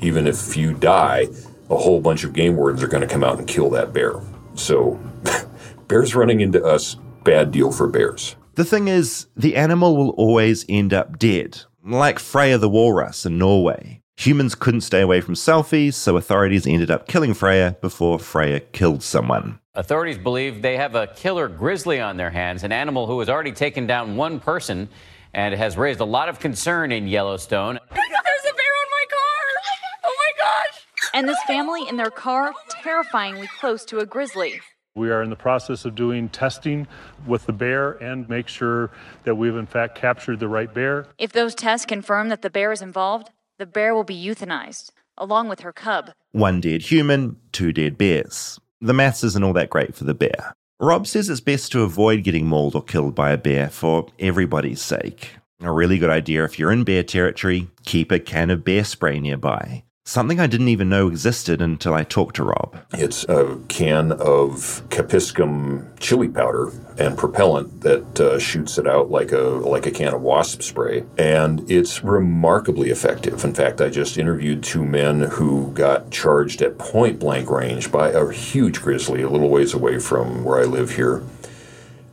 Even 0.00 0.26
if 0.26 0.56
you 0.56 0.74
die, 0.74 1.26
a 1.70 1.76
whole 1.76 2.00
bunch 2.00 2.24
of 2.24 2.32
game 2.32 2.56
wardens 2.56 2.82
are 2.82 2.88
going 2.88 3.06
to 3.06 3.12
come 3.12 3.24
out 3.24 3.38
and 3.38 3.48
kill 3.48 3.70
that 3.70 3.92
bear. 3.92 4.20
So, 4.54 5.00
bears 5.88 6.14
running 6.14 6.40
into 6.40 6.62
us, 6.64 6.96
bad 7.24 7.50
deal 7.50 7.72
for 7.72 7.88
bears. 7.88 8.36
The 8.54 8.64
thing 8.64 8.88
is, 8.88 9.26
the 9.36 9.56
animal 9.56 9.96
will 9.96 10.10
always 10.10 10.64
end 10.68 10.94
up 10.94 11.18
dead, 11.18 11.62
like 11.82 12.18
Freya 12.18 12.58
the 12.58 12.68
walrus 12.68 13.26
in 13.26 13.38
Norway. 13.38 14.00
Humans 14.16 14.54
couldn't 14.54 14.80
stay 14.80 15.00
away 15.00 15.20
from 15.20 15.34
selfies, 15.34 15.94
so 15.94 16.16
authorities 16.16 16.66
ended 16.66 16.90
up 16.90 17.08
killing 17.08 17.34
Freya 17.34 17.76
before 17.80 18.18
Freya 18.18 18.60
killed 18.60 19.02
someone. 19.02 19.58
Authorities 19.74 20.16
believe 20.16 20.62
they 20.62 20.76
have 20.76 20.94
a 20.94 21.08
killer 21.08 21.48
grizzly 21.48 22.00
on 22.00 22.16
their 22.16 22.30
hands, 22.30 22.62
an 22.62 22.72
animal 22.72 23.06
who 23.06 23.18
has 23.18 23.28
already 23.28 23.52
taken 23.52 23.86
down 23.86 24.16
one 24.16 24.40
person 24.40 24.88
and 25.34 25.52
has 25.54 25.76
raised 25.76 26.00
a 26.00 26.04
lot 26.04 26.28
of 26.28 26.38
concern 26.38 26.92
in 26.92 27.06
Yellowstone. 27.06 27.78
There's 27.90 28.00
a 28.00 28.54
bear 28.54 28.72
on 28.80 28.90
my 28.90 29.04
car! 29.10 29.74
Oh 30.04 30.14
my 30.16 30.32
gosh! 30.38 30.80
And 31.12 31.28
this 31.28 31.42
family 31.46 31.86
in 31.86 31.96
their 31.96 32.10
car, 32.10 32.54
terrifyingly 32.70 33.48
close 33.58 33.84
to 33.86 33.98
a 33.98 34.06
grizzly. 34.06 34.60
We 34.94 35.10
are 35.10 35.24
in 35.24 35.28
the 35.28 35.36
process 35.36 35.84
of 35.84 35.96
doing 35.96 36.28
testing 36.28 36.86
with 37.26 37.46
the 37.46 37.52
bear 37.52 37.92
and 38.02 38.28
make 38.28 38.46
sure 38.46 38.92
that 39.24 39.34
we've 39.34 39.56
in 39.56 39.66
fact 39.66 39.96
captured 39.96 40.38
the 40.38 40.48
right 40.48 40.72
bear. 40.72 41.08
If 41.18 41.32
those 41.32 41.56
tests 41.56 41.84
confirm 41.84 42.28
that 42.28 42.42
the 42.42 42.50
bear 42.50 42.70
is 42.70 42.80
involved, 42.80 43.30
the 43.58 43.66
bear 43.66 43.94
will 43.94 44.04
be 44.04 44.20
euthanized, 44.20 44.90
along 45.16 45.48
with 45.48 45.60
her 45.60 45.72
cub. 45.72 46.12
One 46.32 46.60
dead 46.60 46.82
human, 46.82 47.36
two 47.52 47.72
dead 47.72 47.96
bears. 47.96 48.58
The 48.80 48.92
maths 48.92 49.22
isn't 49.22 49.44
all 49.44 49.52
that 49.52 49.70
great 49.70 49.94
for 49.94 50.04
the 50.04 50.14
bear. 50.14 50.54
Rob 50.80 51.06
says 51.06 51.30
it's 51.30 51.40
best 51.40 51.70
to 51.72 51.82
avoid 51.82 52.24
getting 52.24 52.46
mauled 52.46 52.74
or 52.74 52.82
killed 52.82 53.14
by 53.14 53.30
a 53.30 53.38
bear 53.38 53.68
for 53.70 54.08
everybody's 54.18 54.82
sake. 54.82 55.36
A 55.60 55.70
really 55.70 55.98
good 55.98 56.10
idea 56.10 56.44
if 56.44 56.58
you're 56.58 56.72
in 56.72 56.84
bear 56.84 57.04
territory, 57.04 57.68
keep 57.84 58.10
a 58.10 58.18
can 58.18 58.50
of 58.50 58.64
bear 58.64 58.82
spray 58.82 59.20
nearby. 59.20 59.83
Something 60.06 60.38
I 60.38 60.46
didn't 60.46 60.68
even 60.68 60.90
know 60.90 61.08
existed 61.08 61.62
until 61.62 61.94
I 61.94 62.04
talked 62.04 62.36
to 62.36 62.44
Rob. 62.44 62.76
It's 62.92 63.24
a 63.24 63.58
can 63.68 64.12
of 64.12 64.82
capsicum 64.90 65.90
chili 65.98 66.28
powder 66.28 66.72
and 66.98 67.16
propellant 67.16 67.80
that 67.80 68.20
uh, 68.20 68.38
shoots 68.38 68.76
it 68.76 68.86
out 68.86 69.10
like 69.10 69.32
a 69.32 69.38
like 69.38 69.86
a 69.86 69.90
can 69.90 70.12
of 70.12 70.20
wasp 70.20 70.60
spray, 70.60 71.04
and 71.16 71.68
it's 71.70 72.04
remarkably 72.04 72.90
effective. 72.90 73.42
In 73.44 73.54
fact, 73.54 73.80
I 73.80 73.88
just 73.88 74.18
interviewed 74.18 74.62
two 74.62 74.84
men 74.84 75.22
who 75.22 75.72
got 75.72 76.10
charged 76.10 76.60
at 76.60 76.76
point 76.76 77.18
blank 77.18 77.48
range 77.48 77.90
by 77.90 78.10
a 78.10 78.30
huge 78.30 78.82
grizzly 78.82 79.22
a 79.22 79.30
little 79.30 79.48
ways 79.48 79.72
away 79.72 79.98
from 79.98 80.44
where 80.44 80.60
I 80.60 80.64
live 80.64 80.96
here. 80.96 81.22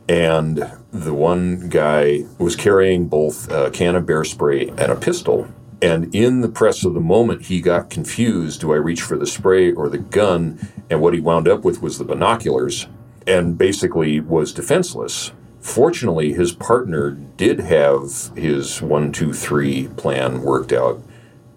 And 0.08 0.72
the 0.92 1.12
one 1.12 1.68
guy 1.68 2.24
was 2.38 2.56
carrying 2.56 3.08
both 3.08 3.50
a 3.50 3.70
can 3.70 3.96
of 3.96 4.06
bear 4.06 4.24
spray 4.24 4.68
and 4.68 4.90
a 4.90 4.96
pistol. 4.96 5.46
And 5.82 6.14
in 6.14 6.42
the 6.42 6.48
press 6.48 6.84
of 6.84 6.94
the 6.94 7.00
moment, 7.00 7.46
he 7.46 7.60
got 7.60 7.90
confused. 7.90 8.60
Do 8.60 8.72
I 8.72 8.76
reach 8.76 9.02
for 9.02 9.18
the 9.18 9.26
spray 9.26 9.72
or 9.72 9.88
the 9.88 9.98
gun? 9.98 10.60
And 10.88 11.00
what 11.00 11.12
he 11.12 11.18
wound 11.18 11.48
up 11.48 11.64
with 11.64 11.82
was 11.82 11.98
the 11.98 12.04
binoculars 12.04 12.86
and 13.26 13.58
basically 13.58 14.20
was 14.20 14.52
defenseless. 14.52 15.32
Fortunately, 15.60 16.32
his 16.32 16.52
partner 16.52 17.10
did 17.10 17.60
have 17.60 18.30
his 18.36 18.80
one, 18.80 19.10
two, 19.10 19.32
three 19.32 19.88
plan 19.88 20.42
worked 20.42 20.72
out, 20.72 21.02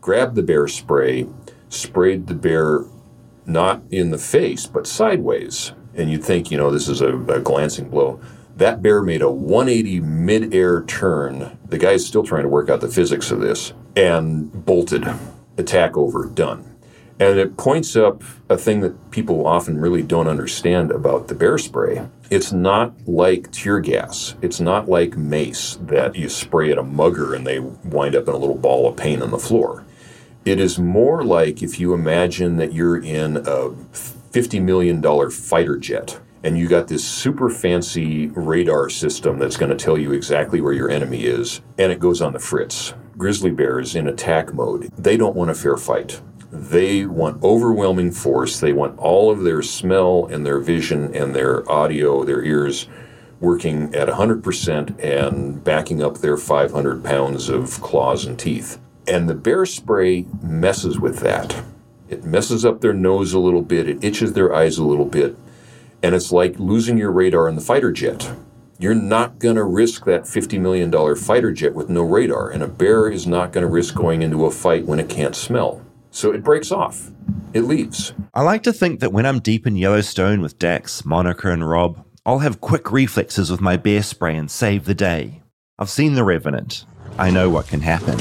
grabbed 0.01 0.35
the 0.35 0.43
bear 0.43 0.67
spray, 0.67 1.27
sprayed 1.69 2.25
the 2.25 2.33
bear 2.33 2.85
not 3.45 3.83
in 3.91 4.09
the 4.09 4.17
face, 4.17 4.65
but 4.65 4.87
sideways. 4.87 5.73
And 5.93 6.09
you'd 6.09 6.23
think, 6.23 6.49
you 6.49 6.57
know, 6.57 6.71
this 6.71 6.87
is 6.87 7.01
a, 7.01 7.15
a 7.25 7.39
glancing 7.39 7.89
blow. 7.89 8.19
That 8.57 8.81
bear 8.81 9.03
made 9.03 9.21
a 9.21 9.29
180 9.29 9.99
mid-air 9.99 10.83
turn. 10.83 11.59
The 11.67 11.77
guy's 11.77 12.05
still 12.05 12.23
trying 12.23 12.43
to 12.43 12.49
work 12.49 12.69
out 12.69 12.81
the 12.81 12.87
physics 12.87 13.29
of 13.29 13.39
this 13.39 13.73
and 13.95 14.65
bolted. 14.65 15.07
Attack 15.57 15.97
over, 15.97 16.25
done. 16.25 16.75
And 17.19 17.39
it 17.39 17.55
points 17.55 17.95
up 17.95 18.23
a 18.49 18.57
thing 18.57 18.81
that 18.81 19.11
people 19.11 19.47
often 19.47 19.79
really 19.79 20.01
don't 20.01 20.27
understand 20.27 20.91
about 20.91 21.29
the 21.29 21.35
bear 21.35 21.57
spray. 21.57 22.05
It's 22.29 22.51
not 22.51 22.93
like 23.07 23.51
tear 23.51 23.79
gas. 23.79 24.35
It's 24.41 24.59
not 24.59 24.89
like 24.89 25.15
mace 25.15 25.77
that 25.83 26.15
you 26.15 26.27
spray 26.27 26.71
at 26.71 26.77
a 26.77 26.83
mugger 26.83 27.33
and 27.33 27.47
they 27.47 27.59
wind 27.59 28.15
up 28.15 28.27
in 28.27 28.33
a 28.33 28.37
little 28.37 28.57
ball 28.57 28.89
of 28.89 28.97
pain 28.97 29.21
on 29.21 29.31
the 29.31 29.39
floor. 29.39 29.85
It 30.43 30.59
is 30.59 30.77
more 30.77 31.23
like 31.23 31.63
if 31.63 31.79
you 31.79 31.93
imagine 31.93 32.57
that 32.57 32.73
you're 32.73 33.01
in 33.01 33.37
a 33.37 33.69
$50 33.71 34.61
million 34.61 35.01
fighter 35.31 35.77
jet 35.77 36.19
and 36.43 36.57
you 36.57 36.67
got 36.67 36.87
this 36.87 37.03
super 37.03 37.49
fancy 37.49 38.27
radar 38.27 38.89
system 38.89 39.39
that's 39.39 39.57
going 39.57 39.75
to 39.75 39.83
tell 39.83 39.97
you 39.97 40.11
exactly 40.11 40.61
where 40.61 40.73
your 40.73 40.91
enemy 40.91 41.23
is, 41.23 41.61
and 41.79 41.91
it 41.91 41.99
goes 41.99 42.21
on 42.21 42.33
the 42.33 42.39
fritz. 42.39 42.93
Grizzly 43.17 43.51
bears 43.51 43.95
in 43.95 44.07
attack 44.07 44.53
mode, 44.53 44.91
they 44.97 45.15
don't 45.17 45.35
want 45.35 45.49
a 45.49 45.55
fair 45.55 45.77
fight. 45.77 46.21
They 46.51 47.05
want 47.05 47.43
overwhelming 47.43 48.11
force. 48.11 48.59
They 48.59 48.73
want 48.73 48.97
all 48.97 49.31
of 49.31 49.43
their 49.43 49.61
smell 49.61 50.25
and 50.25 50.45
their 50.45 50.59
vision 50.59 51.13
and 51.15 51.35
their 51.35 51.69
audio, 51.71 52.23
their 52.23 52.43
ears 52.43 52.87
working 53.39 53.93
at 53.93 54.07
100% 54.07 55.03
and 55.03 55.63
backing 55.63 56.01
up 56.01 56.17
their 56.17 56.37
500 56.37 57.03
pounds 57.03 57.49
of 57.49 57.81
claws 57.81 58.25
and 58.25 58.39
teeth. 58.39 58.79
And 59.07 59.29
the 59.29 59.35
bear 59.35 59.65
spray 59.65 60.25
messes 60.41 60.99
with 60.99 61.19
that. 61.19 61.63
It 62.09 62.23
messes 62.23 62.63
up 62.63 62.81
their 62.81 62.93
nose 62.93 63.33
a 63.33 63.39
little 63.39 63.61
bit, 63.61 63.89
it 63.89 64.03
itches 64.03 64.33
their 64.33 64.53
eyes 64.53 64.77
a 64.77 64.85
little 64.85 65.05
bit, 65.05 65.35
and 66.03 66.15
it's 66.15 66.31
like 66.31 66.59
losing 66.59 66.97
your 66.97 67.11
radar 67.11 67.49
in 67.49 67.55
the 67.55 67.61
fighter 67.61 67.91
jet. 67.91 68.31
You're 68.77 68.93
not 68.93 69.39
going 69.39 69.55
to 69.55 69.63
risk 69.63 70.03
that 70.03 70.23
$50 70.23 70.59
million 70.59 70.91
fighter 71.15 71.53
jet 71.53 71.73
with 71.73 71.87
no 71.89 72.01
radar, 72.01 72.49
and 72.49 72.61
a 72.61 72.67
bear 72.67 73.09
is 73.09 73.25
not 73.25 73.53
going 73.53 73.65
to 73.65 73.71
risk 73.71 73.95
going 73.95 74.21
into 74.21 74.45
a 74.45 74.51
fight 74.51 74.85
when 74.85 74.99
it 74.99 75.07
can't 75.07 75.33
smell. 75.33 75.81
So 76.11 76.33
it 76.33 76.43
breaks 76.43 76.73
off. 76.73 77.09
It 77.53 77.61
leaves. 77.61 78.13
I 78.33 78.41
like 78.41 78.63
to 78.63 78.73
think 78.73 78.99
that 78.99 79.13
when 79.13 79.25
I'm 79.25 79.39
deep 79.39 79.65
in 79.65 79.77
Yellowstone 79.77 80.41
with 80.41 80.59
Dax, 80.59 81.05
Monica, 81.05 81.51
and 81.51 81.67
Rob, 81.67 82.05
I'll 82.25 82.39
have 82.39 82.59
quick 82.59 82.91
reflexes 82.91 83.49
with 83.49 83.61
my 83.61 83.77
bear 83.77 84.03
spray 84.03 84.35
and 84.35 84.51
save 84.51 84.83
the 84.83 84.93
day. 84.93 85.41
I've 85.79 85.89
seen 85.89 86.15
The 86.15 86.25
Revenant. 86.25 86.85
I 87.17 87.31
know 87.31 87.49
what 87.49 87.69
can 87.69 87.79
happen. 87.79 88.17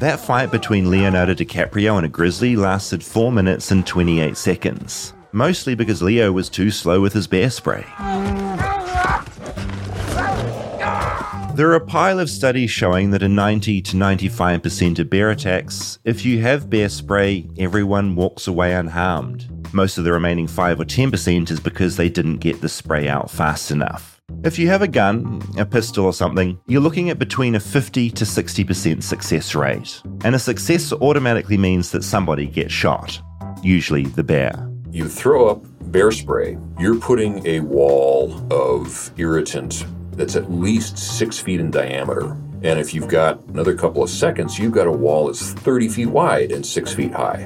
That 0.00 0.18
fight 0.20 0.50
between 0.50 0.90
Leonardo 0.90 1.34
DiCaprio 1.34 1.96
and 1.96 2.04
a 2.04 2.08
grizzly 2.08 2.56
lasted 2.56 3.04
4 3.04 3.30
minutes 3.30 3.70
and 3.70 3.86
28 3.86 4.36
seconds, 4.36 5.14
mostly 5.36 5.74
because 5.74 6.02
Leo 6.02 6.32
was 6.32 6.48
too 6.48 6.70
slow 6.70 7.00
with 7.00 7.12
his 7.12 7.26
bear 7.26 7.50
spray. 7.50 7.84
There 11.54 11.70
are 11.70 11.76
a 11.76 11.86
pile 11.86 12.18
of 12.18 12.28
studies 12.28 12.70
showing 12.70 13.10
that 13.10 13.22
in 13.22 13.34
90 13.34 13.82
to 13.82 13.96
95% 13.96 14.98
of 14.98 15.08
bear 15.08 15.30
attacks, 15.30 15.98
if 16.04 16.24
you 16.24 16.40
have 16.40 16.68
bear 16.68 16.88
spray, 16.88 17.48
everyone 17.58 18.14
walks 18.14 18.46
away 18.46 18.74
unharmed. 18.74 19.46
Most 19.72 19.98
of 19.98 20.04
the 20.04 20.12
remaining 20.12 20.46
5 20.46 20.80
or 20.80 20.84
10% 20.84 21.50
is 21.50 21.60
because 21.60 21.96
they 21.96 22.08
didn't 22.08 22.38
get 22.38 22.60
the 22.60 22.68
spray 22.68 23.08
out 23.08 23.30
fast 23.30 23.70
enough. 23.70 24.20
If 24.44 24.58
you 24.58 24.68
have 24.68 24.82
a 24.82 24.88
gun, 24.88 25.42
a 25.56 25.64
pistol 25.64 26.04
or 26.04 26.12
something, 26.12 26.58
you're 26.66 26.80
looking 26.80 27.10
at 27.10 27.18
between 27.18 27.54
a 27.54 27.60
50 27.60 28.10
to 28.10 28.24
60% 28.24 29.02
success 29.02 29.54
rate. 29.54 30.02
And 30.24 30.34
a 30.34 30.38
success 30.38 30.92
automatically 30.92 31.56
means 31.56 31.90
that 31.92 32.04
somebody 32.04 32.46
gets 32.46 32.72
shot, 32.72 33.20
usually 33.62 34.04
the 34.04 34.24
bear. 34.24 34.75
You 34.96 35.10
throw 35.10 35.50
up 35.50 35.62
bear 35.92 36.10
spray, 36.10 36.56
you're 36.78 36.98
putting 36.98 37.46
a 37.46 37.60
wall 37.60 38.32
of 38.50 39.10
irritant 39.18 39.84
that's 40.12 40.36
at 40.36 40.50
least 40.50 40.96
six 40.96 41.38
feet 41.38 41.60
in 41.60 41.70
diameter. 41.70 42.34
And 42.62 42.80
if 42.80 42.94
you've 42.94 43.06
got 43.06 43.44
another 43.48 43.76
couple 43.76 44.02
of 44.02 44.08
seconds, 44.08 44.58
you've 44.58 44.72
got 44.72 44.86
a 44.86 44.90
wall 44.90 45.26
that's 45.26 45.52
30 45.52 45.90
feet 45.90 46.06
wide 46.06 46.50
and 46.50 46.64
six 46.64 46.94
feet 46.94 47.12
high. 47.12 47.42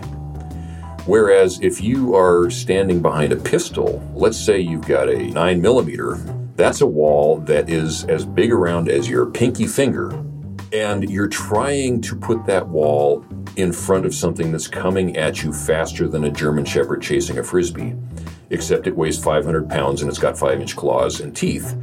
Whereas 1.07 1.59
if 1.61 1.82
you 1.82 2.14
are 2.14 2.51
standing 2.51 3.03
behind 3.03 3.32
a 3.32 3.36
pistol, 3.36 4.01
let's 4.14 4.38
say 4.38 4.61
you've 4.61 4.86
got 4.86 5.09
a 5.09 5.18
9 5.32 5.61
millimeter 5.61 6.20
that's 6.55 6.82
a 6.82 6.86
wall 6.86 7.38
that 7.46 7.68
is 7.68 8.05
as 8.05 8.24
big 8.24 8.53
around 8.53 8.88
as 8.88 9.09
your 9.09 9.26
pinky 9.26 9.66
finger. 9.66 10.11
And 10.72 11.11
you're 11.11 11.26
trying 11.26 12.01
to 12.03 12.14
put 12.14 12.46
that 12.46 12.68
wall 12.68 13.26
in 13.57 13.72
front 13.72 14.07
of 14.07 14.14
something 14.14 14.53
that's 14.53 14.68
coming 14.68 15.16
at 15.16 15.42
you 15.42 15.53
faster 15.53 16.09
than 16.09 16.24
a 16.24 16.30
German 16.30 16.64
Shepherd 16.64 17.03
chasing 17.03 17.38
a 17.38 17.42
frisbee, 17.42 17.94
except 18.51 18.86
it 18.86 18.96
weighs 18.96 19.22
500 19.22 19.68
pounds 19.68 20.03
and 20.03 20.09
it's 20.09 20.18
got 20.18 20.38
five 20.38 20.61
inch 20.61 20.76
claws 20.76 21.20
and 21.20 21.36
teeth. 21.36 21.76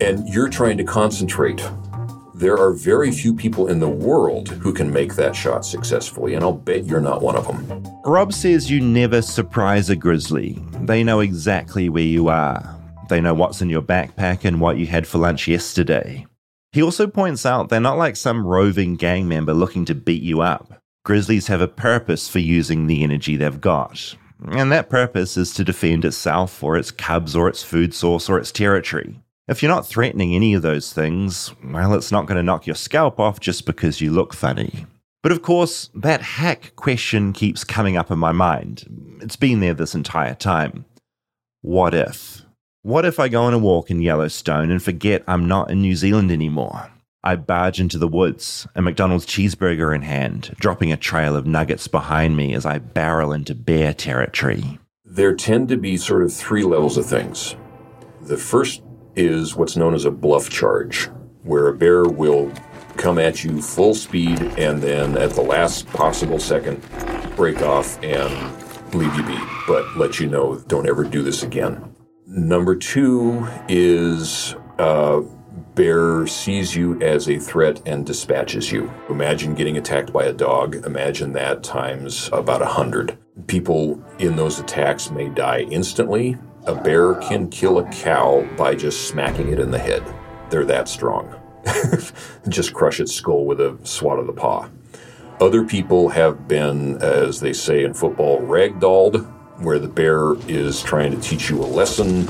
And 0.00 0.28
you're 0.28 0.48
trying 0.48 0.78
to 0.78 0.84
concentrate. 0.84 1.66
There 2.34 2.56
are 2.56 2.72
very 2.72 3.10
few 3.10 3.34
people 3.34 3.66
in 3.66 3.80
the 3.80 3.88
world 3.88 4.48
who 4.48 4.72
can 4.72 4.92
make 4.92 5.16
that 5.16 5.34
shot 5.34 5.64
successfully, 5.64 6.34
and 6.34 6.44
I'll 6.44 6.52
bet 6.52 6.84
you're 6.84 7.00
not 7.00 7.20
one 7.20 7.34
of 7.34 7.46
them. 7.48 7.84
Rob 8.04 8.32
says 8.32 8.70
you 8.70 8.80
never 8.80 9.22
surprise 9.22 9.90
a 9.90 9.96
grizzly. 9.96 10.62
They 10.82 11.02
know 11.02 11.18
exactly 11.18 11.88
where 11.88 12.04
you 12.04 12.28
are. 12.28 12.76
They 13.08 13.20
know 13.20 13.34
what's 13.34 13.60
in 13.60 13.70
your 13.70 13.82
backpack 13.82 14.44
and 14.44 14.60
what 14.60 14.76
you 14.76 14.86
had 14.86 15.06
for 15.06 15.18
lunch 15.18 15.48
yesterday. 15.48 16.26
He 16.72 16.82
also 16.82 17.06
points 17.06 17.46
out 17.46 17.70
they're 17.70 17.80
not 17.80 17.98
like 17.98 18.14
some 18.14 18.46
roving 18.46 18.96
gang 18.96 19.26
member 19.26 19.54
looking 19.54 19.84
to 19.86 19.94
beat 19.94 20.22
you 20.22 20.42
up. 20.42 20.77
Grizzlies 21.08 21.46
have 21.46 21.62
a 21.62 21.68
purpose 21.68 22.28
for 22.28 22.38
using 22.38 22.86
the 22.86 23.02
energy 23.02 23.34
they've 23.34 23.62
got. 23.62 24.14
And 24.46 24.70
that 24.70 24.90
purpose 24.90 25.38
is 25.38 25.54
to 25.54 25.64
defend 25.64 26.04
itself 26.04 26.62
or 26.62 26.76
its 26.76 26.90
cubs 26.90 27.34
or 27.34 27.48
its 27.48 27.62
food 27.62 27.94
source 27.94 28.28
or 28.28 28.38
its 28.38 28.52
territory. 28.52 29.18
If 29.48 29.62
you're 29.62 29.72
not 29.72 29.86
threatening 29.86 30.34
any 30.34 30.52
of 30.52 30.60
those 30.60 30.92
things, 30.92 31.54
well, 31.64 31.94
it's 31.94 32.12
not 32.12 32.26
going 32.26 32.36
to 32.36 32.42
knock 32.42 32.66
your 32.66 32.76
scalp 32.76 33.18
off 33.18 33.40
just 33.40 33.64
because 33.64 34.02
you 34.02 34.10
look 34.10 34.34
funny. 34.34 34.84
But 35.22 35.32
of 35.32 35.40
course, 35.40 35.88
that 35.94 36.20
hack 36.20 36.76
question 36.76 37.32
keeps 37.32 37.64
coming 37.64 37.96
up 37.96 38.10
in 38.10 38.18
my 38.18 38.32
mind. 38.32 39.18
It's 39.22 39.36
been 39.36 39.60
there 39.60 39.72
this 39.72 39.94
entire 39.94 40.34
time. 40.34 40.84
What 41.62 41.94
if? 41.94 42.42
What 42.82 43.06
if 43.06 43.18
I 43.18 43.28
go 43.28 43.44
on 43.44 43.54
a 43.54 43.58
walk 43.58 43.90
in 43.90 44.02
Yellowstone 44.02 44.70
and 44.70 44.82
forget 44.82 45.24
I'm 45.26 45.48
not 45.48 45.70
in 45.70 45.80
New 45.80 45.96
Zealand 45.96 46.30
anymore? 46.30 46.90
I 47.24 47.34
barge 47.34 47.80
into 47.80 47.98
the 47.98 48.06
woods, 48.06 48.66
a 48.76 48.82
McDonald's 48.82 49.26
cheeseburger 49.26 49.94
in 49.94 50.02
hand, 50.02 50.54
dropping 50.60 50.92
a 50.92 50.96
trail 50.96 51.34
of 51.34 51.46
nuggets 51.46 51.88
behind 51.88 52.36
me 52.36 52.54
as 52.54 52.64
I 52.64 52.78
barrel 52.78 53.32
into 53.32 53.54
bear 53.56 53.92
territory. 53.92 54.78
There 55.04 55.34
tend 55.34 55.68
to 55.70 55.76
be 55.76 55.96
sort 55.96 56.22
of 56.22 56.32
three 56.32 56.62
levels 56.62 56.96
of 56.96 57.06
things. 57.06 57.56
The 58.22 58.36
first 58.36 58.82
is 59.16 59.56
what's 59.56 59.76
known 59.76 59.94
as 59.94 60.04
a 60.04 60.12
bluff 60.12 60.48
charge, 60.48 61.06
where 61.42 61.66
a 61.66 61.74
bear 61.74 62.04
will 62.04 62.52
come 62.96 63.18
at 63.18 63.42
you 63.42 63.62
full 63.62 63.94
speed 63.94 64.40
and 64.56 64.80
then 64.80 65.16
at 65.18 65.30
the 65.30 65.42
last 65.42 65.86
possible 65.88 66.38
second 66.38 66.80
break 67.34 67.62
off 67.62 68.02
and 68.02 68.32
leave 68.94 69.14
you 69.16 69.22
be, 69.24 69.38
but 69.66 69.96
let 69.96 70.20
you 70.20 70.28
know 70.28 70.58
don't 70.68 70.88
ever 70.88 71.04
do 71.04 71.22
this 71.22 71.42
again. 71.42 71.94
Number 72.26 72.76
two 72.76 73.48
is 73.68 74.54
uh, 74.78 75.22
bear 75.78 76.26
sees 76.26 76.74
you 76.74 77.00
as 77.00 77.28
a 77.28 77.38
threat 77.38 77.80
and 77.86 78.04
dispatches 78.04 78.72
you. 78.72 78.92
Imagine 79.08 79.54
getting 79.54 79.76
attacked 79.76 80.12
by 80.12 80.24
a 80.24 80.32
dog. 80.32 80.74
Imagine 80.84 81.32
that 81.34 81.62
times 81.62 82.28
about 82.32 82.62
a 82.62 82.66
hundred. 82.66 83.16
People 83.46 84.04
in 84.18 84.34
those 84.34 84.58
attacks 84.58 85.12
may 85.12 85.28
die 85.28 85.60
instantly. 85.70 86.36
A 86.66 86.74
bear 86.74 87.14
can 87.14 87.48
kill 87.48 87.78
a 87.78 87.88
cow 87.92 88.44
by 88.56 88.74
just 88.74 89.06
smacking 89.06 89.52
it 89.52 89.60
in 89.60 89.70
the 89.70 89.78
head. 89.78 90.02
They're 90.50 90.64
that 90.64 90.88
strong. 90.88 91.32
just 92.48 92.74
crush 92.74 92.98
its 92.98 93.14
skull 93.14 93.44
with 93.44 93.60
a 93.60 93.78
swat 93.84 94.18
of 94.18 94.26
the 94.26 94.32
paw. 94.32 94.68
Other 95.40 95.62
people 95.62 96.08
have 96.08 96.48
been, 96.48 97.00
as 97.00 97.38
they 97.38 97.52
say 97.52 97.84
in 97.84 97.94
football, 97.94 98.40
ragdolled 98.40 99.24
where 99.62 99.78
the 99.78 99.86
bear 99.86 100.34
is 100.48 100.82
trying 100.82 101.12
to 101.12 101.20
teach 101.20 101.48
you 101.48 101.62
a 101.62 101.66
lesson 101.66 102.26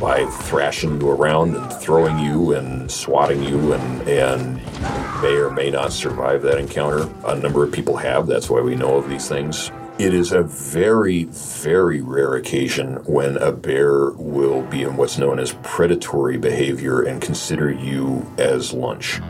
by 0.00 0.26
thrashing 0.26 1.00
you 1.00 1.10
around 1.10 1.56
and 1.56 1.72
throwing 1.74 2.18
you 2.18 2.54
and 2.54 2.90
swatting 2.90 3.42
you 3.42 3.72
and 3.72 4.08
and 4.08 4.58
you 4.58 5.22
may 5.22 5.36
or 5.36 5.50
may 5.50 5.70
not 5.70 5.92
survive 5.92 6.42
that 6.42 6.58
encounter. 6.58 7.08
A 7.26 7.36
number 7.36 7.64
of 7.64 7.72
people 7.72 7.96
have, 7.96 8.26
that's 8.26 8.50
why 8.50 8.60
we 8.60 8.74
know 8.74 8.96
of 8.96 9.08
these 9.08 9.28
things. 9.28 9.70
It 9.96 10.12
is 10.12 10.32
a 10.32 10.42
very, 10.42 11.24
very 11.24 12.00
rare 12.00 12.34
occasion 12.34 12.96
when 13.04 13.36
a 13.36 13.52
bear 13.52 14.10
will 14.10 14.62
be 14.62 14.82
in 14.82 14.96
what's 14.96 15.18
known 15.18 15.38
as 15.38 15.54
predatory 15.62 16.36
behavior 16.36 17.02
and 17.02 17.22
consider 17.22 17.70
you 17.70 18.26
as 18.36 18.72
lunch. 18.72 19.20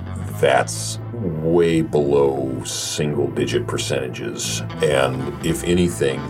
That's 0.41 0.99
way 1.13 1.83
below 1.83 2.65
single 2.65 3.29
digit 3.29 3.67
percentages. 3.67 4.63
And 4.83 5.45
if 5.45 5.65
anything, 5.65 6.21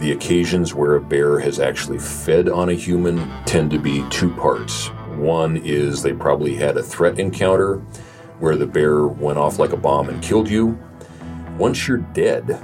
the 0.00 0.12
occasions 0.12 0.74
where 0.74 0.96
a 0.96 1.00
bear 1.00 1.38
has 1.38 1.60
actually 1.60 1.98
fed 1.98 2.48
on 2.48 2.70
a 2.70 2.74
human 2.74 3.18
tend 3.44 3.70
to 3.70 3.78
be 3.78 4.02
two 4.08 4.30
parts. 4.34 4.88
One 5.16 5.58
is 5.58 6.02
they 6.02 6.14
probably 6.14 6.54
had 6.54 6.78
a 6.78 6.82
threat 6.82 7.18
encounter 7.18 7.76
where 8.38 8.56
the 8.56 8.66
bear 8.66 9.06
went 9.06 9.38
off 9.38 9.58
like 9.58 9.72
a 9.72 9.76
bomb 9.76 10.08
and 10.08 10.22
killed 10.22 10.48
you. 10.48 10.78
Once 11.58 11.86
you're 11.86 11.98
dead, 11.98 12.58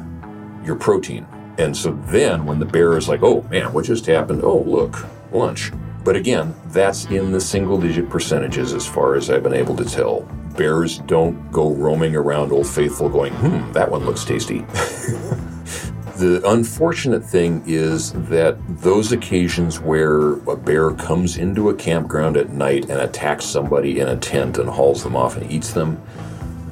you're 0.65 0.77
protein. 0.77 1.27
And 1.59 1.77
so 1.77 1.93
then 2.07 2.47
when 2.47 2.59
the 2.59 2.65
bear 2.65 2.97
is 2.97 3.09
like, 3.09 3.23
oh 3.23 3.43
man, 3.51 3.73
what 3.75 3.85
just 3.85 4.07
happened? 4.07 4.43
Oh, 4.43 4.63
look, 4.63 5.07
lunch. 5.31 5.73
But 6.05 6.17
again, 6.17 6.55
that's 6.69 7.05
in 7.07 7.33
the 7.33 7.41
single 7.41 7.79
digit 7.79 8.09
percentages 8.09 8.73
as 8.73 8.87
far 8.87 9.15
as 9.15 9.29
I've 9.29 9.43
been 9.43 9.53
able 9.53 9.77
to 9.77 9.85
tell. 9.85 10.23
Bears 10.57 10.99
don't 11.01 11.53
go 11.53 11.75
roaming 11.75 12.17
around 12.17 12.53
Old 12.53 12.67
Faithful 12.67 13.11
going, 13.11 13.35
hmm, 13.35 13.73
that 13.73 13.91
one 13.91 14.07
looks 14.07 14.25
tasty. 14.25 14.65
The 16.17 16.41
unfortunate 16.49 17.23
thing 17.23 17.63
is 17.67 18.13
that 18.31 18.57
those 18.81 19.13
occasions 19.13 19.81
where 19.81 20.33
a 20.49 20.57
bear 20.57 20.93
comes 20.93 21.37
into 21.37 21.69
a 21.69 21.75
campground 21.75 22.39
at 22.39 22.49
night 22.49 22.89
and 22.89 22.99
attacks 23.03 23.45
somebody 23.45 24.01
in 24.01 24.09
a 24.09 24.17
tent 24.17 24.57
and 24.57 24.67
hauls 24.67 25.03
them 25.03 25.15
off 25.15 25.37
and 25.37 25.51
eats 25.53 25.75
them, 25.75 26.01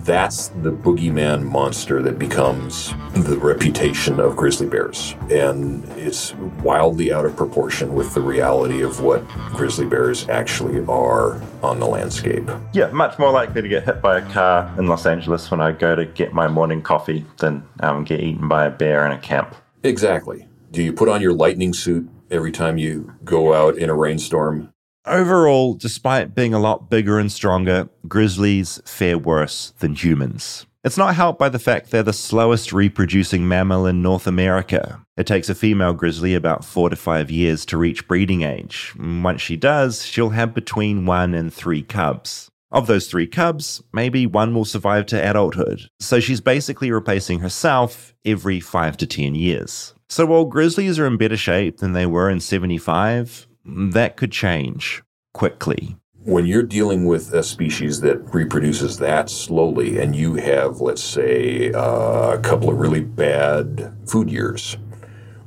that's 0.05 0.49
the 0.49 0.71
boogeyman 0.71 1.43
monster 1.43 2.03
that 2.03 2.19
becomes 2.19 2.93
the 3.15 3.39
reputation 3.39 4.21
of 4.21 4.37
grizzly 4.37 4.67
bears. 4.67 5.15
And 5.31 5.85
it's 5.97 6.35
wildly 6.63 7.13
out 7.13 7.25
of 7.25 7.35
proportion 7.37 7.95
with 7.95 8.13
the 8.13 8.21
reality 8.21 8.83
of 8.83 9.01
what 9.01 9.27
grizzly 9.55 9.87
bears 9.87 10.29
actually 10.29 10.85
are 10.87 11.41
on 11.63 11.81
the 11.81 11.87
landscape. 11.87 12.49
Yeah, 12.75 12.91
much 12.91 13.19
more 13.19 13.33
likely 13.33 13.63
to 13.63 13.69
get 13.69 13.85
hit 13.85 14.03
by 14.03 14.19
a 14.19 14.33
car 14.33 14.73
in 14.79 14.87
Los 14.87 15.07
Angeles 15.07 15.51
when 15.51 15.61
I 15.61 15.73
go 15.73 15.97
to 15.97 16.05
get 16.05 16.35
my 16.35 16.49
morning 16.49 16.83
coffee 16.83 17.25
than 17.39 17.67
um, 17.81 18.05
get 18.05 18.21
eaten 18.21 18.47
by 18.47 18.67
a 18.67 18.71
bear 18.71 19.07
in 19.07 19.13
a 19.13 19.19
camp. 19.19 19.57
Exactly. 19.83 20.47
Do 20.71 20.83
you 20.83 20.93
put 20.93 21.09
on 21.09 21.23
your 21.23 21.33
lightning 21.33 21.73
suit 21.73 22.11
every 22.31 22.53
time 22.53 22.77
you 22.77 23.15
go 23.25 23.55
out 23.55 23.79
in 23.79 23.89
a 23.89 23.95
rainstorm? 23.95 24.74
Overall, 25.07 25.75
despite 25.75 26.35
being 26.35 26.55
a 26.55 26.59
lot 26.59 26.89
bigger 26.89 27.19
and 27.19 27.31
stronger, 27.31 27.91
grizzlies 28.09 28.81
fare 28.87 29.19
worse 29.19 29.75
than 29.81 29.95
humans. 29.95 30.65
It's 30.83 30.97
not 30.97 31.15
helped 31.15 31.39
by 31.39 31.51
the 31.51 31.59
fact 31.59 31.91
they're 31.91 32.03
the 32.03 32.15
slowest 32.15 32.73
reproducing 32.73 33.47
mammal 33.47 33.87
in 33.87 34.01
North 34.01 34.27
America. 34.27 35.05
It 35.19 35.27
takes 35.27 35.51
a 35.51 35.55
female 35.55 35.93
grizzly 35.93 36.35
about 36.35 36.65
four 36.65 36.89
to 36.89 36.97
five 36.97 37.31
years 37.31 37.67
to 37.67 37.77
reach 37.77 38.09
breeding 38.09 38.43
age. 38.43 38.95
Once 38.99 39.43
she 39.43 39.57
does, 39.57 40.07
she'll 40.07 40.31
have 40.31 40.55
between 40.55 41.05
one 41.05 41.35
and 41.35 41.53
three 41.53 41.83
cubs. 41.83 42.51
Of 42.71 42.87
those 42.87 43.07
three 43.07 43.27
cubs, 43.27 43.83
maybe 43.93 44.27
one 44.27 44.55
will 44.55 44.65
survive 44.65 45.05
to 45.07 45.31
adulthood. 45.31 45.83
So 46.01 46.19
she's 46.19 46.41
basically 46.41 46.91
replacing 46.91 47.41
herself 47.41 48.15
every 48.25 48.59
five 48.59 48.97
to 48.99 49.07
ten 49.07 49.35
years. 49.35 49.95
So 50.09 50.25
while 50.27 50.47
grizzlies 50.47 50.99
are 50.99 51.07
in 51.07 51.19
better 51.19 51.37
shape 51.37 51.79
than 51.79 51.93
they 51.93 52.07
were 52.07 52.31
in 52.31 52.41
75, 52.41 53.47
that 53.65 54.17
could 54.17 54.33
change 54.33 55.03
quickly. 55.33 55.97
When 56.25 56.47
you're 56.47 56.63
dealing 56.63 57.05
with 57.05 57.35
a 57.35 57.43
species 57.43 58.01
that 58.01 58.17
reproduces 58.35 58.97
that 58.99 59.29
slowly, 59.29 59.99
and 59.99 60.17
you 60.17 60.37
have, 60.37 60.81
let's 60.81 61.05
say, 61.05 61.71
uh, 61.73 62.33
a 62.33 62.39
couple 62.39 62.71
of 62.71 62.79
really 62.79 63.03
bad 63.03 63.93
food 64.07 64.31
years, 64.31 64.79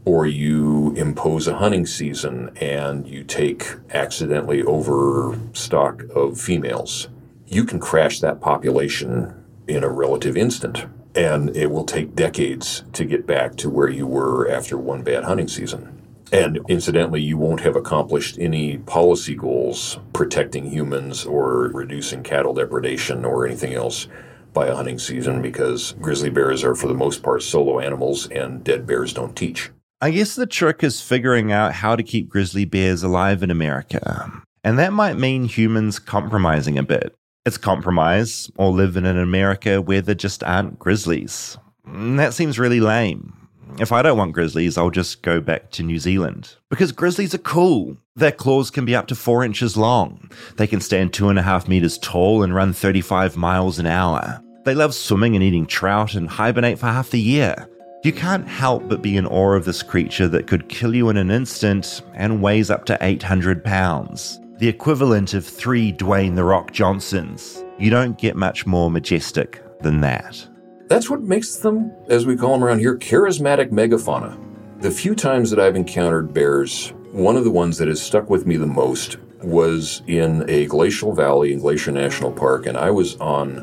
or 0.05 0.26
you 0.26 0.93
impose 0.95 1.47
a 1.47 1.57
hunting 1.57 1.86
season 1.86 2.49
and 2.61 3.07
you 3.07 3.24
take 3.24 3.65
accidentally 3.89 4.63
over 4.63 5.38
stock 5.53 6.03
of 6.15 6.39
females, 6.39 7.09
you 7.47 7.65
can 7.65 7.80
crash 7.80 8.20
that 8.20 8.39
population 8.39 9.34
in 9.68 9.84
a 9.84 9.89
relative 9.89 10.38
instant. 10.38 10.86
And 11.15 11.55
it 11.57 11.72
will 11.72 11.84
take 11.84 12.15
decades 12.15 12.84
to 12.93 13.03
get 13.03 13.26
back 13.26 13.55
to 13.57 13.70
where 13.70 13.89
you 13.89 14.05
were 14.05 14.47
after 14.47 14.78
one 14.78 15.01
bad 15.01 15.24
hunting 15.24 15.47
season. 15.47 15.96
And 16.32 16.59
incidentally, 16.67 17.21
you 17.21 17.38
won't 17.38 17.61
have 17.61 17.75
accomplished 17.75 18.38
any 18.39 18.78
policy 18.80 19.36
goals 19.36 19.99
protecting 20.13 20.69
humans 20.69 21.25
or 21.25 21.69
reducing 21.73 22.23
cattle 22.23 22.53
depredation 22.53 23.23
or 23.23 23.45
anything 23.45 23.73
else 23.73 24.07
by 24.53 24.67
a 24.67 24.75
hunting 24.75 24.99
season 24.99 25.41
because 25.41 25.93
grizzly 26.01 26.30
bears 26.30 26.63
are, 26.63 26.75
for 26.75 26.88
the 26.88 26.93
most 26.93 27.23
part, 27.23 27.43
solo 27.43 27.80
animals 27.80 28.28
and 28.30 28.63
dead 28.63 28.86
bears 28.86 29.13
don't 29.13 29.36
teach. 29.36 29.69
I 30.01 30.11
guess 30.11 30.36
the 30.36 30.45
trick 30.45 30.84
is 30.84 31.01
figuring 31.01 31.51
out 31.51 31.73
how 31.73 31.95
to 31.95 32.03
keep 32.03 32.30
grizzly 32.30 32.65
bears 32.65 33.03
alive 33.03 33.41
in 33.41 33.49
America. 33.49 34.32
And 34.63 34.78
that 34.78 34.93
might 34.93 35.17
mean 35.17 35.45
humans 35.45 35.97
compromising 35.97 36.78
a 36.78 36.84
bit. 36.84 37.15
It's 37.45 37.57
compromise 37.57 38.51
or 38.57 38.71
live 38.71 38.97
in 38.97 39.05
an 39.05 39.17
America 39.17 39.82
where 39.82 40.01
there 40.01 40.13
just 40.13 40.43
aren't 40.43 40.78
grizzlies. 40.78 41.57
Mm, 41.88 42.17
that 42.17 42.34
seems 42.34 42.59
really 42.59 42.82
lame. 42.82 43.46
If 43.80 43.91
I 43.91 44.01
don't 44.01 44.18
want 44.18 44.34
grizzlies, 44.34 44.78
I'll 44.78 44.89
just 44.89 45.22
go 45.22 45.39
back 45.39 45.72
to 45.72 45.84
New 45.84 45.99
Zealand. 45.99 46.55
Because 46.70 46.91
grizzlies 46.91 47.34
are 47.34 47.39
cool. 47.39 47.97
Their 48.15 48.32
claws 48.32 48.72
can 48.72 48.86
be 48.86 48.95
up 48.95 49.07
to 49.07 49.15
four 49.15 49.43
inches 49.43 49.78
long. 49.78 50.32
They 50.55 50.68
can 50.68 50.82
stand 50.82 51.13
two 51.13 51.30
and 51.30 51.38
a 51.38 51.43
half 51.43 51.68
meters 51.68 51.97
tall 51.99 52.43
and 52.43 52.55
run 52.55 52.74
35 52.74 53.38
miles 53.38 53.78
an 53.80 53.86
hour. 53.86 54.41
They 54.65 54.74
love 54.74 54.93
swimming 54.93 55.36
and 55.36 55.43
eating 55.43 55.65
trout 55.65 56.15
and 56.15 56.28
hibernate 56.28 56.80
for 56.80 56.88
half 56.88 57.11
the 57.11 57.22
year. 57.22 57.70
You 58.03 58.13
can't 58.13 58.47
help 58.47 58.88
but 58.88 59.01
be 59.01 59.18
in 59.18 59.26
awe 59.26 59.53
of 59.53 59.65
this 59.65 59.84
creature 59.84 60.28
that 60.30 60.47
could 60.47 60.70
kill 60.70 60.95
you 60.95 61.09
in 61.09 61.18
an 61.18 61.32
instant 61.32 62.01
and 62.13 62.41
weighs 62.41 62.70
up 62.70 62.86
to 62.86 62.97
800 63.01 63.63
pounds. 63.63 64.39
The 64.57 64.68
equivalent 64.68 65.34
of 65.34 65.45
three 65.45 65.93
Dwayne 65.93 66.36
The 66.36 66.43
Rock 66.43 66.72
Johnsons. 66.72 67.63
You 67.78 67.89
don't 67.89 68.18
get 68.18 68.36
much 68.36 68.65
more 68.65 68.89
majestic 68.89 69.61
than 69.82 70.01
that. 70.01 70.47
That's 70.88 71.09
what 71.09 71.21
makes 71.21 71.57
them, 71.57 71.91
as 72.07 72.25
we 72.25 72.38
call 72.38 72.53
them 72.53 72.63
around 72.63 72.79
here, 72.79 72.97
charismatic 72.97 73.71
megafauna. 73.71 74.38
The 74.81 74.91
few 74.91 75.15
times 75.15 75.49
that 75.49 75.59
I've 75.59 75.75
encountered 75.75 76.33
bears, 76.33 76.93
one 77.11 77.35
of 77.35 77.43
the 77.43 77.51
ones 77.51 77.77
that 77.77 77.89
has 77.89 78.01
stuck 78.01 78.29
with 78.29 78.45
me 78.45 78.55
the 78.55 78.67
most 78.67 79.17
was 79.41 80.01
in 80.07 80.49
a 80.49 80.65
glacial 80.67 81.13
valley 81.13 81.51
in 81.51 81.59
Glacier 81.59 81.91
National 81.91 82.31
Park, 82.31 82.67
and 82.67 82.77
I 82.77 82.89
was 82.89 83.17
on 83.17 83.57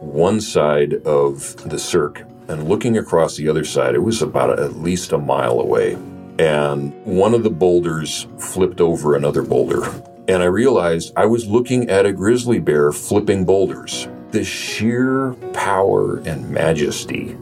one 0.00 0.40
side 0.40 0.94
of 1.06 1.56
the 1.70 1.78
cirque 1.78 2.22
and 2.48 2.68
looking 2.68 2.98
across 2.98 3.36
the 3.36 3.48
other 3.48 3.64
side, 3.64 3.94
it 3.94 4.00
was 4.00 4.20
about 4.20 4.58
at 4.58 4.76
least 4.76 5.12
a 5.12 5.18
mile 5.18 5.60
away. 5.60 5.94
And 6.38 6.92
one 7.04 7.34
of 7.34 7.42
the 7.42 7.50
boulders 7.50 8.26
flipped 8.38 8.80
over 8.80 9.14
another 9.14 9.42
boulder. 9.42 9.84
And 10.26 10.42
I 10.42 10.46
realized 10.46 11.12
I 11.16 11.26
was 11.26 11.46
looking 11.46 11.88
at 11.88 12.04
a 12.04 12.12
grizzly 12.12 12.58
bear 12.58 12.92
flipping 12.92 13.44
boulders 13.44 14.08
the 14.34 14.42
sheer 14.42 15.32
power 15.52 16.16
and 16.26 16.50
majesty 16.50 17.36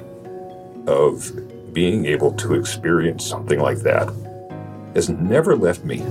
of 0.86 1.32
being 1.72 2.04
able 2.04 2.30
to 2.34 2.54
experience 2.54 3.26
something 3.26 3.58
like 3.58 3.78
that 3.78 4.12
has 4.94 5.08
never 5.08 5.56
left 5.56 5.84
me. 5.84 6.04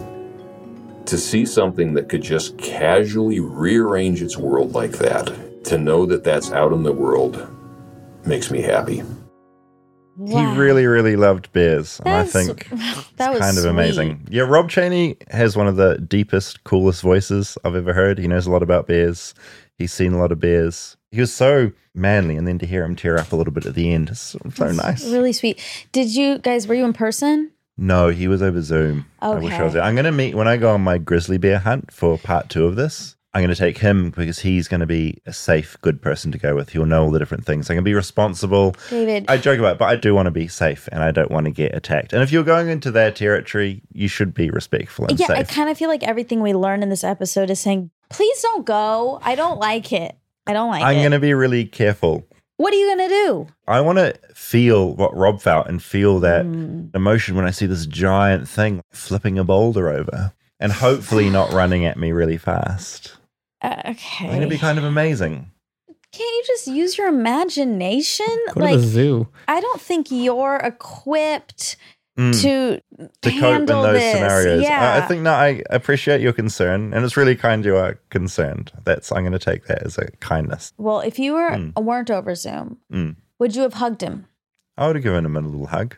To 1.05 1.17
see 1.19 1.45
something 1.45 1.93
that 1.93 2.09
could 2.09 2.23
just 2.23 2.57
casually 2.57 3.39
rearrange 3.39 4.23
its 4.23 4.37
world 4.37 4.73
like 4.73 4.93
that, 4.93 5.63
to 5.65 5.77
know 5.77 6.07
that 6.07 6.23
that's 6.23 6.51
out 6.51 6.73
in 6.73 6.81
the 6.81 6.91
world, 6.91 7.47
makes 8.25 8.49
me 8.49 8.61
happy. 8.61 9.03
He 10.25 10.45
really, 10.55 10.87
really 10.87 11.15
loved 11.15 11.51
bears. 11.53 11.99
and 12.05 12.15
I 12.15 12.23
think 12.23 12.69
that 13.17 13.31
was 13.31 13.39
kind 13.39 13.57
of 13.57 13.63
sweet. 13.63 13.69
amazing. 13.69 14.27
Yeah, 14.31 14.43
Rob 14.43 14.69
Chaney 14.69 15.17
has 15.29 15.55
one 15.55 15.67
of 15.67 15.75
the 15.75 15.97
deepest, 15.99 16.63
coolest 16.63 17.01
voices 17.01 17.57
I've 17.63 17.75
ever 17.75 17.93
heard. 17.93 18.17
He 18.17 18.27
knows 18.27 18.47
a 18.47 18.51
lot 18.51 18.63
about 18.63 18.87
bears. 18.87 19.33
He's 19.81 19.93
seen 19.93 20.13
a 20.13 20.19
lot 20.19 20.31
of 20.31 20.39
bears. 20.39 20.95
He 21.11 21.19
was 21.19 21.33
so 21.33 21.71
manly, 21.93 22.37
and 22.37 22.47
then 22.47 22.57
to 22.59 22.65
hear 22.65 22.83
him 22.85 22.95
tear 22.95 23.17
up 23.17 23.31
a 23.31 23.35
little 23.35 23.51
bit 23.53 23.65
at 23.65 23.75
the 23.75 23.91
end, 23.91 24.15
so 24.17 24.39
nice. 24.71 25.05
Really 25.07 25.33
sweet. 25.33 25.59
Did 25.91 26.15
you 26.15 26.37
guys, 26.37 26.67
were 26.67 26.75
you 26.75 26.85
in 26.85 26.93
person? 26.93 27.51
No, 27.77 28.09
he 28.09 28.27
was 28.27 28.41
over 28.41 28.61
Zoom. 28.61 29.05
I 29.21 29.29
wish 29.39 29.53
I 29.53 29.63
was 29.63 29.71
Okay. 29.71 29.79
there. 29.79 29.83
I'm 29.83 29.95
going 29.95 30.05
to 30.05 30.11
meet 30.11 30.35
when 30.35 30.47
I 30.47 30.57
go 30.57 30.71
on 30.71 30.81
my 30.81 30.97
grizzly 30.99 31.37
bear 31.37 31.57
hunt 31.59 31.91
for 31.91 32.17
part 32.17 32.47
two 32.49 32.65
of 32.65 32.75
this. 32.75 33.15
I'm 33.33 33.41
going 33.41 33.49
to 33.49 33.55
take 33.55 33.77
him 33.77 34.09
because 34.11 34.39
he's 34.39 34.67
going 34.67 34.81
to 34.81 34.85
be 34.85 35.17
a 35.25 35.31
safe, 35.31 35.77
good 35.81 36.01
person 36.01 36.33
to 36.33 36.37
go 36.37 36.53
with. 36.53 36.69
He'll 36.71 36.85
know 36.85 37.03
all 37.03 37.11
the 37.11 37.17
different 37.19 37.45
things. 37.45 37.69
I'm 37.69 37.75
going 37.75 37.83
to 37.85 37.89
be 37.89 37.93
responsible. 37.93 38.75
David. 38.89 39.25
I 39.29 39.37
joke 39.37 39.57
about 39.57 39.73
it, 39.73 39.79
but 39.79 39.85
I 39.85 39.95
do 39.95 40.13
want 40.13 40.25
to 40.27 40.31
be 40.31 40.49
safe 40.49 40.89
and 40.91 41.01
I 41.01 41.11
don't 41.11 41.31
want 41.31 41.45
to 41.45 41.51
get 41.51 41.73
attacked. 41.73 42.11
And 42.11 42.21
if 42.21 42.31
you're 42.33 42.43
going 42.43 42.67
into 42.67 42.91
their 42.91 43.09
territory, 43.09 43.81
you 43.93 44.09
should 44.09 44.33
be 44.33 44.49
respectful 44.49 45.05
and 45.07 45.17
yeah, 45.19 45.27
I 45.29 45.43
kind 45.43 45.69
of 45.69 45.77
feel 45.77 45.87
like 45.89 46.03
everything 46.03 46.41
we 46.41 46.53
learned 46.53 46.83
in 46.83 46.89
this 46.89 47.05
episode 47.05 47.49
is 47.49 47.59
saying, 47.61 47.89
please 48.11 48.41
don't 48.41 48.65
go. 48.65 49.19
I 49.23 49.35
don't 49.35 49.59
like 49.59 49.91
it. 49.91 50.15
I 50.47 50.53
don't 50.53 50.69
like 50.69 50.81
it. 50.81 50.85
I'm 50.85 50.97
going 50.97 51.11
to 51.11 51.19
be 51.19 51.33
really 51.33 51.65
careful. 51.65 52.25
What 52.57 52.73
are 52.73 52.77
you 52.77 52.87
going 52.95 53.09
to 53.09 53.15
do? 53.15 53.47
I 53.67 53.81
want 53.81 53.97
to 53.97 54.13
feel 54.35 54.95
what 54.95 55.15
Rob 55.15 55.41
felt 55.41 55.67
and 55.67 55.81
feel 55.81 56.19
that 56.19 56.45
Mm. 56.45 56.95
emotion 56.95 57.35
when 57.35 57.45
I 57.45 57.51
see 57.51 57.65
this 57.65 57.85
giant 57.85 58.47
thing 58.47 58.81
flipping 58.91 59.39
a 59.39 59.43
boulder 59.43 59.89
over 59.89 60.33
and 60.59 60.71
hopefully 60.71 61.29
not 61.29 61.51
running 61.53 61.85
at 61.85 61.97
me 61.97 62.11
really 62.11 62.37
fast. 62.37 63.17
Uh, 63.61 63.81
okay. 63.85 64.25
think 64.27 64.37
it'd 64.37 64.49
be 64.49 64.57
kind 64.57 64.77
of 64.77 64.83
amazing. 64.83 65.51
Can't 66.11 66.29
you 66.35 66.43
just 66.45 66.67
use 66.67 66.97
your 66.97 67.07
imagination? 67.07 68.27
Go 68.53 68.61
like, 68.61 68.73
to 68.75 68.81
the 68.81 68.87
zoo. 68.87 69.27
I 69.47 69.61
don't 69.61 69.79
think 69.81 70.07
you're 70.11 70.57
equipped 70.57 71.77
Mm. 72.19 72.41
to 72.41 72.81
to 73.21 73.39
cope 73.39 73.59
in 73.61 73.65
those 73.65 73.93
this. 73.93 74.13
scenarios. 74.15 74.61
Yeah. 74.63 74.93
I 74.95 74.97
I 74.97 75.01
think 75.07 75.21
no, 75.21 75.31
I 75.31 75.63
appreciate 75.69 76.19
your 76.19 76.33
concern, 76.33 76.93
and 76.93 77.05
it's 77.05 77.15
really 77.15 77.35
kind 77.37 77.63
you 77.63 77.77
are 77.77 77.99
concerned. 78.09 78.71
That's 78.83 79.11
I'm 79.13 79.21
going 79.21 79.31
to 79.31 79.39
take 79.39 79.65
that 79.67 79.83
as 79.83 79.97
a 79.97 80.11
kindness. 80.19 80.73
well, 80.77 80.99
if 80.99 81.17
you 81.19 81.33
were 81.33 81.51
Mm. 81.51 81.81
weren't 81.83 82.11
over 82.11 82.35
Zoom, 82.35 82.77
Mm. 82.91 83.15
would 83.39 83.55
you 83.55 83.61
have 83.61 83.75
hugged 83.75 84.01
him? 84.01 84.25
I 84.77 84.87
would 84.87 84.97
have 84.97 85.03
given 85.03 85.25
him 85.25 85.37
a 85.37 85.41
little 85.41 85.67
hug. 85.67 85.95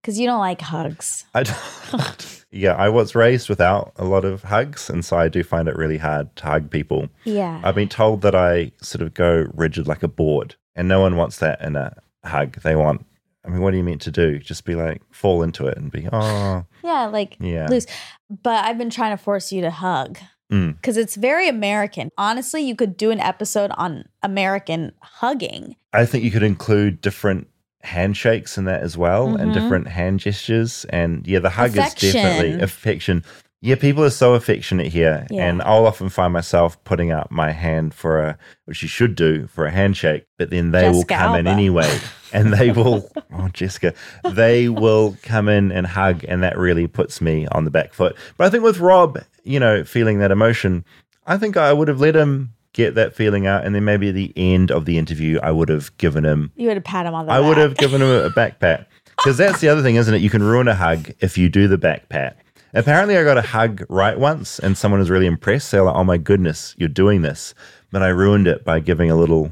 Because 0.00 0.18
you 0.20 0.26
don't 0.26 0.38
like 0.38 0.60
hugs. 0.60 1.24
I 1.34 1.42
don't, 1.42 2.44
yeah, 2.52 2.74
I 2.74 2.88
was 2.88 3.16
raised 3.16 3.48
without 3.48 3.92
a 3.96 4.04
lot 4.04 4.24
of 4.24 4.44
hugs, 4.44 4.88
and 4.88 5.04
so 5.04 5.16
I 5.18 5.28
do 5.28 5.42
find 5.42 5.66
it 5.68 5.74
really 5.76 5.98
hard 5.98 6.34
to 6.36 6.44
hug 6.46 6.70
people. 6.70 7.08
Yeah. 7.24 7.60
I've 7.64 7.74
been 7.74 7.88
told 7.88 8.22
that 8.22 8.34
I 8.36 8.70
sort 8.80 9.02
of 9.02 9.12
go 9.14 9.46
rigid 9.54 9.88
like 9.88 10.04
a 10.04 10.08
board, 10.08 10.54
and 10.76 10.86
no 10.86 11.00
one 11.00 11.16
wants 11.16 11.38
that 11.38 11.60
in 11.62 11.74
a 11.74 11.96
hug. 12.24 12.60
They 12.62 12.76
want, 12.76 13.04
I 13.48 13.50
mean, 13.50 13.62
what 13.62 13.72
are 13.72 13.76
you 13.78 13.82
meant 13.82 14.02
to 14.02 14.10
do? 14.10 14.38
Just 14.38 14.66
be 14.66 14.74
like, 14.74 15.00
fall 15.10 15.42
into 15.42 15.66
it 15.66 15.78
and 15.78 15.90
be, 15.90 16.06
oh, 16.12 16.64
Yeah, 16.84 17.06
like 17.06 17.36
Yeah. 17.40 17.66
loose. 17.68 17.86
But 18.28 18.66
I've 18.66 18.76
been 18.76 18.90
trying 18.90 19.16
to 19.16 19.22
force 19.22 19.50
you 19.50 19.62
to 19.62 19.70
hug 19.70 20.18
mm. 20.52 20.76
because 20.76 20.98
it's 20.98 21.16
very 21.16 21.48
American. 21.48 22.10
Honestly, 22.18 22.62
you 22.62 22.76
could 22.76 22.96
do 22.98 23.10
an 23.10 23.20
episode 23.20 23.70
on 23.78 24.04
American 24.22 24.92
hugging. 25.00 25.76
I 25.94 26.04
think 26.04 26.24
you 26.24 26.30
could 26.30 26.42
include 26.42 27.00
different 27.00 27.48
handshakes 27.82 28.58
in 28.58 28.64
that 28.66 28.82
as 28.82 28.98
well 28.98 29.34
and 29.36 29.50
Mhm. 29.50 29.54
different 29.54 29.88
hand 29.88 30.20
gestures. 30.20 30.84
And 30.90 31.26
yeah, 31.26 31.38
the 31.38 31.48
hug 31.48 31.70
is 31.76 31.94
definitely 31.94 32.60
Affection. 32.60 33.24
Yeah, 33.60 33.74
people 33.74 34.04
are 34.04 34.10
so 34.10 34.34
affectionate 34.34 34.86
here, 34.86 35.26
Yeah. 35.30 35.48
and 35.48 35.60
I'll 35.62 35.86
often 35.86 36.08
find 36.10 36.32
myself 36.32 36.82
putting 36.84 37.10
up 37.10 37.28
my 37.30 37.50
hand 37.50 37.92
for 37.92 38.20
a, 38.20 38.38
which 38.66 38.82
you 38.82 38.88
should 38.88 39.16
do 39.16 39.48
for 39.48 39.66
a 39.66 39.70
handshake, 39.72 40.26
but 40.38 40.50
then 40.50 40.70
they 40.70 40.84
will 40.88 41.02
Jessica 41.02 41.14
come 41.16 41.34
in 41.34 41.46
anyway, 41.48 41.90
and 42.32 42.52
they 42.52 42.70
will, 42.78 43.10
oh 43.32 43.48
Jessica, 43.52 43.94
they 44.30 44.68
will 44.68 45.16
come 45.24 45.48
in 45.48 45.72
and 45.72 45.88
hug, 45.88 46.24
and 46.28 46.40
that 46.44 46.56
really 46.56 46.86
puts 46.86 47.20
me 47.20 47.48
on 47.50 47.64
the 47.64 47.70
back 47.72 47.94
foot. 47.94 48.14
But 48.36 48.46
I 48.46 48.50
think 48.50 48.62
with 48.62 48.78
Rob, 48.78 49.18
you 49.42 49.58
know, 49.58 49.82
feeling 49.82 50.20
that 50.20 50.30
emotion, 50.30 50.84
I 51.26 51.36
think 51.36 51.56
I 51.56 51.72
would 51.72 51.88
have 51.88 52.00
let 52.00 52.14
him 52.14 52.52
get 52.74 52.94
that 52.94 53.12
feeling 53.16 53.48
out, 53.48 53.64
and 53.66 53.74
then 53.74 53.84
maybe 53.84 54.10
at 54.10 54.14
the 54.14 54.32
end 54.36 54.70
of 54.70 54.84
the 54.84 54.98
interview, 54.98 55.40
I 55.42 55.50
would 55.50 55.68
have 55.68 55.96
given 55.98 56.24
him 56.24 56.52
You 56.54 56.68
would 56.68 56.76
have 56.76 56.84
pat 56.84 57.06
him 57.06 57.14
on 57.14 57.26
the 57.26 57.32
I 57.32 57.40
back. 57.40 57.48
would 57.48 57.56
have 57.56 57.76
given 57.76 58.02
him 58.02 58.08
a 58.08 58.30
back 58.30 58.60
pat. 58.60 58.86
Because 59.16 59.36
that's 59.36 59.58
the 59.60 59.68
other 59.68 59.82
thing, 59.82 59.96
isn't 59.96 60.14
it? 60.14 60.20
You 60.20 60.30
can 60.30 60.44
ruin 60.44 60.68
a 60.68 60.76
hug 60.76 61.10
if 61.18 61.36
you 61.36 61.48
do 61.48 61.66
the 61.66 61.76
back 61.76 62.08
pat. 62.08 62.36
Apparently, 62.74 63.16
I 63.16 63.24
got 63.24 63.38
a 63.38 63.42
hug 63.42 63.84
right 63.88 64.18
once, 64.18 64.58
and 64.58 64.76
someone 64.76 65.00
was 65.00 65.10
really 65.10 65.26
impressed. 65.26 65.70
They're 65.70 65.82
like, 65.82 65.94
oh 65.96 66.04
my 66.04 66.18
goodness, 66.18 66.74
you're 66.78 66.88
doing 66.88 67.22
this. 67.22 67.54
But 67.90 68.02
I 68.02 68.08
ruined 68.08 68.46
it 68.46 68.64
by 68.64 68.80
giving 68.80 69.10
a 69.10 69.16
little 69.16 69.50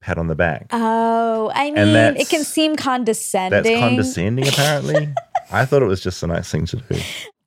pat 0.00 0.18
on 0.18 0.28
the 0.28 0.36
back. 0.36 0.68
Oh, 0.70 1.50
I 1.54 1.70
mean, 1.72 1.88
it 2.16 2.28
can 2.28 2.44
seem 2.44 2.76
condescending. 2.76 3.62
That's 3.62 3.80
condescending, 3.80 4.46
apparently. 4.46 5.08
I 5.50 5.64
thought 5.64 5.82
it 5.82 5.86
was 5.86 6.00
just 6.00 6.22
a 6.22 6.26
nice 6.28 6.50
thing 6.50 6.66
to 6.66 6.76
do. 6.76 7.00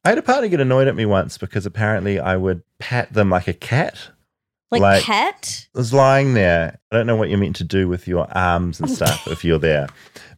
I 0.05 0.09
had 0.09 0.17
a 0.17 0.21
partner 0.21 0.47
get 0.47 0.59
annoyed 0.61 0.87
at 0.87 0.95
me 0.95 1.05
once 1.05 1.37
because 1.37 1.65
apparently 1.65 2.19
I 2.19 2.35
would 2.37 2.63
pat 2.79 3.13
them 3.13 3.29
like 3.29 3.47
a 3.47 3.53
cat. 3.53 4.09
Like, 4.71 5.03
pet? 5.03 5.67
was 5.73 5.93
lying 5.93 6.35
there. 6.35 6.79
I 6.91 6.97
don't 6.97 7.07
know 7.07 7.15
what 7.15 7.29
you're 7.29 7.39
meant 7.39 7.55
to 7.55 7.63
do 7.63 7.87
with 7.87 8.07
your 8.07 8.27
arms 8.37 8.79
and 8.79 8.89
stuff 8.97 9.27
if 9.27 9.43
you're 9.43 9.57
there, 9.59 9.87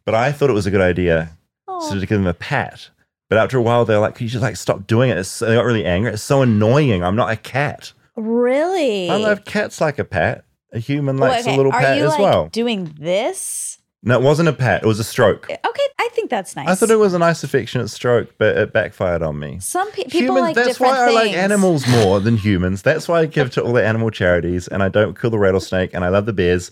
but 0.06 0.14
I 0.14 0.32
thought 0.32 0.48
it 0.48 0.54
was 0.54 0.66
a 0.66 0.70
good 0.70 0.80
idea 0.80 1.36
Oh. 1.68 1.86
so 1.88 1.94
to 2.00 2.06
give 2.06 2.18
them 2.18 2.26
a 2.26 2.34
pat. 2.34 2.88
But 3.32 3.38
after 3.38 3.56
a 3.56 3.62
while, 3.62 3.86
they're 3.86 3.98
like, 3.98 4.14
"Can 4.16 4.26
you 4.26 4.30
just 4.30 4.42
like 4.42 4.56
stop 4.56 4.86
doing 4.86 5.08
it?" 5.08 5.16
It's, 5.16 5.38
they 5.38 5.54
got 5.54 5.64
really 5.64 5.86
angry. 5.86 6.12
It's 6.12 6.22
so 6.22 6.42
annoying. 6.42 7.02
I'm 7.02 7.16
not 7.16 7.30
a 7.30 7.36
cat. 7.36 7.94
Really? 8.14 9.08
I 9.08 9.16
love 9.16 9.46
cats 9.46 9.80
like 9.80 9.98
a 9.98 10.04
pet. 10.04 10.44
A 10.72 10.78
human 10.78 11.16
Well, 11.16 11.32
okay, 11.40 11.54
a 11.54 11.56
little 11.56 11.72
Are 11.72 11.80
you 11.94 12.04
as 12.04 12.10
like 12.10 12.18
well. 12.20 12.48
doing 12.48 12.94
this? 13.00 13.78
No, 14.02 14.18
it 14.18 14.22
wasn't 14.22 14.50
a 14.50 14.52
pet. 14.52 14.82
It 14.82 14.86
was 14.86 14.98
a 14.98 15.04
stroke. 15.04 15.46
Eh, 15.48 15.56
okay, 15.66 15.82
I 15.98 16.08
think 16.12 16.28
that's 16.28 16.54
nice. 16.56 16.68
I 16.68 16.74
thought 16.74 16.90
it 16.90 16.96
was 16.96 17.14
a 17.14 17.18
nice, 17.18 17.42
affectionate 17.42 17.88
stroke, 17.88 18.34
but 18.36 18.54
it 18.58 18.72
backfired 18.74 19.22
on 19.22 19.38
me. 19.38 19.60
Some 19.60 19.90
pe- 19.92 20.04
people 20.04 20.20
humans, 20.20 20.40
like 20.42 20.54
that's 20.56 20.68
different 20.68 20.92
why 20.92 21.06
things. 21.06 21.18
I 21.18 21.22
like 21.22 21.32
animals 21.32 21.86
more 22.04 22.20
than 22.20 22.36
humans. 22.36 22.82
That's 22.82 23.08
why 23.08 23.20
I 23.20 23.26
give 23.26 23.50
to 23.52 23.62
all 23.62 23.72
the 23.72 23.82
animal 23.86 24.10
charities 24.10 24.68
and 24.68 24.82
I 24.82 24.88
don't 24.90 25.18
kill 25.18 25.30
the 25.30 25.38
rattlesnake 25.38 25.94
and 25.94 26.04
I 26.04 26.08
love 26.08 26.26
the 26.26 26.32
bears 26.34 26.70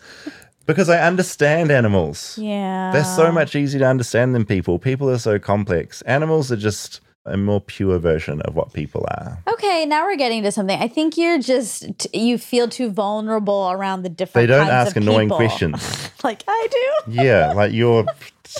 because 0.67 0.89
I 0.89 1.01
understand 1.01 1.71
animals. 1.71 2.39
Yeah. 2.39 2.93
They're 2.93 3.05
so 3.05 3.33
much 3.33 3.55
easier 3.55 3.81
to 3.81 3.87
understand 3.87 4.35
than 4.35 4.45
people. 4.45 4.79
People 4.79 5.11
are 5.11 5.19
so 5.19 5.39
complex. 5.39 6.03
Animals 6.03 6.53
are 6.53 6.57
just 6.57 7.01
a 7.27 7.37
more 7.37 7.61
pure 7.61 7.99
version 7.99 8.41
of 8.43 8.55
what 8.55 8.73
people 8.73 9.07
are. 9.11 9.39
Okay, 9.47 9.85
now 9.87 10.05
we're 10.05 10.17
getting 10.17 10.43
to 10.43 10.53
something. 10.53 10.81
I 10.81 10.89
think 10.89 11.17
you're 11.17 11.39
just 11.39 11.87
t- 11.99 12.19
you 12.19 12.39
feel 12.39 12.69
too 12.69 12.91
vulnerable 12.91 13.71
around 13.71 14.03
the 14.03 14.09
different. 14.09 14.49
They 14.49 14.55
don't 14.55 14.67
kinds 14.67 14.89
ask 14.89 14.97
of 14.97 15.03
annoying 15.03 15.29
people. 15.29 15.37
questions. 15.37 16.11
like 16.25 16.43
I 16.49 16.69
do. 16.71 17.13
Yeah, 17.13 17.53
like 17.53 17.73
you're. 17.73 18.07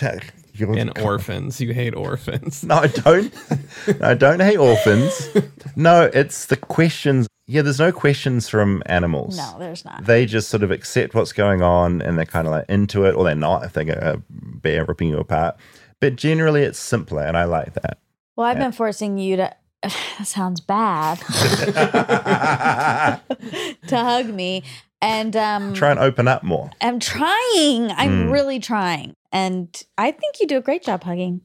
you're 0.55 0.79
And 0.79 0.97
orphans. 0.99 1.61
You 1.61 1.73
hate 1.73 1.95
orphans. 1.95 2.63
No, 2.63 2.77
I 2.77 2.87
don't. 2.89 3.35
I 4.03 4.15
don't 4.15 4.41
hate 4.41 4.59
orphans. 4.59 5.31
No, 5.75 6.11
it's 6.13 6.47
the 6.47 6.57
questions. 6.57 7.27
Yeah, 7.51 7.63
there's 7.63 7.81
no 7.81 7.91
questions 7.91 8.49
from 8.49 8.81
animals. 8.87 9.37
No, 9.37 9.57
there's 9.59 9.85
not. 9.85 10.05
They 10.05 10.25
just 10.25 10.51
sort 10.51 10.63
of 10.63 10.71
accept 10.71 11.15
what's 11.15 11.33
going 11.33 11.63
on 11.63 12.01
and 12.01 12.17
they're 12.17 12.25
kind 12.25 12.47
of 12.47 12.53
like 12.53 12.67
into 12.69 13.05
it, 13.07 13.15
or 13.17 13.25
they're 13.25 13.35
not 13.35 13.65
if 13.65 13.73
they 13.73 13.85
get 13.85 13.99
a 13.99 14.23
bear 14.31 14.85
ripping 14.85 15.09
you 15.09 15.19
apart. 15.19 15.57
But 16.01 16.15
generally, 16.15 16.63
it's 16.63 16.79
simpler, 16.79 17.23
and 17.23 17.37
I 17.37 17.45
like 17.45 17.75
that. 17.75 17.99
Well, 18.37 18.47
I've 18.47 18.59
been 18.59 18.73
forcing 18.73 19.19
you 19.19 19.37
to. 19.37 19.53
That 20.19 20.27
sounds 20.27 20.61
bad. 20.61 21.19
to 23.89 23.97
hug 23.97 24.27
me, 24.27 24.63
and 25.03 25.35
um, 25.37 25.75
Try 25.75 25.91
and 25.91 25.99
open 25.99 26.29
up 26.29 26.43
more. 26.43 26.71
I'm 26.81 27.01
trying. 27.01 27.91
I'm 27.91 28.29
Mm. 28.29 28.33
really 28.33 28.61
trying, 28.61 29.15
and 29.33 29.69
I 29.99 30.13
think 30.13 30.41
you 30.41 30.47
do 30.47 30.57
a 30.59 30.63
great 30.63 30.85
job 30.85 31.03
hugging. 31.03 31.41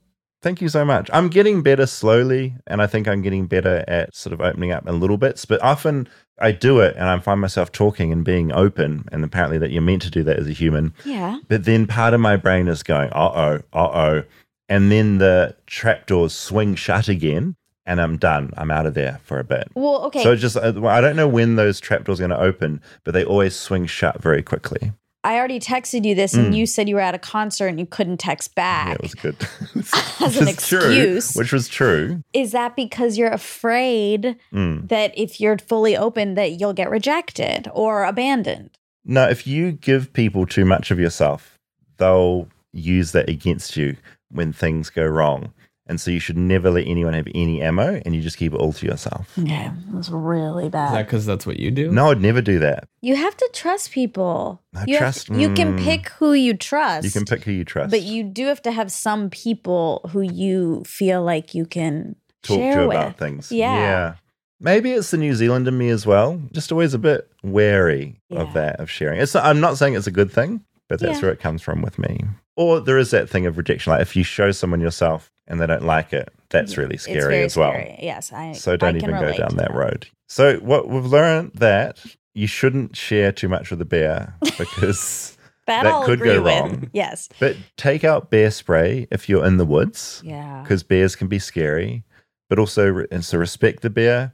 Thank 0.46 0.62
you 0.62 0.70
so 0.70 0.86
much. 0.86 1.10
I'm 1.12 1.30
getting 1.30 1.64
better 1.64 1.88
slowly, 1.88 2.54
and 2.68 2.80
I 2.80 2.86
think 2.86 3.08
I'm 3.08 3.24
getting 3.24 3.48
better 3.48 3.84
at 3.88 4.16
sort 4.16 4.32
of 4.32 4.42
opening 4.42 4.72
up 4.72 4.88
in 4.88 5.00
little 5.00 5.18
bits. 5.18 5.44
But 5.44 5.60
often 5.64 6.08
I 6.38 6.52
do 6.52 6.82
it, 6.82 6.96
and 6.96 7.06
I 7.06 7.18
find 7.18 7.42
myself 7.42 7.72
talking 7.72 8.12
and 8.12 8.24
being 8.24 8.52
open. 8.52 9.06
And 9.12 9.24
apparently, 9.24 9.58
that 9.58 9.72
you're 9.72 9.82
meant 9.82 10.04
to 10.04 10.12
do 10.12 10.22
that 10.22 10.38
as 10.38 10.48
a 10.48 10.52
human. 10.52 10.94
Yeah. 11.04 11.40
But 11.48 11.64
then 11.66 11.88
part 11.88 12.14
of 12.14 12.20
my 12.20 12.36
brain 12.36 12.68
is 12.68 12.84
going, 12.84 13.10
uh 13.12 13.32
oh, 13.34 13.62
uh 13.74 13.90
oh. 13.90 14.24
And 14.70 14.92
then 14.92 15.18
the 15.18 15.56
trapdoors 15.66 16.36
swing 16.36 16.76
shut 16.76 17.08
again, 17.08 17.56
and 17.88 18.00
I'm 18.00 18.18
done. 18.18 18.54
I'm 18.56 18.70
out 18.70 18.86
of 18.86 18.94
there 18.94 19.20
for 19.24 19.40
a 19.40 19.44
bit. 19.44 19.68
Well, 19.74 20.04
okay. 20.04 20.22
So 20.22 20.36
just, 20.36 20.58
uh, 20.58 20.74
I 20.86 21.02
don't 21.02 21.16
know 21.16 21.28
when 21.28 21.56
those 21.56 21.80
trapdoors 21.80 22.20
are 22.20 22.28
going 22.28 22.40
to 22.40 22.46
open, 22.46 22.84
but 23.04 23.16
they 23.16 23.26
always 23.26 23.56
swing 23.56 23.88
shut 23.88 24.22
very 24.22 24.44
quickly. 24.44 24.92
I 25.26 25.38
already 25.38 25.60
texted 25.60 26.06
you 26.06 26.14
this, 26.14 26.36
and 26.36 26.54
Mm. 26.54 26.58
you 26.58 26.66
said 26.68 26.88
you 26.88 26.96
were 26.96 27.02
at 27.02 27.16
a 27.16 27.20
concert 27.20 27.68
and 27.68 27.80
you 27.80 27.86
couldn't 27.88 28.18
text 28.18 28.54
back 28.54 28.88
Yeah, 28.90 28.94
it 28.94 29.02
was 29.02 29.16
good. 29.16 29.36
as 30.22 30.38
an 30.38 30.46
Which 30.46 30.58
true, 30.68 30.80
excuse. 30.92 31.34
which 31.36 31.52
was 31.52 31.68
true. 31.68 32.24
Is 32.32 32.52
that 32.52 32.76
because 32.76 33.18
you're 33.18 33.32
afraid 33.32 34.36
Mm. 34.54 34.88
that 34.90 35.12
if 35.18 35.42
you're 35.42 35.58
fully 35.58 35.98
open, 35.98 36.36
that 36.36 36.60
you'll 36.60 36.74
get 36.74 36.90
rejected 36.90 37.68
or 37.74 38.04
abandoned? 38.06 38.70
No, 39.04 39.28
if 39.28 39.46
you 39.48 39.72
give 39.72 40.14
people 40.14 40.46
too 40.46 40.64
much 40.66 40.92
of 40.92 41.00
yourself, 41.00 41.58
they'll 41.98 42.48
use 42.72 43.12
that 43.14 43.28
against 43.28 43.76
you 43.76 43.98
when 44.32 44.54
things 44.54 44.90
go 44.90 45.06
wrong. 45.06 45.54
And 45.88 46.02
so 46.02 46.10
you 46.10 46.20
should 46.20 46.38
never 46.38 46.72
let 46.72 46.88
anyone 46.88 47.14
have 47.14 47.28
any 47.36 47.62
ammo 47.62 48.02
and 48.04 48.16
you 48.16 48.22
just 48.22 48.38
keep 48.38 48.54
it 48.54 48.58
all 48.58 48.74
to 48.74 48.86
yourself. 48.88 49.32
Yeah, 49.38 49.72
it 49.88 49.94
was 49.94 50.10
really 50.10 50.66
Is 50.66 50.72
bad. 50.72 50.96
that 50.96 51.06
because 51.06 51.28
that's 51.28 51.46
what 51.46 51.60
you 51.60 51.70
do? 51.70 51.92
No, 51.92 52.10
I'd 52.10 52.22
never 52.22 52.42
do 52.42 52.58
that. 52.60 52.88
you 53.02 53.16
have 53.16 53.38
to 53.38 53.50
trust 53.54 53.92
people. 53.92 54.62
I 54.76 54.86
you 54.88 54.96
have- 54.96 55.02
trust- 55.02 55.30
you 55.30 55.54
can 55.54 55.78
mm. 55.78 55.84
pick 55.84 56.10
who 56.10 56.34
you 56.34 56.56
trust. 56.56 57.06
You 57.06 57.12
can 57.12 57.26
pick 57.26 57.44
who 57.44 57.52
you 57.52 57.64
trust. 57.64 57.92
But 57.92 58.02
you 58.02 58.24
do 58.24 58.48
have 58.48 58.64
to 58.64 58.72
have 58.72 58.92
some 58.92 59.30
people 59.30 60.02
who 60.12 60.22
you 60.22 60.84
feel 60.86 61.22
like 61.24 61.54
you 61.54 61.68
can 61.68 62.16
talk 62.42 62.58
share 62.58 62.82
to 62.82 62.88
with. 62.88 62.98
about 62.98 63.18
things. 63.20 63.52
Yeah. 63.52 63.76
Yeah. 63.80 64.16
Maybe 64.60 64.92
it's 64.94 65.12
the 65.12 65.18
New 65.18 65.36
Zealand 65.36 65.68
in 65.68 65.78
me 65.78 65.90
as 65.90 66.08
well. 66.08 66.42
Just 66.52 66.72
always 66.72 66.94
a 66.96 66.98
bit 66.98 67.30
wary 67.44 68.22
of 68.32 68.54
that, 68.54 68.80
of 68.80 68.90
sharing. 68.90 69.20
It's 69.20 69.36
I'm 69.36 69.60
not 69.60 69.78
saying 69.78 69.94
it's 69.96 70.08
a 70.08 70.12
good 70.12 70.32
thing, 70.32 70.64
but 70.90 71.00
that's 71.00 71.18
Yeah. 71.20 71.24
where 71.24 71.32
it 71.34 71.40
comes 71.40 71.62
from 71.62 71.82
with 71.82 71.98
me. 72.00 72.22
Or 72.56 72.80
there 72.80 72.98
is 72.98 73.12
that 73.12 73.30
thing 73.30 73.46
of 73.46 73.58
rejection. 73.58 73.92
Like 73.92 74.02
if 74.02 74.16
you 74.16 74.24
show 74.24 74.52
someone 74.52 74.80
yourself 74.82 75.32
and 75.48 75.60
they 75.60 75.68
don't 75.68 75.86
like 75.86 76.14
it, 76.14 76.32
that's 76.50 76.78
really 76.78 76.96
It's 76.96 77.04
scary 77.04 77.44
as 77.44 77.58
well. 77.58 77.72
scary. 77.72 77.98
Yes, 78.02 78.32
I 78.32 78.54
So 78.54 78.78
don't 78.78 78.96
I 78.96 78.98
even 78.98 79.12
go 79.12 79.34
down 79.36 79.50
to 79.50 79.56
that 79.58 79.74
road. 79.74 80.08
So 80.28 80.58
what 80.58 80.88
we've 80.88 81.06
learned 81.06 81.52
that 81.56 82.04
you 82.34 82.48
shouldn't 82.48 82.96
share 82.96 83.32
too 83.32 83.48
much 83.50 83.70
with 83.70 83.80
the 83.80 83.86
bear 83.86 84.36
because 84.58 85.38
That, 85.68 85.84
that 85.84 86.06
could 86.06 86.20
go 86.20 86.42
with. 86.42 86.46
wrong. 86.62 86.90
Yes. 86.94 87.28
But 87.40 87.56
take 87.78 88.04
out 88.04 88.30
bear 88.30 88.52
spray 88.52 89.08
if 89.12 89.28
you're 89.28 89.46
in 89.46 89.58
the 89.58 89.66
woods. 89.66 90.22
Yeah. 90.24 90.62
Because 90.62 90.84
bears 90.84 91.16
can 91.16 91.28
be 91.28 91.40
scary. 91.40 92.04
But 92.50 92.60
also, 92.60 93.06
and 93.12 93.26
so 93.26 93.38
respect 93.40 93.82
the 93.82 93.90
bear 93.90 94.34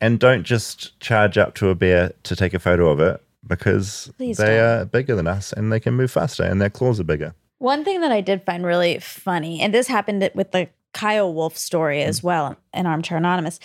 and 0.00 0.20
don't 0.20 0.44
just 0.44 0.98
charge 1.00 1.36
up 1.38 1.54
to 1.56 1.70
a 1.70 1.74
bear 1.74 2.12
to 2.24 2.36
take 2.36 2.54
a 2.54 2.58
photo 2.58 2.88
of 2.90 3.00
it 3.00 3.20
because 3.48 4.10
Please 4.18 4.36
they 4.36 4.56
don't. 4.56 4.80
are 4.80 4.84
bigger 4.84 5.16
than 5.16 5.26
us 5.26 5.52
and 5.52 5.72
they 5.72 5.80
can 5.80 5.94
move 5.94 6.10
faster 6.10 6.42
and 6.42 6.60
their 6.60 6.70
claws 6.70 7.00
are 7.00 7.04
bigger. 7.04 7.34
One 7.58 7.84
thing 7.84 8.00
that 8.02 8.12
I 8.12 8.20
did 8.20 8.44
find 8.44 8.64
really 8.64 8.98
funny, 9.00 9.60
and 9.60 9.74
this 9.74 9.88
happened 9.88 10.30
with 10.34 10.52
the 10.52 10.68
Kyle 10.94 11.32
Wolf 11.32 11.56
story 11.56 11.98
mm. 11.98 12.06
as 12.06 12.22
well 12.22 12.56
in 12.72 12.86
Armchair 12.86 13.18
Anonymous, 13.18 13.58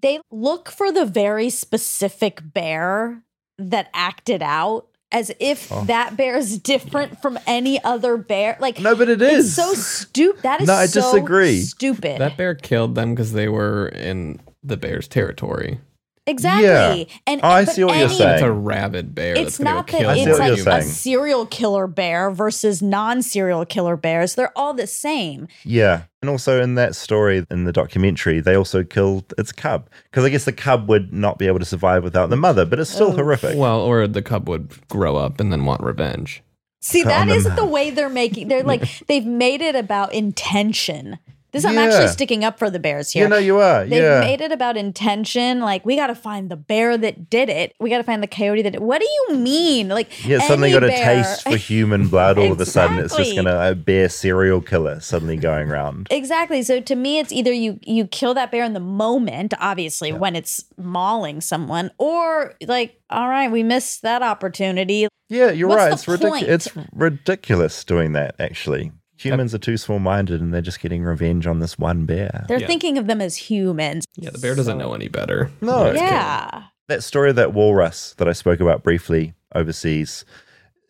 they 0.00 0.20
look 0.30 0.70
for 0.70 0.92
the 0.92 1.04
very 1.04 1.50
specific 1.50 2.40
bear 2.42 3.22
that 3.58 3.90
acted 3.92 4.42
out 4.42 4.86
as 5.10 5.32
if 5.40 5.72
Oh. 5.72 5.84
that 5.86 6.16
bear 6.16 6.36
is 6.36 6.58
different 6.58 7.20
from 7.20 7.38
any 7.46 7.82
other 7.82 8.16
bear. 8.16 8.56
Like 8.60 8.78
No, 8.78 8.94
but 8.94 9.08
it 9.08 9.20
it's 9.22 9.52
so 9.52 9.74
stupid. 9.74 10.42
That 10.42 10.60
is 10.60 10.68
No, 10.68 10.74
I 10.74 10.86
so 10.86 11.00
disagree. 11.00 11.62
Stupid. 11.62 12.20
That 12.20 12.36
bear 12.36 12.54
killed 12.54 12.94
them 12.94 13.14
because 13.14 13.32
they 13.32 13.48
were 13.48 13.88
in 13.88 14.38
the 14.62 14.76
bear's 14.76 15.08
territory. 15.08 15.80
Exactly. 16.28 17.08
And 17.26 17.40
Oh, 17.42 17.48
I 17.48 17.64
but 17.64 17.74
see 17.74 17.84
what 17.84 17.96
you're 17.96 18.06
any- 18.06 18.14
saying. 18.14 18.34
It's 18.34 18.42
a 18.42 18.52
rabid 18.52 19.14
bear. 19.14 19.32
It's 19.34 19.42
that's 19.42 19.58
gonna 19.58 19.70
not 19.70 19.86
go 19.86 19.92
that 19.92 19.98
kill 19.98 20.10
I 20.10 20.48
it's 20.50 20.66
like 20.66 20.80
a 20.80 20.82
serial 20.84 21.46
killer 21.46 21.86
bear 21.86 22.30
versus 22.30 22.80
non-serial 22.82 23.64
killer 23.66 23.96
bears. 23.96 24.34
They're 24.34 24.56
all 24.56 24.74
the 24.74 24.86
same. 24.86 25.48
Yeah. 25.64 26.02
And 26.22 26.28
also 26.30 26.60
in 26.62 26.74
that 26.76 26.94
story 26.96 27.46
in 27.50 27.64
the 27.64 27.72
documentary, 27.72 28.40
they 28.40 28.54
also 28.56 28.82
killed 28.84 29.32
its 29.38 29.52
cub 29.52 29.88
because 30.04 30.24
I 30.24 30.28
guess 30.30 30.44
the 30.44 30.52
cub 30.52 30.88
would 30.88 31.12
not 31.12 31.38
be 31.38 31.46
able 31.46 31.58
to 31.60 31.64
survive 31.64 32.02
without 32.04 32.30
the 32.30 32.36
mother, 32.36 32.64
but 32.64 32.78
it's 32.80 32.92
Oh. 32.92 32.94
still 32.94 33.12
horrific. 33.12 33.56
Well, 33.56 33.80
or 33.80 34.06
the 34.06 34.22
cub 34.22 34.48
would 34.48 34.72
grow 34.88 35.16
up 35.16 35.40
and 35.40 35.52
then 35.52 35.64
want 35.64 35.82
revenge. 35.82 36.42
See, 36.80 37.02
Cut 37.02 37.08
that 37.08 37.20
on 37.22 37.28
the 37.28 37.34
isn't 37.34 37.56
the 37.56 37.66
way 37.66 37.90
they're 37.90 38.08
making. 38.08 38.48
They're 38.48 38.62
like 38.62 38.84
they've 39.08 39.26
made 39.26 39.60
it 39.60 39.74
about 39.76 40.12
intention. 40.14 41.18
This 41.52 41.64
I'm 41.64 41.74
Yeah. 41.74 41.84
actually 41.84 42.08
sticking 42.08 42.44
up 42.44 42.58
for 42.58 42.68
the 42.70 42.78
bears 42.78 43.10
here. 43.10 43.24
Yeah, 43.24 43.28
know 43.28 43.38
you 43.38 43.58
are. 43.58 43.84
They've 43.84 44.02
yeah. 44.02 44.20
made 44.20 44.40
it 44.40 44.52
about 44.52 44.76
intention. 44.76 45.60
Like 45.60 45.84
we 45.86 45.96
got 45.96 46.08
to 46.08 46.14
find 46.14 46.50
the 46.50 46.56
bear 46.56 46.98
that 46.98 47.30
did 47.30 47.48
it. 47.48 47.74
We 47.80 47.88
got 47.88 47.98
to 47.98 48.04
find 48.04 48.22
the 48.22 48.26
coyote 48.26 48.62
that. 48.62 48.72
Did 48.72 48.82
it. 48.82 48.82
What 48.82 49.00
do 49.00 49.06
you 49.06 49.36
mean? 49.38 49.88
Like 49.88 50.26
yeah, 50.26 50.40
suddenly 50.40 50.72
got 50.72 50.84
a 50.84 50.90
taste 50.90 51.44
for 51.44 51.56
human 51.56 52.08
blood 52.08 52.38
all 52.38 52.52
of 52.52 52.60
a 52.60 52.66
sudden. 52.66 52.98
It's 52.98 53.16
just 53.16 53.34
gonna 53.34 53.70
a 53.70 53.74
bear 53.74 54.08
serial 54.08 54.60
killer 54.60 55.00
suddenly 55.00 55.36
going 55.36 55.70
around. 55.70 56.08
Exactly. 56.10 56.62
So 56.62 56.80
to 56.80 56.94
me, 56.94 57.18
it's 57.18 57.32
either 57.32 57.52
you 57.52 57.78
you 57.82 58.06
kill 58.06 58.34
that 58.34 58.50
bear 58.50 58.64
in 58.64 58.74
the 58.74 58.80
moment, 58.80 59.54
obviously 59.58 60.12
when 60.12 60.36
it's 60.36 60.64
mauling 60.76 61.40
someone, 61.40 61.90
or 61.98 62.54
like, 62.66 63.00
all 63.10 63.28
right, 63.28 63.50
we 63.50 63.62
missed 63.62 64.02
that 64.02 64.22
opportunity. 64.22 65.08
Yeah, 65.28 65.50
you're 65.50 65.68
What's 65.68 65.78
right. 65.78 65.92
It's 65.92 66.08
ridiculous. 66.08 66.66
It's 66.66 66.76
ridiculous 66.92 67.84
doing 67.84 68.12
that. 68.12 68.34
Actually, 68.38 68.92
humans 69.18 69.54
are 69.54 69.58
too 69.58 69.76
small-minded, 69.76 70.40
and 70.40 70.52
they're 70.54 70.60
just 70.62 70.80
getting 70.80 71.02
revenge 71.02 71.46
on 71.46 71.58
this 71.60 71.78
one 71.78 72.06
bear. 72.06 72.44
They're 72.48 72.60
thinking 72.60 72.98
of 72.98 73.06
them 73.06 73.20
as 73.20 73.36
humans. 73.36 74.04
Yeah, 74.16 74.30
the 74.30 74.38
bear 74.38 74.54
doesn't 74.54 74.78
know 74.78 74.94
any 74.94 75.08
better. 75.08 75.50
No. 75.60 75.92
Yeah. 75.92 76.64
that 76.88 77.04
story 77.04 77.30
of 77.30 77.36
that 77.36 77.52
walrus 77.52 78.14
that 78.18 78.28
I 78.28 78.32
spoke 78.32 78.60
about 78.60 78.82
briefly 78.82 79.34
overseas, 79.54 80.24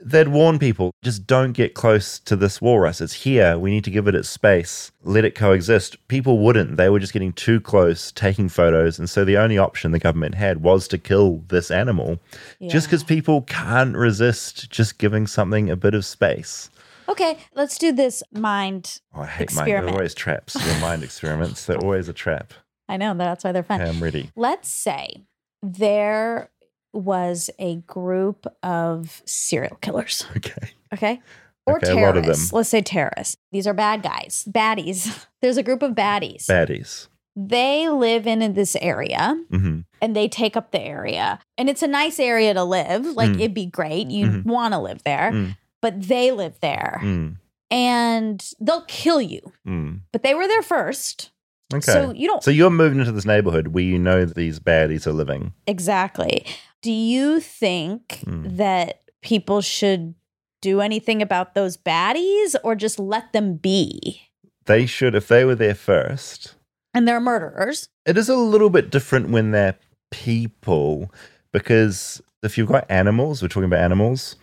they'd 0.01 0.29
warn 0.29 0.61
people 0.61 0.93
just 1.03 1.27
don't 1.27 1.53
get 1.53 1.75
close 1.75 2.21
to 2.21 2.37
this 2.37 2.61
walrus. 2.63 3.01
It's 3.01 3.13
here. 3.13 3.59
We 3.59 3.71
need 3.71 3.83
to 3.85 3.91
give 3.91 4.07
it 4.07 4.15
its 4.15 4.29
space, 4.29 4.93
let 5.03 5.25
it 5.25 5.35
coexist. 5.35 5.97
People 6.07 6.39
wouldn't. 6.39 6.77
They 6.77 6.89
were 6.89 7.01
just 7.01 7.13
getting 7.13 7.33
too 7.33 7.61
close, 7.61 8.13
taking 8.13 8.49
photos. 8.49 8.99
And 8.99 9.11
so 9.11 9.25
the 9.25 9.37
only 9.37 9.59
option 9.59 9.91
the 9.91 9.99
government 9.99 10.37
had 10.37 10.63
was 10.63 10.87
to 10.89 10.99
kill 10.99 11.43
this 11.49 11.71
animal 11.71 12.21
just 12.69 12.87
because 12.87 13.03
people 13.03 13.43
can't 13.43 13.97
resist 13.97 14.71
just 14.71 14.99
giving 14.99 15.27
something 15.27 15.69
a 15.69 15.77
bit 15.77 15.95
of 15.95 16.05
space. 16.05 16.71
Okay, 17.09 17.39
let's 17.55 17.79
do 17.79 17.93
this 17.93 18.23
mind 18.33 19.01
Oh, 19.15 19.23
I 19.23 19.27
hate 19.27 19.39
mind. 19.55 19.69
experiment. 19.69 19.87
They're 19.87 19.95
always 19.95 20.15
traps. 20.15 20.55
Your 20.67 20.79
mind 20.81 21.03
experiments. 21.03 21.65
They're 21.67 21.79
always 21.79 22.09
a 22.09 22.13
trap. 22.13 22.53
I 22.89 22.97
know 22.97 23.15
that's 23.15 23.45
why 23.45 23.53
they're 23.53 23.63
fun. 23.63 23.81
Okay, 23.81 23.91
I'm 23.91 24.03
ready. 24.03 24.31
Let's 24.37 24.69
say 24.69 25.25
there 25.63 26.51
was 26.93 27.51
a 27.59 27.77
group 27.77 28.47
of 28.63 29.23
serial 29.27 29.77
killers. 29.81 30.25
Okay. 30.37 30.71
Okay. 30.95 31.21
Or 31.67 31.77
Okay, 31.77 31.91
a 31.91 31.95
lot 31.97 32.17
of 32.17 32.25
them. 32.25 32.33
terrorists. 32.35 32.53
Let's 32.53 32.69
say 32.71 32.81
terrorists. 32.81 33.37
These 33.53 33.67
are 33.67 33.75
bad 33.75 34.03
guys, 34.03 34.47
baddies. 34.51 35.27
There's 35.43 35.59
a 35.59 35.63
group 35.63 35.83
of 35.83 35.93
baddies. 35.93 36.47
Baddies. 36.47 37.09
They 37.37 37.89
live 37.91 38.27
in 38.27 38.55
this 38.55 38.75
area 38.77 39.39
hmm 39.51 39.81
and 40.01 40.15
they 40.17 40.29
take 40.29 40.57
up 40.57 40.71
the 40.73 40.81
area. 40.81 41.41
And 41.59 41.69
it's 41.69 41.83
a 41.83 41.87
nice 41.89 42.19
area 42.21 42.55
to 42.55 42.65
live. 42.65 43.05
Like 43.05 43.31
Mm. 43.31 43.41
it'd 43.41 43.55
be 43.55 43.67
great. 43.67 44.09
You'd 44.11 44.31
Mhm. 44.31 44.45
want 44.47 44.73
to 44.75 44.79
live 44.79 45.03
there. 45.05 45.31
Mm. 45.33 45.57
But 45.81 46.09
they 46.09 46.31
live 46.33 46.59
there 46.61 47.01
Mm. 47.03 47.37
and 47.71 48.53
they'll 48.61 48.85
kill 48.87 49.21
you. 49.21 49.41
Mm. 49.67 50.01
But 50.13 50.23
they 50.23 50.35
were 50.35 50.47
there 50.49 50.63
first. 50.63 51.31
Okay. 51.73 51.81
So 51.93 52.13
you 52.13 52.27
don't 52.27 52.43
So 52.43 52.51
you're 52.51 52.71
moving 52.71 52.99
into 53.01 53.13
this 53.13 53.27
neighborhood 53.27 53.69
where 53.69 53.85
you 53.85 53.99
know 53.99 54.25
these 54.25 54.59
baddies 54.59 55.07
are 55.07 55.13
living. 55.13 55.53
Exactly. 55.67 56.47
Do 56.83 56.91
you 56.93 57.41
think 57.41 58.21
Hmm. 58.25 58.57
that 58.57 59.03
people 59.23 59.61
should 59.61 60.15
do 60.63 60.81
anything 60.81 61.21
about 61.23 61.55
those 61.55 61.77
baddies 61.77 62.57
or 62.65 62.75
just 62.75 62.99
let 62.99 63.33
them 63.33 63.55
be? 63.57 64.23
They 64.67 64.87
should, 64.87 65.15
if 65.15 65.29
they 65.29 65.45
were 65.45 65.55
there 65.55 65.75
first. 65.75 66.55
And 66.95 67.07
they're 67.07 67.21
murderers. 67.21 67.89
It 68.07 68.17
is 68.17 68.29
a 68.29 68.37
little 68.37 68.71
bit 68.71 68.91
different 68.91 69.29
when 69.29 69.51
they're 69.51 69.77
people 70.11 71.13
because 71.53 72.23
if 72.43 72.57
you've 72.57 72.69
got 72.69 72.87
animals, 72.91 73.43
we're 73.43 73.49
talking 73.49 73.65
about 73.65 73.81
animals, 73.81 74.37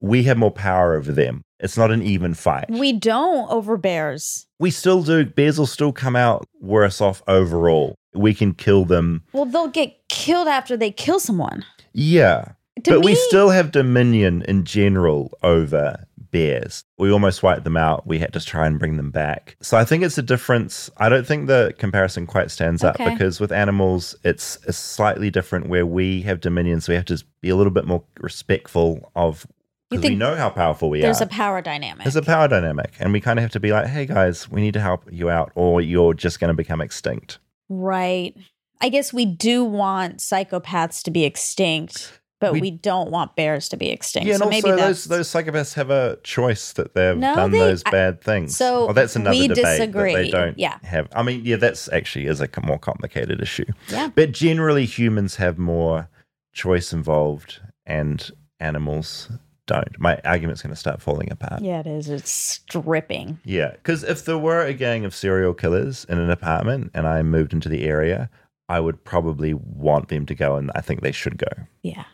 we 0.00 0.22
have 0.24 0.38
more 0.38 0.50
power 0.50 0.94
over 0.94 1.12
them. 1.12 1.42
It's 1.60 1.76
not 1.76 1.90
an 1.90 2.02
even 2.02 2.34
fight. 2.34 2.70
We 2.70 2.92
don't 2.92 3.50
over 3.50 3.76
bears. 3.76 4.46
We 4.60 4.70
still 4.70 5.02
do. 5.02 5.24
Bears 5.24 5.58
will 5.58 5.66
still 5.66 5.92
come 5.92 6.14
out 6.14 6.46
worse 6.60 7.00
off 7.00 7.22
overall. 7.26 7.96
We 8.14 8.32
can 8.32 8.54
kill 8.54 8.84
them. 8.84 9.24
Well, 9.32 9.44
they'll 9.44 9.68
get 9.68 9.96
killed 10.08 10.48
after 10.48 10.76
they 10.76 10.90
kill 10.90 11.20
someone. 11.20 11.64
Yeah. 11.92 12.52
To 12.84 12.92
but 12.92 13.04
we 13.04 13.16
still 13.16 13.50
have 13.50 13.72
dominion 13.72 14.42
in 14.42 14.64
general 14.64 15.36
over 15.42 16.06
bears. 16.30 16.84
We 16.98 17.10
almost 17.10 17.42
wiped 17.42 17.64
them 17.64 17.76
out. 17.76 18.06
We 18.06 18.18
had 18.18 18.32
to 18.34 18.40
try 18.40 18.66
and 18.66 18.78
bring 18.78 18.96
them 18.96 19.10
back. 19.10 19.56
So 19.60 19.76
I 19.76 19.84
think 19.84 20.04
it's 20.04 20.18
a 20.18 20.22
difference. 20.22 20.90
I 20.98 21.08
don't 21.08 21.26
think 21.26 21.48
the 21.48 21.74
comparison 21.78 22.26
quite 22.26 22.50
stands 22.50 22.84
up 22.84 22.98
because 22.98 23.40
with 23.40 23.50
animals, 23.50 24.14
it's, 24.24 24.58
it's 24.68 24.78
slightly 24.78 25.30
different 25.30 25.68
where 25.68 25.86
we 25.86 26.22
have 26.22 26.40
dominion. 26.40 26.80
So 26.80 26.92
we 26.92 26.96
have 26.96 27.06
to 27.06 27.22
be 27.40 27.48
a 27.48 27.56
little 27.56 27.72
bit 27.72 27.86
more 27.86 28.04
respectful 28.20 29.10
of 29.16 29.46
You 29.90 29.98
because 29.98 30.10
we 30.10 30.16
know 30.16 30.34
how 30.34 30.50
powerful 30.50 30.90
we 30.90 31.00
There's 31.00 31.16
are. 31.16 31.20
There's 31.24 31.32
a 31.32 31.34
power 31.34 31.62
dynamic. 31.62 32.04
There's 32.04 32.16
a 32.16 32.22
power 32.22 32.46
dynamic. 32.46 32.92
And 33.00 33.12
we 33.12 33.20
kind 33.20 33.38
of 33.38 33.42
have 33.42 33.52
to 33.52 33.60
be 33.60 33.72
like, 33.72 33.86
hey 33.86 34.04
guys, 34.06 34.50
we 34.50 34.60
need 34.60 34.74
to 34.74 34.80
help 34.80 35.04
you 35.10 35.30
out 35.30 35.50
or 35.54 35.80
you're 35.80 36.12
just 36.14 36.40
going 36.40 36.48
to 36.48 36.54
become 36.54 36.80
extinct. 36.80 37.38
right. 37.68 38.34
I 38.80 38.90
guess 38.90 39.12
we 39.12 39.24
do 39.26 39.64
want 39.64 40.18
psychopaths 40.18 41.02
to 41.02 41.10
be 41.10 41.24
extinct, 41.24 42.20
but 42.38 42.52
we, 42.52 42.60
We- 42.60 42.70
don't 42.70 43.10
want 43.10 43.34
bears 43.34 43.68
to 43.70 43.76
be 43.76 43.88
extinct. 43.90 44.28
Yeah, 44.28 44.34
and 44.34 44.42
so 44.44 44.48
maybe 44.48 44.70
also 44.70 44.76
that's 44.76 45.04
those 45.06 45.32
those 45.32 45.44
psychopaths 45.44 45.74
have 45.74 45.90
a 45.90 46.16
choice 46.22 46.72
that 46.74 46.94
they've 46.94 47.16
No, 47.16 47.34
done 47.34 47.50
they- 47.50 47.58
those 47.58 47.82
I- 47.86 47.90
bad 47.90 48.20
things. 48.22 48.56
so 48.56 48.84
well, 48.84 48.94
that's 48.94 49.16
another 49.16 49.36
we 49.36 49.48
debate 49.48 49.64
that 49.64 49.78
disagree. 49.78 50.14
they 50.14 50.30
don't 50.30 50.56
Yeah. 50.56 50.78
have. 50.84 51.08
I 51.12 51.24
mean, 51.24 51.44
yeah, 51.44 51.56
that's 51.56 51.88
actually 51.92 52.26
is 52.26 52.40
a 52.40 52.48
more 52.62 52.78
complicated 52.78 53.40
issue. 53.40 53.64
Yeah. 53.88 54.10
but 54.14 54.30
generally 54.30 54.84
humans 54.86 55.36
have 55.36 55.58
more 55.58 56.08
choice 56.52 56.92
involved, 56.92 57.60
and 57.84 58.30
animals 58.60 59.28
don't. 59.68 60.00
My 60.00 60.18
argument's 60.24 60.62
going 60.62 60.74
to 60.74 60.76
start 60.76 61.00
falling 61.00 61.30
apart. 61.30 61.62
Yeah, 61.62 61.78
it 61.78 61.86
is. 61.86 62.10
It's 62.10 62.32
stripping. 62.32 63.38
Yeah, 63.44 63.70
because 63.70 64.02
if 64.02 64.24
there 64.24 64.38
were 64.38 64.62
a 64.62 64.74
gang 64.74 65.04
of 65.04 65.14
serial 65.14 65.54
killers 65.54 66.04
in 66.08 66.18
an 66.18 66.30
apartment 66.30 66.90
and 66.94 67.06
I 67.06 67.22
moved 67.22 67.52
into 67.52 67.68
the 67.68 67.84
area, 67.84 68.28
I 68.68 68.80
would 68.80 69.04
probably 69.04 69.54
want 69.54 70.08
them 70.08 70.26
to 70.26 70.34
go, 70.34 70.56
and 70.56 70.72
I 70.74 70.80
think 70.80 71.02
they 71.02 71.12
should 71.12 71.38
go. 71.38 71.46
Yeah. 71.82 72.04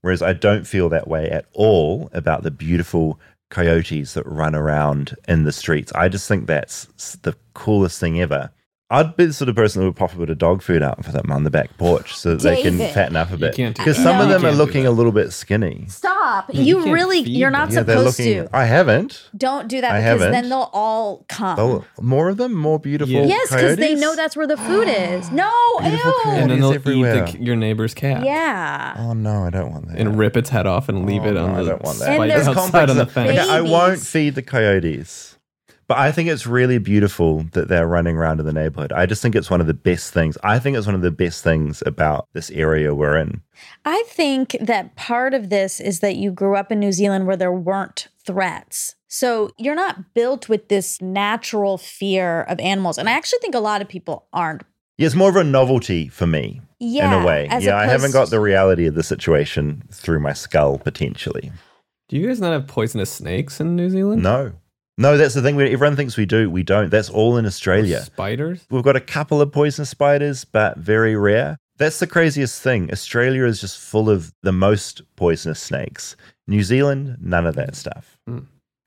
Whereas 0.00 0.22
I 0.22 0.32
don't 0.32 0.66
feel 0.66 0.88
that 0.88 1.06
way 1.06 1.30
at 1.30 1.46
all 1.52 2.10
about 2.12 2.42
the 2.42 2.50
beautiful 2.50 3.20
coyotes 3.50 4.14
that 4.14 4.26
run 4.26 4.54
around 4.54 5.14
in 5.28 5.44
the 5.44 5.52
streets. 5.52 5.92
I 5.92 6.08
just 6.08 6.26
think 6.26 6.46
that's 6.46 6.86
the 7.22 7.36
coolest 7.54 8.00
thing 8.00 8.20
ever. 8.20 8.50
I'd 8.92 9.16
be 9.16 9.24
the 9.26 9.32
sort 9.32 9.48
of 9.48 9.56
person 9.56 9.80
who 9.82 9.88
would 9.88 9.96
pop 9.96 10.12
a 10.12 10.16
bit 10.18 10.28
of 10.30 10.38
dog 10.38 10.62
food 10.62 10.82
out 10.82 11.04
for 11.04 11.10
them 11.12 11.30
on 11.32 11.44
the 11.44 11.50
back 11.50 11.76
porch 11.78 12.14
so 12.14 12.34
that 12.36 12.42
they 12.42 12.62
can 12.62 12.78
fatten 12.78 13.16
up 13.16 13.30
a 13.32 13.36
bit. 13.36 13.56
Because 13.56 13.96
some 13.96 14.18
No. 14.18 14.22
of 14.24 14.28
them 14.28 14.44
are 14.44 14.52
looking 14.52 14.86
a 14.86 14.90
little 14.90 15.12
bit 15.12 15.32
skinny. 15.32 15.86
Stop. 15.88 16.52
you, 16.52 16.84
you 16.86 16.92
really, 16.92 17.20
you're 17.20 17.50
not 17.50 17.70
Yeah, 17.70 17.82
they're 17.82 17.96
supposed 17.96 18.18
looking. 18.18 18.44
to. 18.48 18.56
I 18.56 18.64
haven't. 18.66 19.30
Don't 19.36 19.66
do 19.68 19.80
that 19.80 19.90
I 19.92 19.96
because 19.98 20.04
haven't. 20.20 20.32
then 20.32 20.48
they'll 20.50 20.70
all 20.72 21.24
come. 21.28 21.58
Oh, 21.58 21.84
more 22.00 22.28
of 22.28 22.36
them, 22.36 22.52
more 22.54 22.78
beautiful. 22.78 23.12
Yeah. 23.14 23.24
yes, 23.26 23.50
because 23.50 23.76
they 23.76 23.94
know 23.94 24.14
that's 24.14 24.36
where 24.36 24.46
the 24.46 24.56
food 24.58 24.88
is. 24.88 25.30
No, 25.32 25.50
Beautiful 25.80 26.12
ew. 26.26 26.30
and 26.32 26.50
then 26.50 26.60
they'll 26.60 26.72
everywhere. 26.74 27.26
eat 27.28 27.32
the, 27.38 27.42
your 27.44 27.56
neighbor's 27.56 27.94
cat. 27.94 28.24
Yeah. 28.24 28.94
Oh 28.98 29.14
no, 29.14 29.44
I 29.44 29.50
don't 29.50 29.72
want 29.72 29.88
that. 29.88 29.98
And 29.98 30.18
rip 30.18 30.36
its 30.36 30.50
head 30.50 30.66
off 30.66 30.88
and 30.88 31.06
leave 31.06 31.22
Oh, 31.24 31.28
it 31.28 31.36
on 31.36 31.52
no, 31.52 31.58
I 31.58 31.62
the 31.62 31.70
don't 31.70 31.82
want 31.82 31.98
that. 32.00 32.20
And 32.20 32.30
outside 32.30 32.90
on 32.90 32.96
the 32.98 33.06
fence. 33.06 33.30
Okay, 33.30 33.38
I 33.38 33.60
won't 33.62 34.00
feed 34.00 34.34
the 34.34 34.42
coyotes. 34.42 35.31
But 35.88 35.98
I 35.98 36.12
think 36.12 36.28
it's 36.28 36.46
really 36.46 36.78
beautiful 36.78 37.44
that 37.52 37.68
they're 37.68 37.86
running 37.86 38.16
around 38.16 38.40
in 38.40 38.46
the 38.46 38.52
neighborhood. 38.52 38.92
I 38.92 39.06
just 39.06 39.20
think 39.20 39.34
it's 39.34 39.50
one 39.50 39.60
of 39.60 39.66
the 39.66 39.74
best 39.74 40.12
things. 40.12 40.38
I 40.42 40.58
think 40.58 40.76
it's 40.76 40.86
one 40.86 40.94
of 40.94 41.02
the 41.02 41.10
best 41.10 41.42
things 41.42 41.82
about 41.84 42.28
this 42.32 42.50
area 42.50 42.94
we're 42.94 43.16
in. 43.16 43.42
I 43.84 44.04
think 44.06 44.56
that 44.60 44.96
part 44.96 45.34
of 45.34 45.50
this 45.50 45.80
is 45.80 46.00
that 46.00 46.16
you 46.16 46.30
grew 46.30 46.56
up 46.56 46.72
in 46.72 46.80
New 46.80 46.92
Zealand 46.92 47.26
where 47.26 47.36
there 47.36 47.52
weren't 47.52 48.08
threats. 48.24 48.94
So 49.08 49.50
you're 49.58 49.74
not 49.74 50.14
built 50.14 50.48
with 50.48 50.68
this 50.68 51.00
natural 51.02 51.76
fear 51.76 52.42
of 52.42 52.58
animals. 52.60 52.96
And 52.96 53.08
I 53.08 53.12
actually 53.12 53.40
think 53.40 53.54
a 53.54 53.60
lot 53.60 53.82
of 53.82 53.88
people 53.88 54.26
aren't. 54.32 54.62
Yeah, 54.96 55.06
it's 55.06 55.14
more 55.14 55.30
of 55.30 55.36
a 55.36 55.44
novelty 55.44 56.08
for 56.08 56.26
me 56.26 56.62
yeah, 56.78 57.16
in 57.16 57.22
a 57.22 57.26
way. 57.26 57.48
as 57.50 57.64
Yeah, 57.64 57.76
I 57.76 57.86
haven't 57.86 58.12
got 58.12 58.30
the 58.30 58.40
reality 58.40 58.86
of 58.86 58.94
the 58.94 59.02
situation 59.02 59.82
through 59.90 60.20
my 60.20 60.32
skull 60.32 60.78
potentially. 60.78 61.52
Do 62.08 62.16
you 62.16 62.26
guys 62.26 62.40
not 62.40 62.52
have 62.52 62.66
poisonous 62.66 63.10
snakes 63.10 63.60
in 63.60 63.76
New 63.76 63.90
Zealand? 63.90 64.22
No. 64.22 64.52
No, 64.98 65.16
that's 65.16 65.34
the 65.34 65.42
thing. 65.42 65.56
We- 65.56 65.72
Everyone 65.72 65.96
thinks 65.96 66.16
we 66.16 66.26
do. 66.26 66.50
We 66.50 66.62
don't. 66.62 66.90
That's 66.90 67.08
all 67.10 67.36
in 67.38 67.46
Australia. 67.46 68.02
Spiders? 68.02 68.66
We've 68.70 68.82
got 68.82 68.96
a 68.96 69.00
couple 69.00 69.40
of 69.40 69.50
poisonous 69.52 69.88
spiders, 69.90 70.44
but 70.44 70.76
very 70.78 71.16
rare. 71.16 71.56
That's 71.78 71.98
the 71.98 72.06
craziest 72.06 72.60
thing. 72.62 72.90
Australia 72.92 73.44
is 73.46 73.60
just 73.60 73.78
full 73.78 74.10
of 74.10 74.32
the 74.42 74.52
most 74.52 75.02
poisonous 75.16 75.58
snakes. 75.60 76.14
New 76.46 76.62
Zealand, 76.62 77.16
none 77.20 77.46
of 77.46 77.54
that 77.54 77.74
stuff. 77.74 78.18
Hmm. 78.26 78.40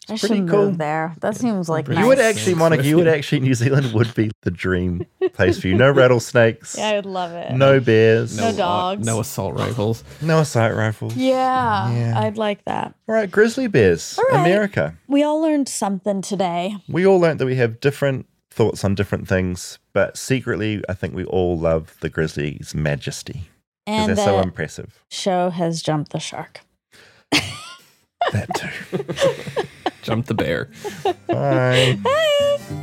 I 0.08 0.18
pretty 0.18 0.36
should 0.38 0.50
cool. 0.50 0.66
move 0.68 0.78
there. 0.78 1.16
That 1.22 1.36
seems 1.36 1.68
like 1.68 1.88
You 1.88 2.06
would 2.08 2.18
nice. 2.20 2.38
actually, 2.38 2.56
Monica, 2.56 2.84
you 2.86 2.96
would 2.98 3.08
actually, 3.08 3.40
New 3.40 3.54
Zealand 3.56 3.92
would 3.94 4.14
be 4.14 4.30
the 4.44 4.52
dream 4.52 5.06
place 5.34 5.60
for 5.60 5.68
you. 5.68 5.76
No 5.76 5.90
rattlesnakes, 6.02 6.76
Yeah, 6.78 6.90
I 6.90 6.96
would 6.98 7.06
love 7.08 7.32
it. 7.32 7.52
no 7.54 7.80
bears, 7.80 8.38
No 8.38 8.50
uh, 8.50 8.52
dogs. 8.52 9.06
no 9.06 9.20
assault 9.20 9.56
rifles. 9.56 10.04
no 10.22 10.40
assault 10.40 10.74
rifles. 10.76 11.16
Yeah, 11.16 11.92
Yeah. 11.92 12.20
I'd 12.20 12.38
like 12.38 12.64
that. 12.66 12.94
All 13.10 13.16
right, 13.16 13.30
grizzly 13.32 13.68
bears, 13.68 14.18
All 14.20 14.26
right. 14.32 14.42
America. 14.46 14.96
We 15.08 15.24
all 15.24 15.42
learned 15.42 15.68
something 15.70 16.22
today. 16.22 16.76
We 16.88 17.06
all 17.08 17.20
learned 17.20 17.40
that 17.40 17.46
we 17.48 17.56
have 17.56 17.80
different 17.80 18.28
thoughts 18.52 18.84
on 18.84 18.94
different 18.96 19.28
things, 19.28 19.80
but 19.94 20.18
secretly, 20.18 20.84
I 20.88 20.94
think 20.94 21.16
we 21.16 21.26
all 21.26 21.58
love 21.58 21.96
the 22.02 22.10
grizzly's 22.10 22.74
majesty 22.76 23.50
because 23.86 24.08
And 24.10 24.18
they're 24.18 24.26
so 24.26 24.40
impressive. 24.40 25.04
show 25.10 25.50
has 25.50 25.82
jumped 25.82 26.12
the 26.12 26.20
shark. 26.20 26.62
That 28.32 28.50
too. 28.56 29.64
Jump 30.06 30.28
the 30.28 30.36
bear. 30.36 30.70
Bye. 31.28 31.98
Bye. 32.04 32.82